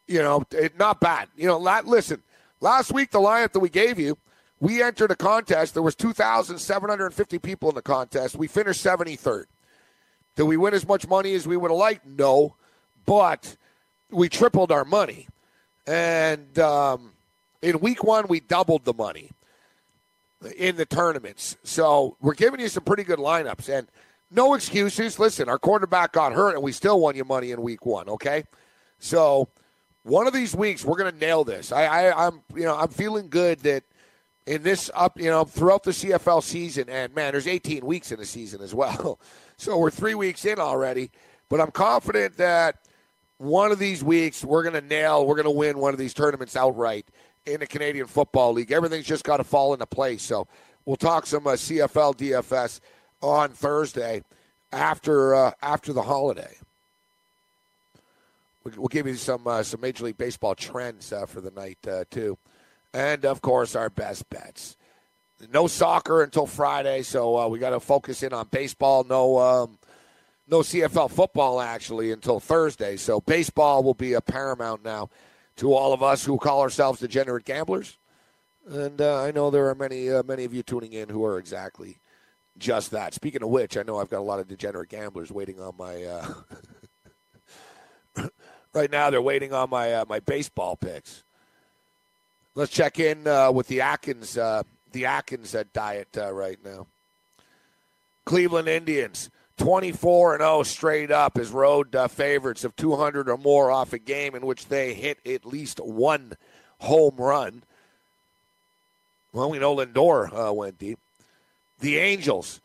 You 0.06 0.22
know, 0.22 0.44
it, 0.52 0.78
not 0.78 1.00
bad. 1.00 1.28
You 1.34 1.46
know, 1.46 1.58
listen, 1.58 2.22
last 2.60 2.92
week 2.92 3.10
the 3.10 3.18
lineup 3.18 3.52
that 3.52 3.60
we 3.60 3.70
gave 3.70 3.98
you, 3.98 4.18
we 4.60 4.82
entered 4.82 5.10
a 5.10 5.16
contest. 5.16 5.74
There 5.74 5.82
was 5.82 5.94
2,750 5.96 7.38
people 7.38 7.68
in 7.68 7.74
the 7.74 7.82
contest. 7.82 8.36
We 8.36 8.46
finished 8.46 8.84
73rd. 8.84 9.44
Did 10.36 10.44
we 10.44 10.56
win 10.56 10.72
as 10.72 10.86
much 10.86 11.08
money 11.08 11.34
as 11.34 11.48
we 11.48 11.56
would 11.56 11.70
have 11.70 11.78
liked? 11.78 12.06
No 12.06 12.54
but 13.08 13.56
we 14.10 14.28
tripled 14.28 14.70
our 14.70 14.84
money. 14.84 15.28
And 15.86 16.58
um, 16.58 17.12
in 17.62 17.80
week 17.80 18.04
one, 18.04 18.26
we 18.28 18.38
doubled 18.38 18.84
the 18.84 18.92
money 18.92 19.30
in 20.58 20.76
the 20.76 20.84
tournaments. 20.84 21.56
So 21.64 22.18
we're 22.20 22.34
giving 22.34 22.60
you 22.60 22.68
some 22.68 22.84
pretty 22.84 23.04
good 23.04 23.18
lineups. 23.18 23.70
And 23.70 23.88
no 24.30 24.52
excuses. 24.52 25.18
Listen, 25.18 25.48
our 25.48 25.58
quarterback 25.58 26.12
got 26.12 26.34
hurt, 26.34 26.54
and 26.54 26.62
we 26.62 26.70
still 26.70 27.00
won 27.00 27.16
you 27.16 27.24
money 27.24 27.50
in 27.50 27.62
week 27.62 27.86
one, 27.86 28.10
okay? 28.10 28.44
So 28.98 29.48
one 30.02 30.26
of 30.26 30.34
these 30.34 30.54
weeks, 30.54 30.84
we're 30.84 30.98
going 30.98 31.10
to 31.10 31.18
nail 31.18 31.44
this. 31.44 31.72
I, 31.72 31.84
I, 31.84 32.26
I'm, 32.26 32.42
you 32.54 32.64
know, 32.64 32.76
I'm 32.76 32.88
feeling 32.88 33.30
good 33.30 33.60
that 33.60 33.84
in 34.46 34.62
this 34.62 34.90
up, 34.94 35.18
you 35.18 35.30
know, 35.30 35.44
throughout 35.44 35.82
the 35.82 35.92
CFL 35.92 36.42
season, 36.42 36.90
and 36.90 37.14
man, 37.14 37.32
there's 37.32 37.46
18 37.46 37.86
weeks 37.86 38.12
in 38.12 38.18
the 38.18 38.26
season 38.26 38.60
as 38.60 38.74
well. 38.74 39.18
So 39.60 39.76
we're 39.76 39.90
three 39.90 40.14
weeks 40.14 40.44
in 40.44 40.60
already. 40.60 41.10
But 41.48 41.60
I'm 41.60 41.72
confident 41.72 42.36
that 42.36 42.76
one 43.38 43.72
of 43.72 43.78
these 43.78 44.04
weeks 44.04 44.44
we're 44.44 44.62
going 44.62 44.74
to 44.74 44.86
nail, 44.86 45.26
we're 45.26 45.36
going 45.36 45.44
to 45.44 45.50
win 45.50 45.78
one 45.78 45.94
of 45.94 45.98
these 45.98 46.14
tournaments 46.14 46.56
outright 46.56 47.06
in 47.46 47.60
the 47.60 47.66
Canadian 47.66 48.06
Football 48.06 48.52
League. 48.52 48.70
Everything's 48.70 49.06
just 49.06 49.24
got 49.24 49.38
to 49.38 49.44
fall 49.44 49.72
into 49.72 49.86
place. 49.86 50.22
So 50.22 50.46
we'll 50.84 50.96
talk 50.96 51.26
some 51.26 51.46
uh, 51.46 51.52
CFL 51.52 52.16
DFS 52.16 52.80
on 53.22 53.50
Thursday 53.50 54.22
after 54.72 55.34
uh, 55.34 55.52
after 55.62 55.92
the 55.92 56.02
holiday. 56.02 56.54
We'll 58.76 58.88
give 58.88 59.06
you 59.06 59.14
some 59.14 59.46
uh, 59.46 59.62
some 59.62 59.80
Major 59.80 60.04
League 60.04 60.18
Baseball 60.18 60.54
trends 60.54 61.12
uh, 61.12 61.26
for 61.26 61.40
the 61.40 61.50
night 61.52 61.78
uh, 61.88 62.04
too, 62.10 62.36
and 62.92 63.24
of 63.24 63.40
course 63.40 63.74
our 63.74 63.88
best 63.88 64.28
bets. 64.28 64.76
No 65.52 65.68
soccer 65.68 66.24
until 66.24 66.46
Friday, 66.46 67.02
so 67.02 67.38
uh, 67.38 67.46
we 67.46 67.60
got 67.60 67.70
to 67.70 67.80
focus 67.80 68.24
in 68.24 68.32
on 68.32 68.48
baseball. 68.50 69.04
No 69.04 69.38
um, 69.38 69.78
no 70.50 70.60
CFL 70.60 71.10
football 71.10 71.60
actually 71.60 72.10
until 72.10 72.40
Thursday. 72.40 72.96
So 72.96 73.20
baseball 73.20 73.82
will 73.82 73.94
be 73.94 74.14
a 74.14 74.20
paramount 74.20 74.84
now 74.84 75.10
to 75.56 75.74
all 75.74 75.92
of 75.92 76.02
us 76.02 76.24
who 76.24 76.38
call 76.38 76.60
ourselves 76.60 77.00
degenerate 77.00 77.44
gamblers. 77.44 77.98
And 78.68 79.00
uh, 79.00 79.22
I 79.22 79.30
know 79.30 79.50
there 79.50 79.68
are 79.68 79.74
many, 79.74 80.10
uh, 80.10 80.22
many 80.22 80.44
of 80.44 80.54
you 80.54 80.62
tuning 80.62 80.92
in 80.92 81.08
who 81.08 81.24
are 81.24 81.38
exactly 81.38 81.98
just 82.58 82.90
that. 82.90 83.14
Speaking 83.14 83.42
of 83.42 83.48
which, 83.48 83.76
I 83.76 83.82
know 83.82 83.98
I've 83.98 84.10
got 84.10 84.18
a 84.18 84.22
lot 84.22 84.40
of 84.40 84.48
degenerate 84.48 84.88
gamblers 84.88 85.30
waiting 85.30 85.60
on 85.60 85.74
my. 85.78 86.04
Uh, 86.04 86.34
right 88.74 88.90
now, 88.90 89.10
they're 89.10 89.22
waiting 89.22 89.52
on 89.52 89.70
my 89.70 89.94
uh, 89.94 90.04
my 90.08 90.20
baseball 90.20 90.76
picks. 90.76 91.22
Let's 92.54 92.72
check 92.72 92.98
in 92.98 93.26
uh, 93.26 93.52
with 93.52 93.68
the 93.68 93.80
Atkins 93.80 94.36
uh, 94.36 94.64
the 94.92 95.06
Atkins 95.06 95.54
diet 95.72 96.08
right 96.16 96.58
now. 96.62 96.86
Cleveland 98.26 98.68
Indians 98.68 99.30
24 99.58 100.34
and 100.34 100.40
0 100.40 100.62
straight 100.62 101.10
up 101.10 101.36
as 101.36 101.50
road 101.50 101.94
uh, 101.94 102.08
favorites 102.08 102.64
of 102.64 102.74
200 102.76 103.28
or 103.28 103.36
more 103.36 103.70
off 103.70 103.92
a 103.92 103.98
game 103.98 104.34
in 104.34 104.46
which 104.46 104.66
they 104.68 104.94
hit 104.94 105.18
at 105.26 105.44
least 105.44 105.78
one 105.80 106.32
home 106.80 107.16
run. 107.16 107.62
Well, 109.32 109.50
we 109.50 109.58
know 109.58 109.76
Lindor 109.76 110.48
uh, 110.48 110.52
went 110.52 110.78
deep. 110.78 110.98
The 111.80 111.98
Angels. 111.98 112.60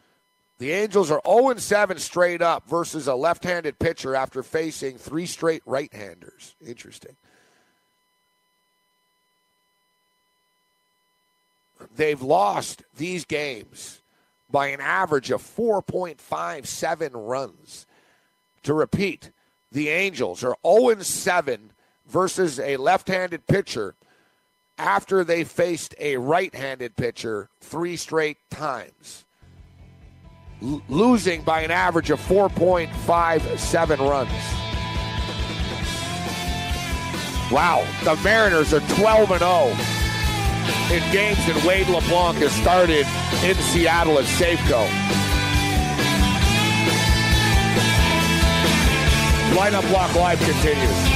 The 0.60 0.72
Angels 0.72 1.12
are 1.12 1.22
0 1.28 1.56
7 1.58 1.98
straight 2.00 2.42
up 2.42 2.70
versus 2.70 3.08
a 3.08 3.16
left 3.16 3.44
handed 3.44 3.80
pitcher 3.80 4.16
after 4.16 4.44
facing 4.44 4.98
three 4.98 5.26
straight 5.26 5.64
right 5.66 5.94
handers. 5.94 6.56
Interesting. 6.66 7.16
They've 11.96 12.22
lost 12.22 12.84
these 12.96 13.26
games 13.26 14.00
by 14.54 14.68
an 14.68 14.80
average 14.80 15.32
of 15.32 15.42
4.57 15.42 17.10
runs. 17.14 17.86
To 18.62 18.74
repeat, 18.74 19.32
the 19.72 19.90
Angels 19.90 20.44
are 20.44 20.56
0 20.66 21.02
7 21.02 21.72
versus 22.08 22.60
a 22.60 22.78
left 22.78 23.08
handed 23.10 23.48
pitcher 23.48 23.96
after 24.78 25.24
they 25.24 25.44
faced 25.44 25.96
a 26.00 26.18
right 26.18 26.54
handed 26.54 26.96
pitcher 26.96 27.50
three 27.62 27.98
straight 27.98 28.38
times, 28.50 29.26
L- 30.62 30.82
losing 30.88 31.42
by 31.42 31.62
an 31.62 31.72
average 31.72 32.12
of 32.12 32.20
4.57 32.22 34.00
runs. 34.00 34.32
Wow, 37.52 37.86
the 38.04 38.16
Mariners 38.24 38.74
are 38.74 38.80
12 38.96 39.32
and 39.32 39.40
0 39.40 39.93
in 40.92 41.02
games 41.12 41.38
that 41.48 41.64
Wade 41.66 41.88
LeBlanc 41.88 42.38
has 42.38 42.52
started 42.54 43.06
in 43.44 43.56
Seattle 43.56 44.20
at 44.20 44.26
Safeco. 44.26 44.88
Lineup 49.58 49.88
Block 49.90 50.14
Live 50.16 50.40
continues. 50.40 51.14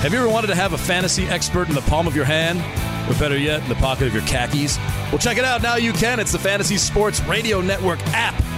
Have 0.00 0.14
you 0.14 0.20
ever 0.20 0.30
wanted 0.30 0.46
to 0.46 0.54
have 0.54 0.72
a 0.72 0.78
fantasy 0.78 1.26
expert 1.26 1.68
in 1.68 1.74
the 1.74 1.82
palm 1.82 2.06
of 2.06 2.16
your 2.16 2.24
hand? 2.24 2.58
Or 3.10 3.18
better 3.18 3.36
yet, 3.36 3.62
in 3.62 3.68
the 3.68 3.74
pocket 3.74 4.06
of 4.06 4.14
your 4.14 4.22
khakis? 4.22 4.78
Well, 5.10 5.18
check 5.18 5.36
it 5.36 5.44
out. 5.44 5.62
Now 5.62 5.76
you 5.76 5.92
can. 5.92 6.18
It's 6.20 6.32
the 6.32 6.38
Fantasy 6.38 6.78
Sports 6.78 7.20
Radio 7.24 7.60
Network 7.60 8.00
app. 8.14 8.49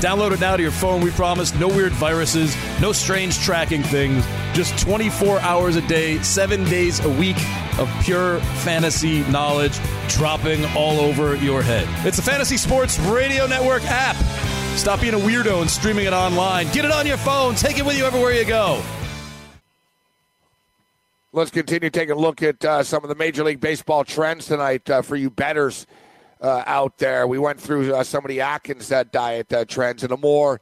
Download 0.00 0.32
it 0.32 0.40
now 0.40 0.56
to 0.56 0.62
your 0.62 0.72
phone. 0.72 1.00
We 1.00 1.10
promise 1.10 1.54
no 1.54 1.68
weird 1.68 1.92
viruses, 1.92 2.56
no 2.80 2.92
strange 2.92 3.38
tracking 3.40 3.82
things, 3.82 4.24
just 4.52 4.78
24 4.78 5.40
hours 5.40 5.76
a 5.76 5.86
day, 5.88 6.20
seven 6.22 6.64
days 6.64 7.04
a 7.04 7.08
week 7.08 7.36
of 7.78 7.90
pure 8.02 8.40
fantasy 8.62 9.20
knowledge 9.30 9.78
dropping 10.08 10.64
all 10.76 11.00
over 11.00 11.36
your 11.36 11.62
head. 11.62 11.88
It's 12.06 12.16
the 12.16 12.22
Fantasy 12.22 12.56
Sports 12.56 12.98
Radio 13.00 13.46
Network 13.46 13.82
app. 13.84 14.16
Stop 14.76 15.00
being 15.00 15.14
a 15.14 15.18
weirdo 15.18 15.60
and 15.60 15.70
streaming 15.70 16.06
it 16.06 16.12
online. 16.12 16.66
Get 16.72 16.84
it 16.84 16.90
on 16.90 17.06
your 17.06 17.16
phone. 17.16 17.54
Take 17.54 17.78
it 17.78 17.86
with 17.86 17.96
you 17.96 18.04
everywhere 18.04 18.32
you 18.32 18.44
go. 18.44 18.82
Let's 21.32 21.50
continue 21.50 21.90
taking 21.90 22.12
a 22.12 22.18
look 22.18 22.42
at 22.42 22.64
uh, 22.64 22.82
some 22.84 23.02
of 23.02 23.08
the 23.08 23.16
Major 23.16 23.42
League 23.42 23.60
Baseball 23.60 24.04
trends 24.04 24.46
tonight 24.46 24.88
uh, 24.88 25.02
for 25.02 25.16
you 25.16 25.30
betters 25.30 25.86
uh, 26.40 26.62
out 26.66 26.98
there. 26.98 27.26
We 27.26 27.38
went 27.38 27.60
through 27.60 27.94
uh, 27.94 28.04
some 28.04 28.24
of 28.24 28.28
the 28.28 28.40
Atkins 28.40 28.90
uh, 28.90 29.04
diet 29.04 29.52
uh, 29.52 29.64
trends 29.64 30.02
and 30.02 30.10
the 30.10 30.16
more, 30.16 30.60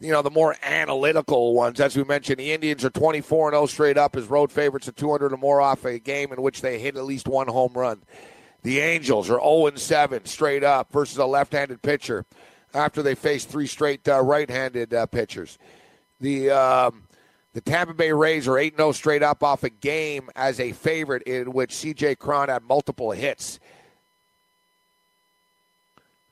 you 0.00 0.12
know, 0.12 0.22
the 0.22 0.30
more 0.30 0.56
analytical 0.62 1.54
ones. 1.54 1.80
As 1.80 1.96
we 1.96 2.04
mentioned, 2.04 2.38
the 2.38 2.52
Indians 2.52 2.84
are 2.84 2.90
24 2.90 3.48
and 3.48 3.54
0 3.54 3.66
straight 3.66 3.98
up 3.98 4.16
as 4.16 4.26
road 4.26 4.52
favorites 4.52 4.88
at 4.88 4.96
200 4.96 5.32
or 5.32 5.36
more 5.36 5.60
off 5.60 5.84
a 5.84 5.98
game 5.98 6.32
in 6.32 6.42
which 6.42 6.60
they 6.60 6.78
hit 6.78 6.96
at 6.96 7.04
least 7.04 7.28
one 7.28 7.48
home 7.48 7.72
run. 7.74 8.02
The 8.62 8.80
Angels 8.80 9.28
are 9.30 9.40
0 9.40 9.66
and 9.66 9.78
7 9.78 10.24
straight 10.24 10.64
up 10.64 10.92
versus 10.92 11.18
a 11.18 11.26
left-handed 11.26 11.82
pitcher 11.82 12.24
after 12.72 13.02
they 13.02 13.14
faced 13.14 13.50
three 13.50 13.66
straight 13.66 14.06
right-handed 14.06 14.94
pitchers. 15.10 15.58
The 16.20 16.50
um, 16.50 17.04
the 17.54 17.60
Tampa 17.60 17.94
Bay 17.94 18.10
Rays 18.10 18.48
are 18.48 18.58
8 18.58 18.76
0 18.76 18.92
straight 18.92 19.22
up 19.22 19.44
off 19.44 19.62
a 19.62 19.70
game 19.70 20.28
as 20.34 20.58
a 20.58 20.72
favorite 20.72 21.22
in 21.22 21.52
which 21.52 21.70
CJ 21.70 22.18
Cron 22.18 22.48
had 22.48 22.64
multiple 22.64 23.12
hits. 23.12 23.60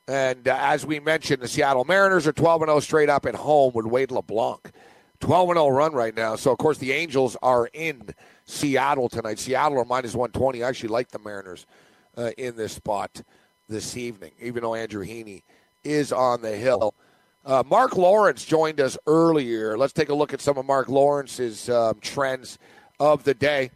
And 0.09 0.49
uh, 0.49 0.57
as 0.61 0.85
we 0.85 1.01
mentioned, 1.01 1.43
the 1.43 1.49
Seattle 1.49 1.85
Mariners 1.85 2.27
are 2.27 2.33
12 2.33 2.63
0 2.63 2.81
straight 2.81 3.09
up 3.09 3.27
at 3.27 3.35
home 3.35 3.73
with 3.75 3.87
Wade 3.87 4.11
LeBlanc. 4.11 4.73
12 5.21 5.49
0 5.51 5.69
run 5.69 5.93
right 5.93 6.15
now. 6.15 6.35
So, 6.35 6.51
of 6.51 6.59
course, 6.59 6.79
the 6.79 6.93
Angels 6.93 7.37
are 7.43 7.69
in 7.73 8.03
Seattle 8.45 9.09
tonight. 9.09 9.39
Seattle 9.39 9.79
are 9.79 9.85
minus 9.85 10.15
120. 10.15 10.63
I 10.63 10.69
actually 10.69 10.89
like 10.89 11.09
the 11.09 11.21
Mariners 11.21 11.67
uh, 12.17 12.31
in 12.37 12.57
this 12.57 12.73
spot 12.73 13.23
this 13.69 13.97
evening, 13.97 14.33
even 14.41 14.63
though 14.63 14.75
Andrew 14.75 15.05
Heaney 15.05 15.43
is 15.85 16.13
on 16.13 16.43
the 16.43 16.57
hill. 16.57 16.95
Uh, 17.45 17.63
Mark 17.67 17.97
Lawrence 17.97 18.45
joined 18.45 18.81
us 18.81 18.97
earlier. 19.07 19.77
Let's 19.77 19.93
take 19.93 20.09
a 20.09 20.15
look 20.15 20.33
at 20.33 20.41
some 20.41 20.59
of 20.59 20.67
Mark 20.67 20.89
Lawrence's 20.89 21.69
um, 21.69 21.99
trends 22.01 22.59
of 23.01 23.25
the 23.25 23.35
day. 23.35 23.71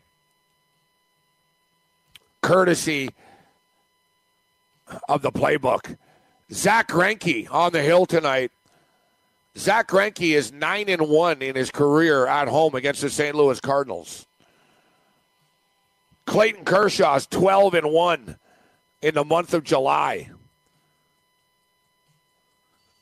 Courtesy 2.42 3.10
of 5.08 5.22
the 5.22 5.32
playbook. 5.32 5.96
Zach 6.52 6.88
Greinke 6.88 7.50
on 7.50 7.72
the 7.72 7.82
hill 7.82 8.06
tonight. 8.06 8.52
Zach 9.56 9.88
Greinke 9.88 10.34
is 10.34 10.52
nine 10.52 10.88
and 10.88 11.08
one 11.08 11.42
in 11.42 11.56
his 11.56 11.70
career 11.70 12.26
at 12.26 12.48
home 12.48 12.74
against 12.74 13.00
the 13.00 13.10
St. 13.10 13.34
Louis 13.34 13.60
Cardinals. 13.60 14.26
Clayton 16.26 16.64
Kershaw 16.64 17.16
is 17.16 17.26
twelve 17.26 17.74
and 17.74 17.90
one 17.90 18.36
in 19.00 19.14
the 19.14 19.24
month 19.24 19.54
of 19.54 19.64
July 19.64 20.30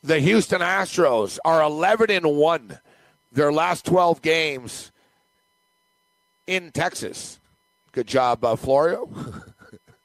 the 0.04 0.20
Houston 0.20 0.60
Astros 0.60 1.38
are 1.46 1.62
11 1.62 2.10
and 2.10 2.36
1 2.36 2.78
their 3.32 3.52
last 3.52 3.86
12 3.86 4.20
games 4.20 4.92
in 6.46 6.70
Texas. 6.70 7.40
Good 7.92 8.06
job, 8.06 8.44
uh, 8.44 8.54
Florio. 8.54 9.08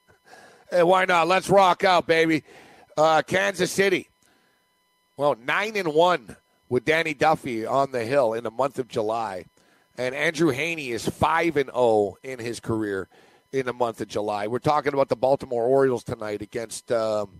hey, 0.71 0.83
why 0.83 1.03
not? 1.03 1.27
Let's 1.27 1.49
rock 1.49 1.83
out, 1.83 2.07
baby. 2.07 2.43
Uh, 2.99 3.21
Kansas 3.21 3.71
City. 3.71 4.09
Well, 5.15 5.37
9 5.41 5.77
and 5.77 5.93
1 5.93 6.35
with 6.67 6.83
Danny 6.83 7.13
Duffy 7.13 7.65
on 7.65 7.93
the 7.93 8.03
hill 8.03 8.33
in 8.33 8.43
the 8.43 8.51
month 8.51 8.77
of 8.77 8.89
July. 8.89 9.45
And 9.97 10.13
Andrew 10.13 10.51
Heaney 10.51 10.89
is 10.89 11.07
5 11.07 11.55
and 11.55 11.69
0 11.69 12.15
in 12.23 12.39
his 12.39 12.59
career 12.59 13.07
in 13.53 13.65
the 13.67 13.71
month 13.71 14.01
of 14.01 14.09
July. 14.09 14.47
We're 14.47 14.59
talking 14.59 14.93
about 14.93 15.07
the 15.07 15.15
Baltimore 15.15 15.63
Orioles 15.63 16.03
tonight 16.03 16.41
against 16.41 16.91
um, 16.91 17.39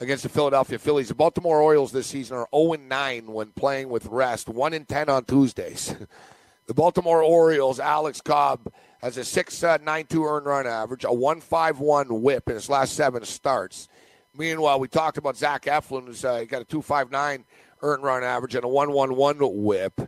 against 0.00 0.24
the 0.24 0.28
Philadelphia 0.28 0.80
Phillies. 0.80 1.06
The 1.06 1.14
Baltimore 1.14 1.60
Orioles 1.60 1.92
this 1.92 2.08
season 2.08 2.38
are 2.38 2.48
0 2.52 2.74
9 2.74 3.26
when 3.28 3.52
playing 3.52 3.90
with 3.90 4.06
rest, 4.06 4.48
1 4.48 4.86
10 4.86 5.08
on 5.08 5.24
Tuesdays. 5.24 5.94
the 6.66 6.74
Baltimore 6.74 7.22
Orioles, 7.22 7.78
Alex 7.78 8.20
Cobb, 8.20 8.72
has 9.02 9.16
a 9.16 9.20
6.92 9.20 10.28
earned 10.28 10.46
run 10.46 10.66
average, 10.66 11.04
a 11.04 11.08
1.51 11.10 12.20
whip 12.20 12.48
in 12.48 12.56
his 12.56 12.68
last 12.68 12.94
seven 12.94 13.24
starts. 13.24 13.88
Meanwhile, 14.36 14.78
we 14.78 14.88
talked 14.88 15.18
about 15.18 15.36
Zach 15.36 15.64
Eflin, 15.64 16.06
who's 16.06 16.24
uh, 16.24 16.44
got 16.44 16.62
a 16.62 16.64
2.59 16.64 17.44
earned 17.82 18.02
run 18.02 18.22
average 18.22 18.54
and 18.54 18.64
a 18.64 18.68
1.11 18.68 19.54
whip. 19.54 20.00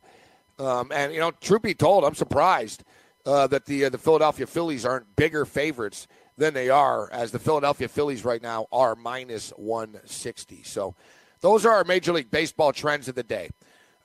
Um, 0.58 0.92
and, 0.92 1.12
you 1.12 1.20
know, 1.20 1.32
truth 1.32 1.62
be 1.62 1.74
told, 1.74 2.04
I'm 2.04 2.14
surprised 2.14 2.84
uh, 3.26 3.46
that 3.48 3.66
the, 3.66 3.86
uh, 3.86 3.88
the 3.88 3.98
Philadelphia 3.98 4.46
Phillies 4.46 4.84
aren't 4.84 5.16
bigger 5.16 5.44
favorites 5.44 6.06
than 6.36 6.54
they 6.54 6.70
are, 6.70 7.10
as 7.12 7.30
the 7.30 7.38
Philadelphia 7.38 7.88
Phillies 7.88 8.24
right 8.24 8.42
now 8.42 8.66
are 8.72 8.94
minus 8.94 9.50
160. 9.50 10.62
So 10.62 10.94
those 11.40 11.66
are 11.66 11.72
our 11.72 11.84
Major 11.84 12.12
League 12.12 12.30
Baseball 12.30 12.72
trends 12.72 13.08
of 13.08 13.14
the 13.14 13.22
day. 13.22 13.50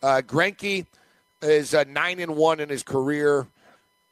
Uh, 0.02 0.22
Greinke 0.26 0.86
is 1.42 1.74
uh, 1.74 1.84
9 1.88 2.20
and 2.20 2.36
1 2.36 2.60
in 2.60 2.70
his 2.70 2.84
career 2.84 3.48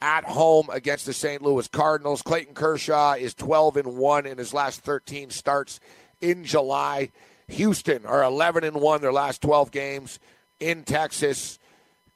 at 0.02 0.26
home 0.26 0.70
against 0.72 1.06
the 1.06 1.14
St. 1.14 1.42
Louis 1.42 1.68
Cardinals. 1.68 2.22
Clayton 2.22 2.54
Kershaw 2.54 3.14
is 3.14 3.34
12 3.34 3.78
and 3.78 3.98
1 3.98 4.26
in 4.26 4.38
his 4.38 4.54
last 4.54 4.82
13 4.82 5.30
starts 5.30 5.80
in 6.22 6.44
July. 6.44 7.12
Houston 7.48 8.06
are 8.06 8.24
11 8.24 8.64
and 8.64 8.82
1 8.82 9.02
their 9.02 9.14
last 9.14 9.42
12 9.42 9.72
games 9.72 10.20
in 10.60 10.84
Texas. 10.84 11.60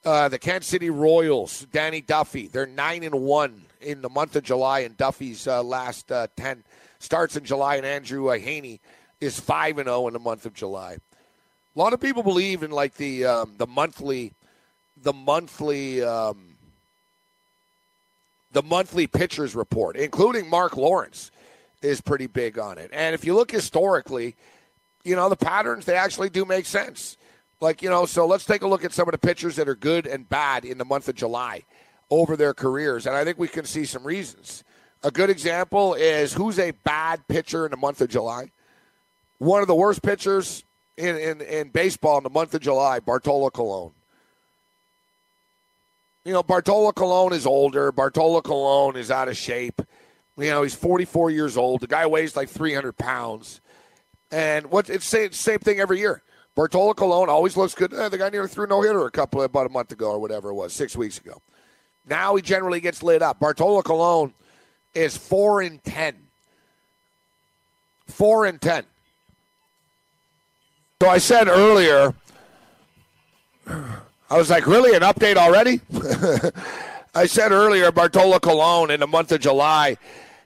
Uh, 0.05 0.29
the 0.29 0.39
Kansas 0.39 0.69
City 0.69 0.89
Royals, 0.89 1.67
Danny 1.71 2.01
Duffy, 2.01 2.47
they're 2.47 2.65
9 2.65 3.03
and 3.03 3.15
1 3.15 3.65
in 3.81 4.01
the 4.01 4.09
month 4.09 4.35
of 4.35 4.43
July, 4.43 4.79
and 4.79 4.95
Duffy's 4.97 5.47
uh, 5.47 5.61
last 5.63 6.11
uh, 6.11 6.27
10 6.35 6.63
starts 6.99 7.35
in 7.35 7.43
July, 7.43 7.75
and 7.75 7.85
Andrew 7.85 8.23
Heaney 8.25 8.79
is 9.19 9.39
5 9.39 9.77
and 9.77 9.87
0 9.87 10.07
in 10.07 10.13
the 10.13 10.19
month 10.19 10.45
of 10.45 10.53
July. 10.53 10.97
A 11.75 11.79
lot 11.79 11.93
of 11.93 12.01
people 12.01 12.23
believe 12.23 12.63
in 12.63 12.71
like 12.71 12.95
the 12.95 13.25
um, 13.25 13.53
the 13.57 13.67
monthly 13.67 14.33
the 15.01 15.13
monthly 15.13 16.03
um, 16.03 16.48
the 18.51 18.63
monthly 18.63 19.07
pitchers 19.07 19.55
report, 19.55 19.95
including 19.95 20.49
Mark 20.49 20.75
Lawrence, 20.75 21.31
is 21.81 22.01
pretty 22.01 22.27
big 22.27 22.57
on 22.57 22.77
it. 22.77 22.89
And 22.91 23.13
if 23.13 23.23
you 23.23 23.35
look 23.35 23.51
historically, 23.51 24.35
you 25.03 25.15
know 25.15 25.29
the 25.29 25.35
patterns 25.35 25.85
they 25.85 25.95
actually 25.95 26.29
do 26.29 26.45
make 26.45 26.65
sense. 26.65 27.17
Like 27.61 27.81
you 27.81 27.89
know, 27.89 28.05
so 28.05 28.25
let's 28.25 28.45
take 28.45 28.61
a 28.61 28.67
look 28.67 28.83
at 28.83 28.93
some 28.93 29.07
of 29.07 29.11
the 29.11 29.17
pitchers 29.17 29.55
that 29.57 29.69
are 29.69 29.75
good 29.75 30.07
and 30.07 30.27
bad 30.27 30.65
in 30.65 30.77
the 30.77 30.85
month 30.85 31.07
of 31.07 31.15
July 31.15 31.63
over 32.09 32.35
their 32.35 32.53
careers. 32.53 33.05
And 33.05 33.15
I 33.15 33.23
think 33.23 33.37
we 33.37 33.47
can 33.47 33.65
see 33.65 33.85
some 33.85 34.05
reasons. 34.05 34.63
A 35.03 35.11
good 35.11 35.29
example 35.29 35.93
is 35.93 36.33
who's 36.33 36.59
a 36.59 36.71
bad 36.71 37.25
pitcher 37.27 37.65
in 37.65 37.71
the 37.71 37.77
month 37.77 38.01
of 38.01 38.09
July? 38.09 38.51
One 39.37 39.61
of 39.61 39.67
the 39.67 39.75
worst 39.75 40.01
pitchers 40.01 40.63
in, 40.97 41.15
in, 41.15 41.41
in 41.41 41.69
baseball 41.69 42.17
in 42.17 42.23
the 42.23 42.29
month 42.29 42.53
of 42.53 42.61
July, 42.61 42.99
Bartolo 42.99 43.49
Colon. 43.49 43.91
You 46.25 46.33
know, 46.33 46.43
Bartolo 46.43 46.91
Colon 46.91 47.33
is 47.33 47.45
older. 47.45 47.91
Bartolo 47.91 48.41
Colon 48.41 48.95
is 48.95 49.09
out 49.09 49.29
of 49.29 49.37
shape. 49.37 49.81
You 50.37 50.49
know, 50.49 50.63
he's 50.63 50.75
44 50.75 51.31
years 51.31 51.57
old. 51.57 51.81
The 51.81 51.87
guy 51.87 52.05
weighs 52.05 52.35
like 52.35 52.49
300 52.49 52.97
pounds. 52.97 53.61
And 54.31 54.69
what 54.69 54.89
it's 54.89 55.09
the 55.09 55.29
same 55.31 55.59
thing 55.59 55.79
every 55.79 55.99
year. 55.99 56.21
Bartolo 56.55 56.93
Colon 56.93 57.29
always 57.29 57.55
looks 57.55 57.73
good. 57.73 57.93
Eh, 57.93 58.09
the 58.09 58.17
guy 58.17 58.29
nearly 58.29 58.49
threw 58.49 58.67
no 58.67 58.81
hitter 58.81 59.05
a 59.05 59.11
couple 59.11 59.41
about 59.41 59.65
a 59.65 59.69
month 59.69 59.91
ago 59.91 60.11
or 60.11 60.19
whatever 60.19 60.49
it 60.49 60.55
was, 60.55 60.73
six 60.73 60.95
weeks 60.95 61.17
ago. 61.17 61.41
Now 62.07 62.35
he 62.35 62.41
generally 62.41 62.81
gets 62.81 63.01
lit 63.01 63.21
up. 63.21 63.39
Bartolo 63.39 63.81
Colon 63.81 64.33
is 64.93 65.15
four 65.15 65.61
and 65.61 65.83
ten. 65.83 66.15
Four 68.07 68.45
and 68.45 68.59
ten. 68.59 68.83
So 71.01 71.09
I 71.09 71.17
said 71.19 71.47
earlier, 71.47 72.13
I 74.29 74.37
was 74.37 74.49
like, 74.49 74.67
really 74.67 74.95
an 74.95 75.01
update 75.01 75.37
already? 75.37 75.81
I 77.15 77.25
said 77.25 77.51
earlier, 77.51 77.91
Bartolo 77.91 78.39
Colon 78.39 78.91
in 78.91 78.99
the 78.99 79.07
month 79.07 79.31
of 79.31 79.41
July, 79.41 79.97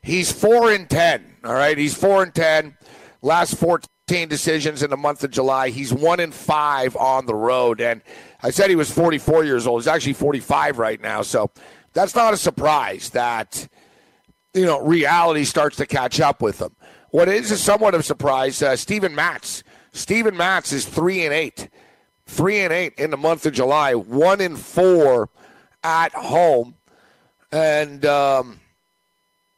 he's 0.01 0.31
four 0.31 0.71
and 0.71 0.89
ten. 0.89 1.35
All 1.43 1.53
right, 1.53 1.77
he's 1.77 1.93
four 1.93 2.23
and 2.23 2.33
ten. 2.33 2.77
Last 3.21 3.55
fourteen 3.55 4.29
decisions 4.29 4.83
in 4.83 4.89
the 4.89 4.97
month 4.97 5.23
of 5.23 5.31
July. 5.31 5.69
He's 5.69 5.93
one 5.93 6.21
and 6.21 6.33
five 6.33 6.95
on 6.95 7.25
the 7.25 7.35
road, 7.35 7.81
and 7.81 8.01
I 8.41 8.51
said 8.51 8.69
he 8.69 8.75
was 8.75 8.91
44 8.91 9.45
years 9.45 9.67
old. 9.67 9.81
He's 9.81 9.87
actually 9.87 10.13
45 10.13 10.77
right 10.77 11.01
now, 11.01 11.21
so 11.21 11.49
that's 11.93 12.15
not 12.15 12.33
a 12.33 12.37
surprise 12.37 13.09
that 13.11 13.67
you 14.53 14.65
know 14.65 14.79
reality 14.81 15.43
starts 15.43 15.77
to 15.77 15.85
catch 15.85 16.19
up 16.19 16.41
with 16.41 16.61
him. 16.61 16.75
What 17.11 17.29
is 17.29 17.61
somewhat 17.61 17.93
of 17.93 17.99
a 17.99 18.03
surprise, 18.03 18.61
uh, 18.61 18.75
Steven 18.75 19.13
Matz. 19.13 19.63
Steven 19.91 20.35
Matz 20.35 20.71
is 20.71 20.85
three 20.85 21.23
and 21.23 21.33
eight, 21.33 21.69
three 22.25 22.59
and 22.59 22.73
eight 22.73 22.93
in 22.97 23.11
the 23.11 23.17
month 23.17 23.45
of 23.45 23.53
July, 23.53 23.93
one 23.95 24.41
and 24.41 24.57
four 24.59 25.29
at 25.83 26.13
home, 26.13 26.75
and 27.51 28.05
um, 28.05 28.59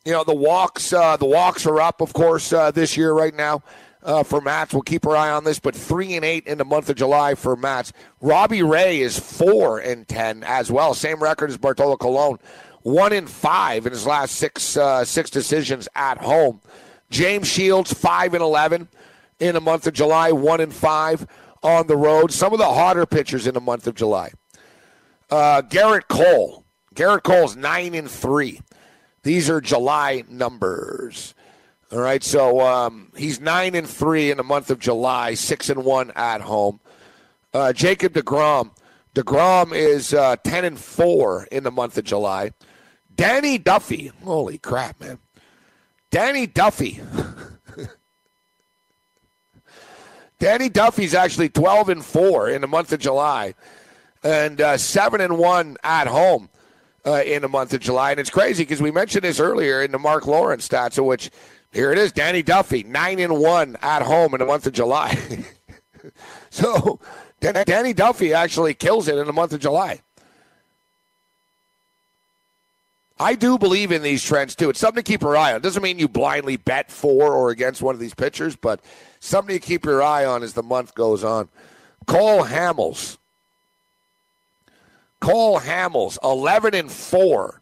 you 0.04 0.12
know 0.12 0.24
the 0.24 0.36
walks. 0.36 0.94
Uh, 0.94 1.18
the 1.18 1.26
walks 1.26 1.66
are 1.66 1.80
up, 1.82 2.02
of 2.02 2.14
course, 2.14 2.52
uh, 2.54 2.72
this 2.72 2.98
year 2.98 3.14
right 3.14 3.36
now. 3.36 3.64
Uh, 4.04 4.22
for 4.22 4.40
Matz, 4.40 4.72
we'll 4.72 4.84
keep 4.84 5.08
our 5.08 5.16
eye 5.16 5.32
on 5.32 5.46
this, 5.46 5.58
but 5.58 5.76
three 5.76 6.14
and 6.14 6.24
eight 6.24 6.46
in 6.46 6.60
the 6.60 6.66
month 6.66 6.92
of 6.92 6.96
July 6.96 7.34
for 7.34 7.56
Matz. 7.56 7.92
Robbie 8.22 8.62
Ray 8.62 9.02
is 9.02 9.18
four 9.18 9.80
and 9.80 10.08
ten 10.08 10.44
as 10.44 10.72
well, 10.72 10.94
same 10.94 11.22
record 11.22 11.50
as 11.50 11.58
Bartolo 11.58 11.98
Colon, 11.98 12.38
one 12.84 13.14
in 13.14 13.26
five 13.26 13.88
in 13.88 13.92
his 13.92 14.06
last 14.06 14.36
six 14.36 14.78
uh, 14.78 15.04
six 15.04 15.32
decisions 15.32 15.88
at 15.96 16.20
home. 16.20 16.62
James 17.10 17.48
Shields 17.48 17.94
five 17.94 18.36
and 18.36 18.44
eleven 18.44 18.88
in 19.40 19.56
the 19.56 19.62
month 19.62 19.88
of 19.88 19.94
July, 19.94 20.32
one 20.32 20.62
and 20.62 20.74
five 20.74 21.26
on 21.66 21.88
the 21.88 21.98
road. 21.98 22.32
Some 22.32 22.54
of 22.54 22.60
the 22.60 22.66
hotter 22.66 23.06
pitchers 23.06 23.48
in 23.48 23.54
the 23.54 23.62
month 23.62 23.88
of 23.88 23.96
July. 23.96 24.32
Uh, 25.30 25.64
Gerrit 25.64 26.08
Cole. 26.08 26.64
Gerrit 26.94 27.24
Cole's 27.24 27.56
nine 27.56 27.96
and 27.96 28.10
three. 28.10 28.62
These 29.24 29.50
are 29.50 29.60
July 29.60 30.24
numbers. 30.30 31.34
All 31.92 32.00
right, 32.00 32.24
so 32.24 32.62
um, 32.62 33.12
he's 33.16 33.40
nine 33.40 33.76
and 33.76 33.88
three 33.88 34.32
in 34.32 34.38
the 34.38 34.44
month 34.44 34.70
of 34.70 34.80
July, 34.80 35.34
six 35.34 35.70
and 35.70 35.84
one 35.84 36.12
at 36.16 36.42
home. 36.42 36.80
Uh, 37.54 37.74
Jacob 37.74 38.14
deGrom. 38.14 38.72
deGrom 39.14 39.74
is 39.74 40.14
uh, 40.14 40.36
ten 40.38 40.66
and 40.66 40.80
four 40.80 41.48
in 41.52 41.64
the 41.64 41.72
month 41.72 41.98
of 41.98 42.04
July. 42.04 42.52
Danny 43.14 43.58
Duffy. 43.58 44.12
Holy 44.24 44.58
crap, 44.58 45.00
man! 45.00 45.20
Danny 46.12 46.48
Duffy. 46.48 47.02
Danny 50.40 50.70
Duffy's 50.70 51.14
actually 51.14 51.50
twelve 51.50 51.90
and 51.90 52.04
four 52.04 52.50
in 52.50 52.62
the 52.62 52.68
month 52.68 52.92
of 52.92 53.00
July 53.00 53.54
and 54.24 54.60
uh, 54.60 54.78
seven 54.78 55.22
and 55.22 55.38
one 55.38 55.78
at 55.84 56.08
home 56.08 56.50
uh, 57.06 57.22
in 57.26 57.42
the 57.42 57.50
month 57.50 57.74
of 57.74 57.80
July. 57.80 58.12
And 58.12 58.20
it's 58.20 58.30
crazy 58.30 58.64
because 58.64 58.82
we 58.82 58.92
mentioned 58.92 59.24
this 59.24 59.40
earlier 59.40 59.82
in 59.82 59.92
the 59.92 60.00
Mark 60.00 60.26
Lawrence 60.26 60.68
stats, 60.68 60.98
of 60.98 61.06
which 61.06 61.30
here 61.72 61.92
it 61.92 61.98
is: 61.98 62.12
Danny 62.12 62.42
Duffy 62.42 62.84
nine 62.84 63.20
and 63.20 63.38
one 63.38 63.78
at 63.82 64.02
home 64.02 64.34
in 64.34 64.40
the 64.40 64.46
month 64.46 64.66
of 64.68 64.74
July. 64.74 65.18
so 66.50 67.00
Danny 67.40 67.94
Duffy 67.94 68.34
actually 68.34 68.74
kills 68.74 69.08
it 69.08 69.18
in 69.18 69.28
the 69.28 69.34
month 69.34 69.54
of 69.54 69.60
July. 69.60 70.02
I 73.20 73.36
do 73.36 73.58
believe 73.58 73.92
in 73.92 74.02
these 74.02 74.24
trends 74.24 74.56
too. 74.56 74.70
It's 74.70 74.80
something 74.80 75.04
to 75.04 75.10
keep 75.10 75.22
your 75.22 75.38
eye 75.38 75.52
on. 75.52 75.58
It 75.58 75.64
doesn't 75.64 75.82
mean 75.82 76.00
you 76.00 76.08
blindly 76.08 76.58
bet 76.58 76.92
for 76.92 77.34
or 77.34 77.50
against 77.50 77.82
one 77.82 77.96
of 77.96 78.02
these 78.02 78.14
pitchers, 78.14 78.56
but 78.56 78.82
something 79.20 79.56
to 79.56 79.66
keep 79.66 79.86
your 79.86 80.04
eye 80.04 80.26
on 80.26 80.44
as 80.44 80.54
the 80.54 80.64
month 80.64 80.96
goes 80.96 81.24
on. 81.24 81.48
Cole 82.08 82.44
Hamels 82.44 83.18
Cole 85.26 85.60
Hamels, 85.60 86.20
11 86.24 86.76
and 86.76 86.92
4 86.92 87.60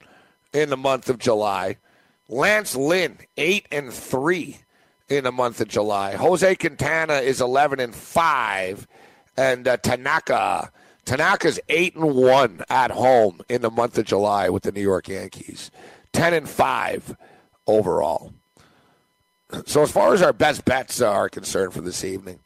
in 0.52 0.70
the 0.70 0.76
month 0.76 1.10
of 1.10 1.18
July. 1.18 1.78
Lance 2.28 2.76
Lynn, 2.76 3.20
8 3.38 3.68
and 3.72 3.94
3 3.94 4.58
in 5.08 5.24
the 5.24 5.32
month 5.32 5.62
of 5.62 5.70
July. 5.70 6.16
Jose 6.16 6.56
Quintana 6.56 7.14
is 7.14 7.40
11 7.40 7.80
and 7.80 7.96
5. 7.96 8.86
And 9.38 9.66
uh, 9.66 9.78
Tanaka, 9.78 10.73
Tanaka's 11.06 11.60
8 11.70 11.96
and 11.96 12.16
1 12.16 12.64
at 12.70 12.92
home 12.92 13.42
in 13.50 13.62
the 13.62 13.72
month 13.72 13.98
of 13.98 14.06
July 14.06 14.50
with 14.50 14.64
the 14.64 14.72
New 14.72 14.82
York 14.82 15.08
Yankees. 15.08 15.72
10 16.14 16.34
and 16.34 16.50
5 16.50 17.16
overall. 17.68 18.34
So, 19.66 19.84
as 19.84 19.92
far 19.92 20.14
as 20.14 20.22
our 20.22 20.34
best 20.34 20.66
bets 20.66 21.02
are 21.02 21.30
concerned 21.30 21.74
for 21.74 21.82
this 21.82 22.04
evening, 22.04 22.40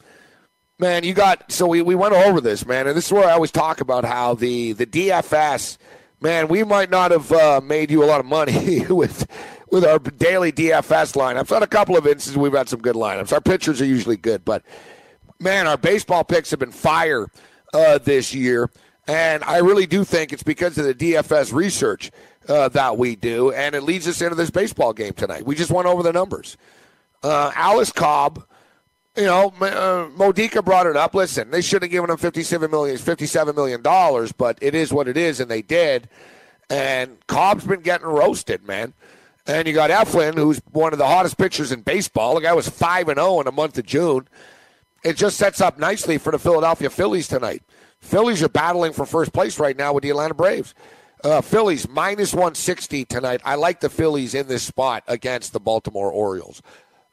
Man, 0.79 1.03
you 1.03 1.15
got 1.15 1.51
so 1.51 1.65
we, 1.65 1.81
we 1.81 1.95
went 1.95 2.13
over 2.13 2.39
this, 2.39 2.63
man, 2.63 2.85
and 2.85 2.95
this 2.95 3.07
is 3.07 3.11
where 3.11 3.27
I 3.27 3.31
always 3.31 3.51
talk 3.51 3.81
about 3.81 4.05
how 4.05 4.35
the 4.35 4.73
the 4.73 4.85
DFS, 4.85 5.77
man, 6.21 6.49
we 6.49 6.63
might 6.63 6.91
not 6.91 7.09
have 7.09 7.31
uh, 7.31 7.61
made 7.63 7.89
you 7.89 8.03
a 8.03 8.05
lot 8.05 8.19
of 8.19 8.27
money 8.27 8.85
with 8.89 9.25
with 9.71 9.83
our 9.83 9.97
daily 9.97 10.51
DFS 10.51 11.15
lineups. 11.15 11.55
On 11.55 11.63
a 11.63 11.67
couple 11.67 11.97
of 11.97 12.05
instances, 12.05 12.37
we've 12.37 12.53
had 12.53 12.69
some 12.69 12.79
good 12.79 12.95
lineups. 12.95 13.33
Our 13.33 13.41
pitchers 13.41 13.81
are 13.81 13.85
usually 13.85 14.17
good, 14.17 14.45
but 14.45 14.61
man, 15.39 15.65
our 15.65 15.77
baseball 15.77 16.23
picks 16.23 16.51
have 16.51 16.59
been 16.59 16.71
fire 16.71 17.27
uh, 17.77 17.97
this 17.97 18.33
year, 18.33 18.69
and 19.07 19.43
I 19.43 19.57
really 19.59 19.85
do 19.85 20.03
think 20.03 20.33
it's 20.33 20.43
because 20.43 20.77
of 20.77 20.85
the 20.85 20.93
DFS 20.93 21.53
research 21.53 22.11
uh, 22.47 22.69
that 22.69 22.97
we 22.97 23.15
do, 23.15 23.51
and 23.51 23.75
it 23.75 23.83
leads 23.83 24.07
us 24.07 24.21
into 24.21 24.35
this 24.35 24.49
baseball 24.49 24.93
game 24.93 25.13
tonight. 25.13 25.45
We 25.45 25.55
just 25.55 25.71
went 25.71 25.87
over 25.87 26.03
the 26.03 26.13
numbers. 26.13 26.57
Uh, 27.23 27.51
Alex 27.55 27.91
Cobb 27.91 28.43
you 29.17 29.25
know, 29.25 29.51
uh, 29.61 30.07
Modica 30.15 30.61
brought 30.61 30.85
it 30.85 30.95
up. 30.95 31.15
Listen, 31.15 31.49
they 31.49 31.61
should 31.61 31.81
have 31.81 31.89
given 31.89 32.09
him 32.09 32.17
fifty-seven 32.17 32.69
million, 32.69 32.97
fifty-seven 32.97 33.55
million 33.55 33.81
dollars, 33.81 34.31
but 34.31 34.59
it 34.61 34.75
is 34.75 34.93
what 34.93 35.07
it 35.07 35.17
is, 35.17 35.39
and 35.39 35.49
they 35.49 35.63
did. 35.63 36.07
And 36.69 37.17
Cobb's 37.25 37.65
been 37.65 37.81
getting 37.81 38.05
roasted, 38.05 38.63
man. 38.65 38.93
And 39.47 39.67
you 39.67 39.73
got 39.73 39.89
Eflin, 39.89 40.35
who's 40.35 40.61
one 40.71 40.93
of 40.93 40.99
the 40.99 41.07
hottest 41.07 41.37
pitchers 41.37 41.71
in 41.71 41.81
baseball. 41.81 42.35
The 42.35 42.41
guy 42.41 42.53
was 42.53 42.69
five 42.69 43.09
and 43.09 43.17
zero 43.17 43.27
oh 43.29 43.39
in 43.39 43.45
the 43.45 43.51
month 43.51 43.77
of 43.77 43.85
June. 43.85 44.27
It 45.07 45.17
just 45.17 45.37
sets 45.37 45.61
up 45.61 45.77
nicely 45.77 46.17
for 46.17 46.31
the 46.31 46.39
Philadelphia 46.39 46.89
Phillies 46.89 47.27
tonight. 47.27 47.63
Phillies 47.99 48.43
are 48.43 48.49
battling 48.49 48.93
for 48.93 49.05
first 49.05 49.33
place 49.33 49.59
right 49.59 49.77
now 49.77 49.93
with 49.93 50.03
the 50.03 50.09
Atlanta 50.09 50.33
Braves. 50.33 50.73
Uh, 51.23 51.41
Phillies 51.41 51.87
minus 51.87 52.33
160 52.33 53.05
tonight. 53.05 53.41
I 53.43 53.55
like 53.55 53.79
the 53.79 53.89
Phillies 53.89 54.35
in 54.35 54.47
this 54.47 54.63
spot 54.63 55.03
against 55.07 55.53
the 55.53 55.59
Baltimore 55.59 56.11
Orioles. 56.11 56.61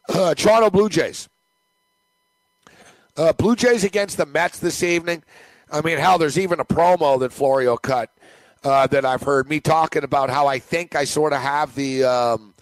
Uh, 0.09 0.35
Toronto 0.35 0.71
Blue 0.71 0.89
Jays 0.89 1.29
uh, 3.17 3.33
Blue 3.33 3.57
Jays 3.57 3.85
against 3.85 4.17
the 4.17 4.27
Mets 4.27 4.59
this 4.59 4.83
evening. 4.83 5.23
I 5.71 5.81
mean, 5.81 5.99
hell, 5.99 6.19
there's 6.19 6.39
even 6.39 6.61
a 6.61 6.65
promo 6.65 7.19
that 7.21 7.33
Florio 7.33 7.77
cut 7.77 8.11
uh, 8.63 8.87
that 8.89 9.05
I've 9.05 9.23
heard 9.23 9.49
me 9.49 9.61
talking 9.61 10.05
about 10.05 10.31
how 10.31 10.47
I 10.47 10.59
think 10.59 10.95
I 10.95 11.05
sort 11.05 11.33
of 11.33 11.41
have 11.41 11.75
the 11.75 12.05
um, 12.05 12.54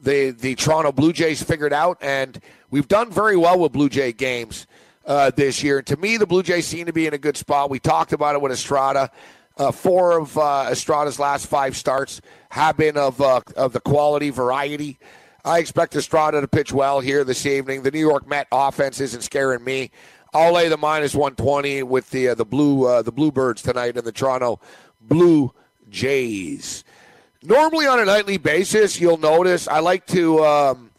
the 0.00 0.30
the 0.30 0.54
Toronto 0.54 0.92
Blue 0.92 1.12
Jays 1.12 1.42
figured 1.42 1.72
out, 1.72 1.98
and 2.00 2.40
we've 2.70 2.88
done 2.88 3.10
very 3.10 3.36
well 3.36 3.58
with 3.58 3.72
Blue 3.72 3.88
Jay 3.88 4.12
games 4.12 4.66
uh, 5.06 5.30
this 5.30 5.62
year. 5.62 5.78
And 5.78 5.86
to 5.88 5.96
me, 5.96 6.16
the 6.16 6.26
Blue 6.26 6.42
Jays 6.42 6.66
seem 6.66 6.86
to 6.86 6.92
be 6.92 7.06
in 7.06 7.14
a 7.14 7.18
good 7.18 7.36
spot. 7.36 7.70
We 7.70 7.78
talked 7.78 8.12
about 8.12 8.34
it 8.34 8.40
with 8.40 8.52
Estrada. 8.52 9.10
Uh, 9.56 9.72
four 9.72 10.18
of 10.18 10.38
uh, 10.38 10.68
Estrada's 10.70 11.18
last 11.18 11.46
five 11.46 11.76
starts 11.76 12.20
have 12.50 12.76
been 12.76 12.96
of 12.96 13.20
uh, 13.20 13.40
of 13.56 13.72
the 13.72 13.80
quality 13.80 14.30
variety. 14.30 14.98
I 15.44 15.58
expect 15.58 15.96
Estrada 15.96 16.40
to 16.40 16.48
pitch 16.48 16.72
well 16.72 17.00
here 17.00 17.24
this 17.24 17.46
evening. 17.46 17.82
The 17.82 17.90
New 17.90 18.00
York 18.00 18.28
Met 18.28 18.46
offense 18.52 19.00
isn't 19.00 19.22
scaring 19.22 19.64
me. 19.64 19.90
I'll 20.34 20.52
lay 20.52 20.68
the 20.68 20.76
minus 20.76 21.14
120 21.14 21.82
with 21.84 22.10
the 22.10 22.28
uh, 22.28 22.34
the 22.34 22.44
blue 22.44 22.86
uh, 22.86 23.02
the 23.02 23.12
Bluebirds 23.12 23.62
tonight 23.62 23.96
and 23.96 24.06
the 24.06 24.12
Toronto 24.12 24.60
Blue 25.00 25.52
Jays. 25.88 26.84
Normally 27.42 27.86
on 27.86 28.00
a 28.00 28.04
nightly 28.04 28.36
basis, 28.36 29.00
you'll 29.00 29.16
notice 29.16 29.68
I 29.68 29.78
like 29.78 30.06
to 30.08 30.44
um, 30.44 30.90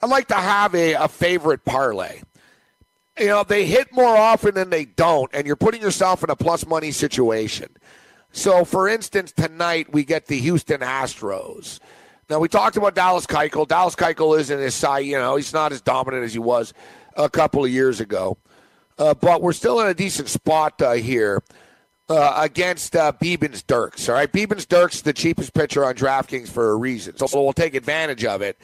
I 0.00 0.06
like 0.06 0.28
to 0.28 0.34
have 0.34 0.74
a, 0.74 0.94
a 0.94 1.08
favorite 1.08 1.64
parlay. 1.64 2.20
You 3.18 3.26
know, 3.26 3.42
they 3.42 3.66
hit 3.66 3.92
more 3.92 4.16
often 4.16 4.54
than 4.54 4.70
they 4.70 4.84
don't, 4.84 5.28
and 5.34 5.44
you're 5.44 5.56
putting 5.56 5.82
yourself 5.82 6.22
in 6.22 6.30
a 6.30 6.36
plus 6.36 6.64
money 6.66 6.92
situation. 6.92 7.68
So, 8.30 8.64
for 8.64 8.88
instance, 8.88 9.32
tonight 9.32 9.92
we 9.92 10.04
get 10.04 10.26
the 10.26 10.38
Houston 10.38 10.80
Astros. 10.80 11.80
Now 12.30 12.38
we 12.38 12.48
talked 12.48 12.76
about 12.76 12.94
Dallas 12.94 13.26
Keuchel. 13.26 13.66
Dallas 13.66 13.96
Keuchel 13.96 14.38
isn't 14.38 14.70
side. 14.70 15.00
You 15.00 15.18
know, 15.18 15.34
he's 15.34 15.52
not 15.52 15.72
as 15.72 15.80
dominant 15.80 16.24
as 16.24 16.32
he 16.32 16.38
was 16.38 16.74
a 17.16 17.28
couple 17.28 17.64
of 17.64 17.72
years 17.72 18.00
ago. 18.00 18.38
Uh, 18.98 19.14
but 19.14 19.42
we're 19.42 19.52
still 19.52 19.80
in 19.80 19.88
a 19.88 19.94
decent 19.94 20.28
spot 20.28 20.80
uh, 20.80 20.92
here 20.92 21.42
uh, 22.08 22.34
against 22.36 22.96
uh, 22.96 23.12
Bibens-Dirkx. 23.12 24.08
All 24.08 24.14
right, 24.14 24.30
Bibens-Dirkx 24.30 25.02
the 25.02 25.12
cheapest 25.12 25.54
pitcher 25.54 25.84
on 25.84 25.94
DraftKings 25.94 26.48
for 26.48 26.70
a 26.70 26.76
reason, 26.76 27.16
so 27.16 27.26
we'll 27.32 27.52
take 27.52 27.74
advantage 27.74 28.24
of 28.24 28.42
it. 28.42 28.58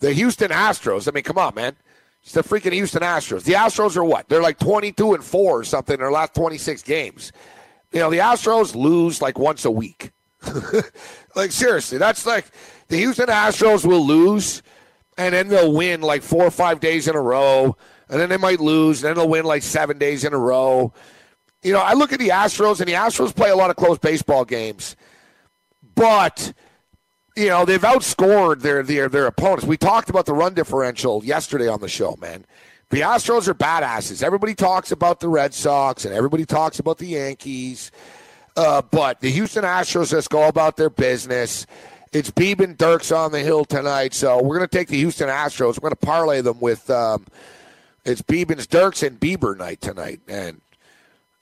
The 0.00 0.12
Houston 0.12 0.50
Astros. 0.50 1.06
I 1.06 1.12
mean, 1.12 1.24
come 1.24 1.38
on, 1.38 1.54
man. 1.54 1.76
It's 2.22 2.32
the 2.32 2.42
freaking 2.42 2.72
Houston 2.72 3.02
Astros. 3.02 3.44
The 3.44 3.54
Astros 3.54 3.96
are 3.96 4.04
what? 4.04 4.28
They're 4.28 4.42
like 4.42 4.58
22 4.58 5.14
and 5.14 5.24
4 5.24 5.60
or 5.60 5.64
something 5.64 5.94
in 5.94 6.00
their 6.00 6.12
last 6.12 6.34
26 6.34 6.82
games. 6.82 7.32
You 7.92 8.00
know, 8.00 8.10
the 8.10 8.18
Astros 8.18 8.74
lose 8.74 9.22
like 9.22 9.38
once 9.38 9.64
a 9.64 9.70
week. 9.70 10.12
like, 11.34 11.52
seriously, 11.52 11.98
that's 11.98 12.26
like 12.26 12.46
the 12.88 12.96
Houston 12.96 13.26
Astros 13.26 13.84
will 13.84 14.06
lose 14.06 14.62
and 15.20 15.34
then 15.34 15.48
they'll 15.48 15.72
win 15.72 16.00
like 16.00 16.22
four 16.22 16.44
or 16.44 16.50
five 16.50 16.80
days 16.80 17.06
in 17.06 17.14
a 17.14 17.20
row. 17.20 17.76
And 18.08 18.18
then 18.18 18.28
they 18.28 18.38
might 18.38 18.58
lose, 18.58 19.04
and 19.04 19.10
then 19.10 19.16
they'll 19.16 19.28
win 19.28 19.44
like 19.44 19.62
seven 19.62 19.98
days 19.98 20.24
in 20.24 20.32
a 20.32 20.38
row. 20.38 20.92
You 21.62 21.72
know, 21.72 21.80
I 21.80 21.92
look 21.92 22.12
at 22.12 22.18
the 22.18 22.28
Astros, 22.28 22.80
and 22.80 22.88
the 22.88 22.94
Astros 22.94 23.34
play 23.34 23.50
a 23.50 23.56
lot 23.56 23.70
of 23.70 23.76
close 23.76 23.98
baseball 23.98 24.44
games. 24.44 24.96
But 25.94 26.52
you 27.36 27.48
know, 27.48 27.64
they've 27.64 27.80
outscored 27.80 28.60
their, 28.60 28.82
their 28.82 29.08
their 29.08 29.26
opponents. 29.26 29.64
We 29.64 29.76
talked 29.76 30.10
about 30.10 30.26
the 30.26 30.32
run 30.34 30.54
differential 30.54 31.24
yesterday 31.24 31.68
on 31.68 31.80
the 31.80 31.88
show, 31.88 32.16
man. 32.20 32.44
The 32.90 33.02
Astros 33.02 33.46
are 33.46 33.54
badasses. 33.54 34.22
Everybody 34.22 34.54
talks 34.54 34.90
about 34.90 35.20
the 35.20 35.28
Red 35.28 35.54
Sox 35.54 36.04
and 36.04 36.12
everybody 36.12 36.44
talks 36.44 36.80
about 36.80 36.98
the 36.98 37.06
Yankees. 37.06 37.92
Uh, 38.56 38.82
but 38.82 39.20
the 39.20 39.30
Houston 39.30 39.62
Astros 39.62 40.10
just 40.10 40.28
go 40.28 40.48
about 40.48 40.76
their 40.76 40.90
business. 40.90 41.66
It's 42.12 42.32
Bibens-Dirkx 42.32 43.16
on 43.16 43.30
the 43.30 43.38
hill 43.38 43.64
tonight, 43.64 44.12
so 44.12 44.42
we're 44.42 44.56
going 44.56 44.68
to 44.68 44.76
take 44.76 44.88
the 44.88 44.96
Houston 44.96 45.28
Astros. 45.28 45.76
We're 45.76 45.90
going 45.90 45.92
to 45.92 46.06
parlay 46.06 46.40
them 46.40 46.58
with 46.58 46.90
um, 46.90 47.26
it's 48.04 48.22
Bibens-Dirkx 48.22 49.06
and 49.06 49.20
Bieber 49.20 49.56
night 49.56 49.80
tonight, 49.80 50.20
and 50.26 50.60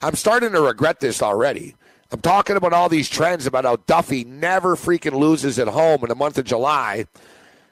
I'm 0.01 0.15
starting 0.15 0.51
to 0.53 0.61
regret 0.61 0.99
this 0.99 1.21
already. 1.21 1.75
I'm 2.11 2.21
talking 2.21 2.55
about 2.55 2.73
all 2.73 2.89
these 2.89 3.09
trends 3.09 3.45
about 3.45 3.65
how 3.65 3.75
Duffy 3.75 4.23
never 4.23 4.75
freaking 4.75 5.19
loses 5.19 5.59
at 5.59 5.67
home 5.67 6.01
in 6.03 6.09
the 6.09 6.15
month 6.15 6.37
of 6.37 6.45
July. 6.45 7.05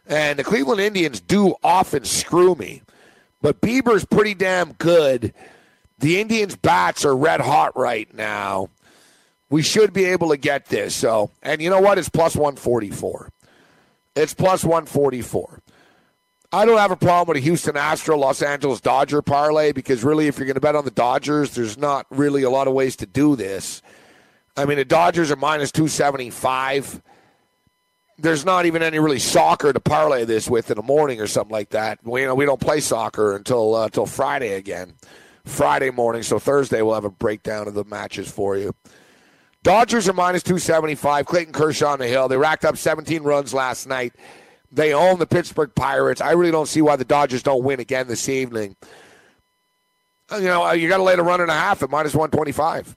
And 0.06 0.38
the 0.38 0.44
Cleveland 0.44 0.82
Indians 0.82 1.20
do 1.20 1.56
often 1.64 2.06
screw 2.06 2.56
me. 2.56 2.82
But 3.42 3.62
Bieber's 3.62 4.06
pretty 4.06 4.34
damn 4.34 4.74
good. 4.74 5.34
The 6.00 6.20
Indians' 6.20 6.56
bats 6.56 7.06
are 7.06 7.16
red 7.16 7.42
hot 7.42 7.76
right 7.78 8.14
now. 8.14 8.70
We 9.50 9.62
should 9.62 9.94
be 9.94 10.06
able 10.06 10.30
to 10.30 10.38
get 10.38 10.66
this. 10.66 10.94
So, 10.94 11.32
and 11.42 11.62
you 11.62 11.70
know 11.70 11.82
what? 11.82 11.98
It's 11.98 12.10
plus 12.10 12.36
144. 12.36 13.32
It's 14.16 14.34
plus 14.34 14.64
144. 14.64 15.62
I 16.58 16.66
don't 16.66 16.80
have 16.80 16.90
a 16.90 16.96
problem 16.96 17.28
with 17.28 17.38
a 17.38 17.46
Houston 17.46 17.78
Astro 17.78 18.18
Los 18.18 18.42
Angeles 18.42 18.82
Dodger 18.82 19.22
parlay 19.22 19.74
because 19.74 20.04
really, 20.04 20.26
if 20.26 20.40
you're 20.40 20.48
going 20.48 20.56
to 20.56 20.60
bet 20.60 20.76
on 20.76 20.86
the 20.86 20.90
Dodgers, 20.90 21.52
there's 21.52 21.78
not 21.78 22.08
really 22.10 22.42
a 22.42 22.50
lot 22.50 22.68
of 22.68 22.74
ways 22.74 22.96
to 22.96 23.06
do 23.06 23.36
this. 23.36 23.84
I 24.56 24.66
mean, 24.66 24.78
the 24.78 24.86
Dodgers 24.86 25.30
are 25.30 25.36
minus 25.36 25.72
275. 25.72 27.00
There's 28.18 28.44
not 28.44 28.66
even 28.66 28.82
any 28.82 28.98
really 28.98 29.20
soccer 29.20 29.72
to 29.72 29.80
parlay 29.80 30.26
this 30.26 30.50
with 30.50 30.72
in 30.72 30.78
the 30.78 30.82
morning 30.82 31.22
or 31.22 31.28
something 31.28 31.52
like 31.52 31.70
that. 31.70 32.00
We, 32.04 32.22
you 32.22 32.28
know, 32.28 32.34
we 32.34 32.46
don't 32.46 32.60
play 32.60 32.80
soccer 32.80 33.36
until 33.36 33.76
uh, 33.76 33.86
until 33.86 34.08
Friday 34.08 34.54
again, 34.54 34.96
Friday 35.46 35.92
morning. 35.92 36.24
So 36.24 36.40
Thursday 36.40 36.82
we'll 36.82 36.96
have 36.96 37.06
a 37.06 37.12
breakdown 37.12 37.68
of 37.68 37.76
the 37.76 37.84
matches 37.84 38.32
for 38.32 38.58
you. 38.58 38.74
Dodgers 39.62 40.10
are 40.10 40.14
minus 40.14 40.42
275. 40.42 41.28
Clayton 41.28 41.54
Kershaw 41.54 41.92
on 41.92 42.00
the 42.00 42.08
hill. 42.08 42.28
They 42.28 42.38
racked 42.38 42.66
up 42.66 42.78
17 42.78 43.22
runs 43.22 43.54
last 43.54 43.86
night. 43.86 44.16
They 44.72 44.94
own 44.94 45.20
the 45.20 45.28
Pittsburgh 45.28 45.74
Pirates. 45.76 46.22
I 46.22 46.32
really 46.32 46.52
don't 46.52 46.68
see 46.68 46.82
why 46.82 46.96
the 46.96 47.06
Dodgers 47.06 47.44
don't 47.44 47.64
win 47.64 47.80
again 47.80 48.08
this 48.08 48.28
evening. 48.28 48.76
You 50.32 50.42
know, 50.42 50.72
you 50.72 50.90
got 50.90 50.98
to 50.98 51.04
lay 51.04 51.16
the 51.16 51.24
run 51.24 51.40
and 51.40 51.50
a 51.50 51.54
half 51.54 51.82
at 51.84 51.90
minus 51.90 52.14
125. 52.14 52.96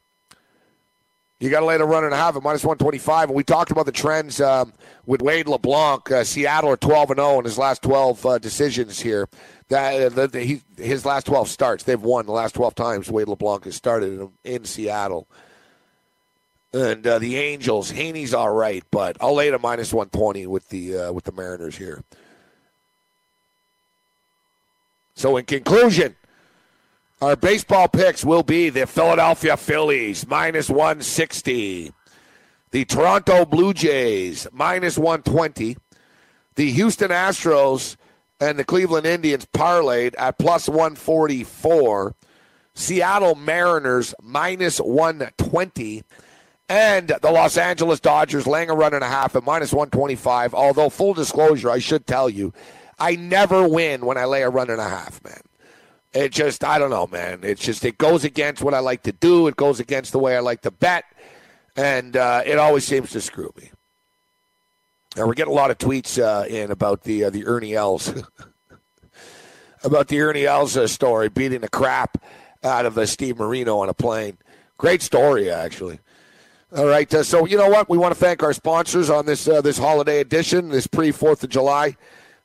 You 1.38 1.48
got 1.48 1.60
to 1.60 1.66
lay 1.66 1.78
the 1.78 1.86
run 1.86 2.04
and 2.04 2.12
a 2.12 2.16
half 2.16 2.36
at 2.36 2.42
minus 2.42 2.64
125. 2.64 3.30
And 3.30 3.36
we 3.36 3.44
talked 3.44 3.70
about 3.70 3.86
the 3.86 3.92
trends 3.92 4.40
um, 4.40 4.74
with 5.06 5.22
Wade 5.22 5.48
LeBlanc. 5.48 6.10
Uh, 6.10 6.24
Seattle 6.24 6.70
are 6.70 6.76
12 6.76 7.12
and 7.12 7.18
0 7.18 7.38
in 7.38 7.44
his 7.44 7.56
last 7.56 7.82
12 7.82 8.26
uh, 8.26 8.38
decisions 8.38 9.00
here. 9.00 9.28
That 9.68 10.18
uh, 10.18 10.26
the, 10.26 10.40
he, 10.40 10.62
his 10.76 11.06
last 11.06 11.26
12 11.26 11.48
starts, 11.48 11.84
they've 11.84 12.00
won 12.00 12.26
the 12.26 12.32
last 12.32 12.56
12 12.56 12.74
times 12.74 13.10
Wade 13.10 13.28
LeBlanc 13.28 13.64
has 13.64 13.76
started 13.76 14.20
in, 14.20 14.30
in 14.44 14.64
Seattle. 14.64 15.28
And 16.72 17.04
uh, 17.04 17.18
the 17.18 17.36
Angels, 17.36 17.90
Heaney's 17.90 18.32
all 18.32 18.52
right, 18.52 18.84
but 18.92 19.16
I'll 19.20 19.34
lay 19.34 19.50
the 19.50 19.58
minus 19.58 19.92
120 19.92 20.46
with 20.46 20.68
the 20.68 20.96
uh, 20.96 21.12
with 21.12 21.24
the 21.24 21.32
Mariners 21.32 21.76
here. 21.76 22.04
So, 25.14 25.36
in 25.36 25.46
conclusion, 25.46 26.14
our 27.20 27.36
baseball 27.36 27.88
picks 27.88 28.24
will 28.24 28.44
be 28.44 28.70
the 28.70 28.86
Philadelphia 28.86 29.56
Phillies 29.56 30.26
minus 30.26 30.70
160, 30.70 31.92
the 32.70 32.84
Toronto 32.86 33.44
Blue 33.44 33.74
Jays 33.74 34.46
minus 34.52 34.96
120, 34.96 35.76
the 36.54 36.70
Houston 36.70 37.10
Astros 37.10 37.96
and 38.40 38.58
the 38.58 38.64
Cleveland 38.64 39.06
Indians 39.06 39.46
parlayed 39.52 40.14
at 40.16 40.38
plus 40.38 40.68
144, 40.68 42.14
Seattle 42.74 43.34
Mariners 43.34 44.14
minus 44.22 44.78
120, 44.78 46.02
and 46.70 47.08
the 47.08 47.32
Los 47.32 47.56
Angeles 47.56 47.98
Dodgers 47.98 48.46
laying 48.46 48.70
a 48.70 48.74
run 48.74 48.94
and 48.94 49.02
a 49.02 49.08
half 49.08 49.34
at 49.34 49.42
minus 49.42 49.72
125. 49.72 50.54
Although, 50.54 50.88
full 50.88 51.14
disclosure, 51.14 51.68
I 51.68 51.80
should 51.80 52.06
tell 52.06 52.30
you, 52.30 52.54
I 52.96 53.16
never 53.16 53.66
win 53.66 54.06
when 54.06 54.16
I 54.16 54.24
lay 54.26 54.42
a 54.42 54.48
run 54.48 54.70
and 54.70 54.80
a 54.80 54.88
half, 54.88 55.22
man. 55.24 55.40
It 56.12 56.30
just, 56.30 56.62
I 56.62 56.78
don't 56.78 56.90
know, 56.90 57.08
man. 57.08 57.40
It's 57.42 57.60
just, 57.60 57.84
it 57.84 57.98
goes 57.98 58.22
against 58.22 58.62
what 58.62 58.72
I 58.72 58.78
like 58.78 59.02
to 59.02 59.12
do. 59.12 59.48
It 59.48 59.56
goes 59.56 59.80
against 59.80 60.12
the 60.12 60.20
way 60.20 60.36
I 60.36 60.40
like 60.40 60.60
to 60.62 60.70
bet. 60.70 61.04
And 61.76 62.16
uh, 62.16 62.42
it 62.46 62.56
always 62.56 62.84
seems 62.84 63.10
to 63.10 63.20
screw 63.20 63.52
me. 63.56 63.72
Now, 65.16 65.26
we're 65.26 65.34
getting 65.34 65.52
a 65.52 65.56
lot 65.56 65.72
of 65.72 65.78
tweets 65.78 66.22
uh, 66.22 66.46
in 66.46 66.70
about 66.70 67.02
the 67.02 67.24
uh, 67.24 67.30
the 67.30 67.46
Ernie 67.46 67.74
Els. 67.74 68.14
about 69.82 70.06
the 70.06 70.20
Ernie 70.20 70.46
Els 70.46 70.76
uh, 70.76 70.86
story, 70.86 71.28
beating 71.28 71.62
the 71.62 71.68
crap 71.68 72.22
out 72.62 72.86
of 72.86 72.96
uh, 72.96 73.06
Steve 73.06 73.38
Marino 73.38 73.78
on 73.78 73.88
a 73.88 73.94
plane. 73.94 74.38
Great 74.78 75.02
story, 75.02 75.50
actually. 75.50 75.98
All 76.76 76.86
right, 76.86 77.12
uh, 77.12 77.24
so 77.24 77.46
you 77.46 77.56
know 77.56 77.68
what? 77.68 77.88
We 77.88 77.98
want 77.98 78.14
to 78.14 78.20
thank 78.20 78.44
our 78.44 78.52
sponsors 78.52 79.10
on 79.10 79.26
this 79.26 79.44
this 79.44 79.76
holiday 79.76 80.20
edition, 80.20 80.68
this 80.68 80.86
pre 80.86 81.10
Fourth 81.10 81.42
of 81.42 81.50
July 81.50 81.96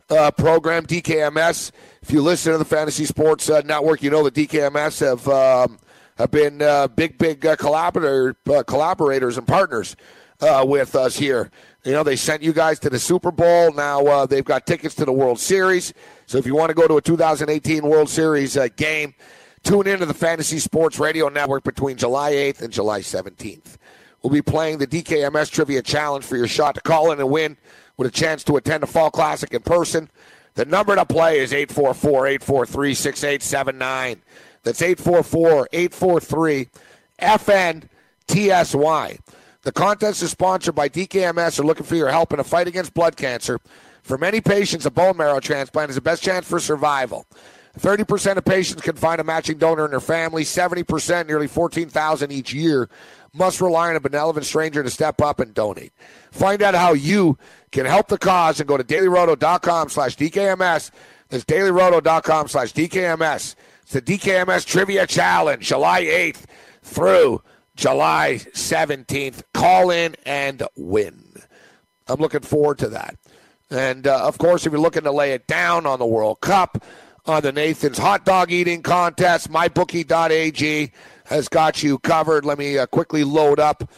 program, 0.07 0.85
DKMS. 0.85 1.71
If 2.01 2.11
you 2.11 2.21
listen 2.21 2.51
to 2.51 2.57
the 2.57 2.65
Fantasy 2.65 3.05
Sports 3.05 3.49
uh, 3.49 3.61
Network, 3.65 4.01
you 4.01 4.09
know 4.09 4.27
the 4.27 4.47
DKMS 4.47 4.99
have 4.99 5.27
um, 5.27 5.77
have 6.17 6.31
been 6.31 6.61
uh, 6.61 6.87
big, 6.87 7.17
big 7.17 7.45
uh, 7.45 7.55
collaborator, 7.55 8.35
uh, 8.51 8.63
collaborators 8.63 9.37
and 9.37 9.47
partners 9.47 9.95
uh, 10.41 10.65
with 10.67 10.95
us 10.95 11.17
here. 11.17 11.51
You 11.83 11.91
know, 11.91 12.03
they 12.03 12.15
sent 12.15 12.41
you 12.41 12.53
guys 12.53 12.79
to 12.79 12.89
the 12.89 12.99
Super 12.99 13.31
Bowl. 13.31 13.73
Now 13.73 14.05
uh, 14.05 14.25
they've 14.25 14.45
got 14.45 14.65
tickets 14.65 14.95
to 14.95 15.05
the 15.05 15.11
World 15.11 15.39
Series. 15.39 15.93
So 16.25 16.37
if 16.37 16.45
you 16.45 16.55
want 16.55 16.69
to 16.69 16.73
go 16.73 16.87
to 16.87 16.97
a 16.97 17.01
2018 17.01 17.83
World 17.85 18.09
Series 18.09 18.57
game, 18.75 19.13
tune 19.63 19.87
into 19.87 20.05
the 20.05 20.13
Fantasy 20.13 20.59
Sports 20.59 20.99
Radio 20.99 21.29
Network 21.29 21.63
between 21.63 21.97
July 21.97 22.33
8th 22.33 22.61
and 22.61 22.73
July 22.73 23.01
17th. 23.01 23.77
We'll 24.25 24.33
be 24.33 24.41
playing 24.41 24.79
the 24.79 24.87
DKMS 24.87 25.51
Trivia 25.51 25.83
Challenge 25.83 26.25
for 26.25 26.35
your 26.35 26.47
shot 26.47 26.73
to 26.73 26.81
call 26.81 27.11
in 27.11 27.19
and 27.19 27.29
win 27.29 27.57
with 27.95 28.07
a 28.07 28.11
chance 28.11 28.43
to 28.45 28.57
attend 28.57 28.81
the 28.81 28.87
Fall 28.87 29.11
Classic 29.11 29.53
in 29.53 29.61
person. 29.61 30.09
The 30.55 30.65
number 30.65 30.95
to 30.95 31.05
play 31.05 31.37
is 31.37 31.53
844 31.53 32.25
843 32.25 32.95
6879. 32.95 34.23
That's 34.63 34.81
844 34.81 35.67
843 35.71 36.69
FNTSY. 37.21 39.19
The 39.61 39.71
contest 39.71 40.23
is 40.23 40.31
sponsored 40.31 40.73
by 40.73 40.89
DKMS. 40.89 41.59
Are 41.59 41.63
looking 41.63 41.85
for 41.85 41.95
your 41.95 42.09
help 42.09 42.33
in 42.33 42.39
a 42.39 42.43
fight 42.43 42.67
against 42.67 42.95
blood 42.95 43.15
cancer. 43.15 43.59
For 44.01 44.17
many 44.17 44.41
patients, 44.41 44.87
a 44.87 44.91
bone 44.91 45.17
marrow 45.17 45.39
transplant 45.39 45.91
is 45.91 45.97
the 45.97 46.01
best 46.01 46.23
chance 46.23 46.47
for 46.47 46.59
survival. 46.59 47.27
30% 47.79 48.37
of 48.37 48.45
patients 48.45 48.81
can 48.81 48.95
find 48.95 49.19
a 49.19 49.23
matching 49.23 49.57
donor 49.57 49.85
in 49.85 49.91
their 49.91 49.99
family. 49.99 50.43
70%, 50.43 51.27
nearly 51.27 51.47
14,000 51.47 52.31
each 52.31 52.53
year, 52.53 52.89
must 53.35 53.61
rely 53.61 53.89
on 53.89 53.95
a 53.95 53.99
benevolent 53.99 54.45
stranger 54.45 54.81
to 54.81 54.89
step 54.89 55.21
up 55.21 55.39
and 55.39 55.53
donate. 55.53 55.93
Find 56.31 56.61
out 56.61 56.75
how 56.75 56.93
you 56.93 57.37
can 57.71 57.85
help 57.85 58.07
the 58.07 58.17
cause 58.17 58.59
and 58.59 58.67
go 58.67 58.77
to 58.77 58.83
dailyroto.com 58.83 59.89
slash 59.89 60.15
DKMS. 60.15 60.91
That's 61.29 61.45
dailyroto.com 61.45 62.47
slash 62.47 62.73
DKMS. 62.73 63.55
It's 63.83 63.93
the 63.93 64.01
DKMS 64.01 64.65
Trivia 64.65 65.05
Challenge, 65.05 65.65
July 65.65 66.03
8th 66.03 66.45
through 66.81 67.41
July 67.75 68.39
17th. 68.53 69.43
Call 69.53 69.91
in 69.91 70.15
and 70.25 70.63
win. 70.75 71.23
I'm 72.07 72.19
looking 72.19 72.41
forward 72.41 72.77
to 72.79 72.89
that. 72.89 73.17
And 73.69 74.07
uh, 74.07 74.25
of 74.25 74.37
course, 74.37 74.65
if 74.65 74.71
you're 74.71 74.81
looking 74.81 75.03
to 75.03 75.11
lay 75.11 75.33
it 75.33 75.47
down 75.47 75.85
on 75.85 75.99
the 75.99 76.05
World 76.05 76.39
Cup, 76.39 76.83
on 77.25 77.41
the 77.41 77.51
Nathan's 77.51 77.97
hot 77.97 78.23
dog 78.23 78.51
eating 78.51 78.83
contest, 78.83 79.51
mybookie.ag 79.51 80.91
has 81.25 81.47
got 81.47 81.83
you 81.83 81.99
covered. 81.99 82.45
Let 82.45 82.57
me 82.57 82.77
uh, 82.77 82.85
quickly 82.87 83.23
load 83.23 83.59
up 83.59 83.89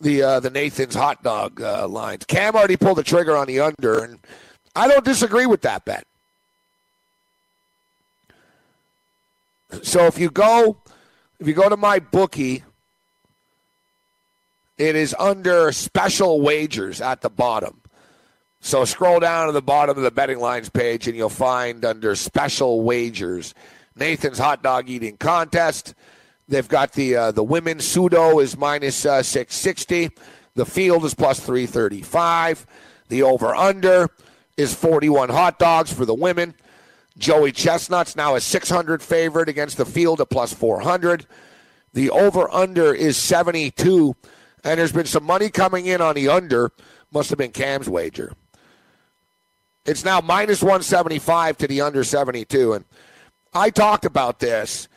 the 0.00 0.22
uh, 0.22 0.40
the 0.40 0.50
Nathan's 0.50 0.94
hot 0.94 1.22
dog 1.22 1.60
uh, 1.60 1.88
lines. 1.88 2.24
Cam 2.24 2.54
already 2.54 2.76
pulled 2.76 2.98
the 2.98 3.02
trigger 3.02 3.36
on 3.36 3.46
the 3.46 3.60
under, 3.60 4.02
and 4.04 4.18
I 4.74 4.88
don't 4.88 5.04
disagree 5.04 5.46
with 5.46 5.62
that 5.62 5.84
bet. 5.84 6.06
So 9.82 10.06
if 10.06 10.18
you 10.18 10.30
go, 10.30 10.76
if 11.40 11.46
you 11.46 11.54
go 11.54 11.68
to 11.68 11.76
my 11.76 11.98
bookie, 11.98 12.62
it 14.78 14.96
is 14.96 15.14
under 15.18 15.72
special 15.72 16.40
wagers 16.40 17.00
at 17.00 17.22
the 17.22 17.30
bottom. 17.30 17.80
So 18.60 18.84
scroll 18.84 19.20
down 19.20 19.46
to 19.46 19.52
the 19.52 19.62
bottom 19.62 19.96
of 19.96 20.02
the 20.02 20.10
betting 20.10 20.38
lines 20.38 20.68
page 20.68 21.06
and 21.06 21.16
you'll 21.16 21.28
find 21.28 21.84
under 21.84 22.16
special 22.16 22.82
wagers 22.82 23.54
Nathan's 23.94 24.38
hot 24.38 24.62
dog 24.62 24.88
eating 24.88 25.16
contest. 25.16 25.94
They've 26.48 26.68
got 26.68 26.92
the 26.92 27.16
uh, 27.16 27.30
the 27.32 27.42
women's 27.42 27.84
Sudo 27.84 28.42
is 28.42 28.56
minus, 28.56 29.04
uh, 29.04 29.22
660. 29.22 30.10
The 30.54 30.66
field 30.66 31.04
is 31.04 31.14
plus 31.14 31.40
335. 31.40 32.66
The 33.08 33.22
over 33.22 33.54
under 33.54 34.08
is 34.56 34.74
41 34.74 35.28
hot 35.28 35.58
dogs 35.58 35.92
for 35.92 36.04
the 36.04 36.14
women. 36.14 36.54
Joey 37.18 37.52
Chestnut's 37.52 38.14
now 38.16 38.34
a 38.34 38.40
600 38.40 39.02
favorite 39.02 39.48
against 39.48 39.76
the 39.76 39.86
field 39.86 40.20
at 40.20 40.30
plus 40.30 40.52
400. 40.52 41.26
The 41.92 42.10
over 42.10 42.50
under 42.52 42.94
is 42.94 43.16
72. 43.16 44.14
And 44.64 44.78
there's 44.78 44.92
been 44.92 45.06
some 45.06 45.24
money 45.24 45.48
coming 45.48 45.86
in 45.86 46.00
on 46.00 46.14
the 46.14 46.28
under. 46.28 46.72
Must 47.12 47.30
have 47.30 47.38
been 47.38 47.52
Cam's 47.52 47.88
wager. 47.88 48.32
It's 49.86 50.04
now 50.04 50.20
minus 50.20 50.62
175 50.62 51.58
to 51.58 51.68
the 51.68 51.80
under 51.80 52.04
72. 52.04 52.74
And 52.74 52.84
I 53.54 53.70
talked 53.70 54.04
about 54.04 54.40
this. 54.40 54.88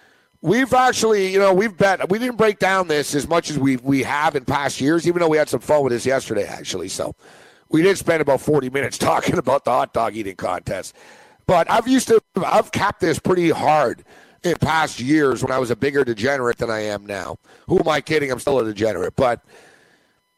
We've 0.42 0.74
actually, 0.74 1.34
you 1.34 1.40
know, 1.40 1.54
we've 1.54 1.76
bet. 1.76 2.10
We 2.10 2.18
didn't 2.18 2.38
break 2.38 2.60
down 2.60 2.88
this 2.88 3.14
as 3.14 3.28
much 3.28 3.50
as 3.50 3.60
we 3.60 3.76
we 3.78 4.04
have 4.04 4.36
in 4.36 4.46
past 4.46 4.80
years, 4.80 5.06
even 5.08 5.20
though 5.20 5.28
we 5.28 5.38
had 5.38 5.50
some 5.50 5.60
fun 5.60 5.84
with 5.84 5.92
this 5.92 6.06
yesterday, 6.06 6.46
actually. 6.46 6.88
So 6.88 7.14
we 7.70 7.82
did 7.82 7.98
spend 7.98 8.22
about 8.22 8.40
40 8.42 8.70
minutes 8.70 8.98
talking 9.00 9.38
about 9.38 9.66
the 9.66 9.72
hot 9.72 9.94
dog 9.94 10.16
eating 10.16 10.36
contest. 10.36 10.96
But 11.46 11.70
I've 11.70 11.88
used 11.88 12.08
to, 12.10 12.22
I've 12.46 12.72
capped 12.72 13.02
this 13.02 13.20
pretty 13.20 13.50
hard 13.50 14.06
in 14.44 14.56
past 14.58 15.00
years 15.00 15.44
when 15.44 15.52
I 15.52 15.58
was 15.58 15.72
a 15.72 15.76
bigger 15.76 16.06
degenerate 16.06 16.58
than 16.58 16.70
I 16.70 16.82
am 16.82 17.06
now. 17.06 17.38
Who 17.68 17.80
am 17.80 17.88
I 17.88 18.02
kidding? 18.02 18.32
I'm 18.32 18.40
still 18.40 18.60
a 18.60 18.64
degenerate. 18.64 19.16
But 19.16 19.44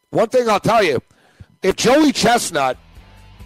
one 0.10 0.30
thing 0.30 0.50
I'll 0.50 0.60
tell 0.60 0.82
you 0.82 1.02
if 1.62 1.76
Joey 1.76 2.12
Chestnut, 2.12 2.78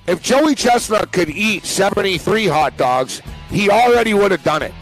if 0.08 0.22
Joey 0.22 0.56
Chestnut 0.56 1.12
could 1.12 1.30
eat 1.30 1.66
73 1.66 2.48
hot 2.48 2.78
dogs, 2.78 3.22
he 3.50 3.70
already 3.70 4.14
would 4.14 4.32
have 4.32 4.44
done 4.44 4.62
it. 4.62 4.74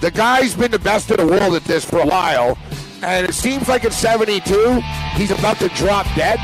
The 0.00 0.10
guy's 0.10 0.54
been 0.54 0.70
the 0.70 0.78
best 0.78 1.10
in 1.10 1.18
the 1.18 1.26
world 1.26 1.54
at 1.54 1.64
this 1.64 1.84
for 1.84 1.98
a 1.98 2.06
while, 2.06 2.56
and 3.02 3.28
it 3.28 3.34
seems 3.34 3.68
like 3.68 3.84
at 3.84 3.92
72, 3.92 4.80
he's 5.14 5.30
about 5.30 5.58
to 5.58 5.68
drop 5.70 6.06
dead. 6.14 6.38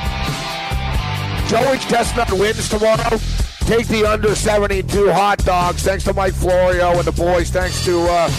Joey 1.48 1.78
Chestnut 1.78 2.30
wins 2.32 2.68
tomorrow. 2.68 3.18
Take 3.60 3.86
the 3.88 4.04
under 4.04 4.34
72 4.34 5.10
hot 5.12 5.38
dogs. 5.38 5.82
Thanks 5.82 6.04
to 6.04 6.12
Mike 6.12 6.34
Florio 6.34 6.90
and 6.98 7.04
the 7.04 7.12
boys. 7.12 7.50
Thanks 7.50 7.84
to 7.84 8.00
uh, 8.00 8.30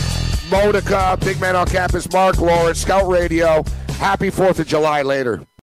Modica, 0.52 1.18
Big 1.22 1.40
Man 1.42 1.56
on 1.56 1.68
Campus, 1.68 2.12
Mark 2.12 2.38
Lawrence, 2.38 2.82
Scout 2.82 3.08
Radio. 3.08 3.64
Happy 3.98 4.30
4th 4.30 4.60
of 4.60 4.68
July 4.68 5.02
later. 5.02 5.48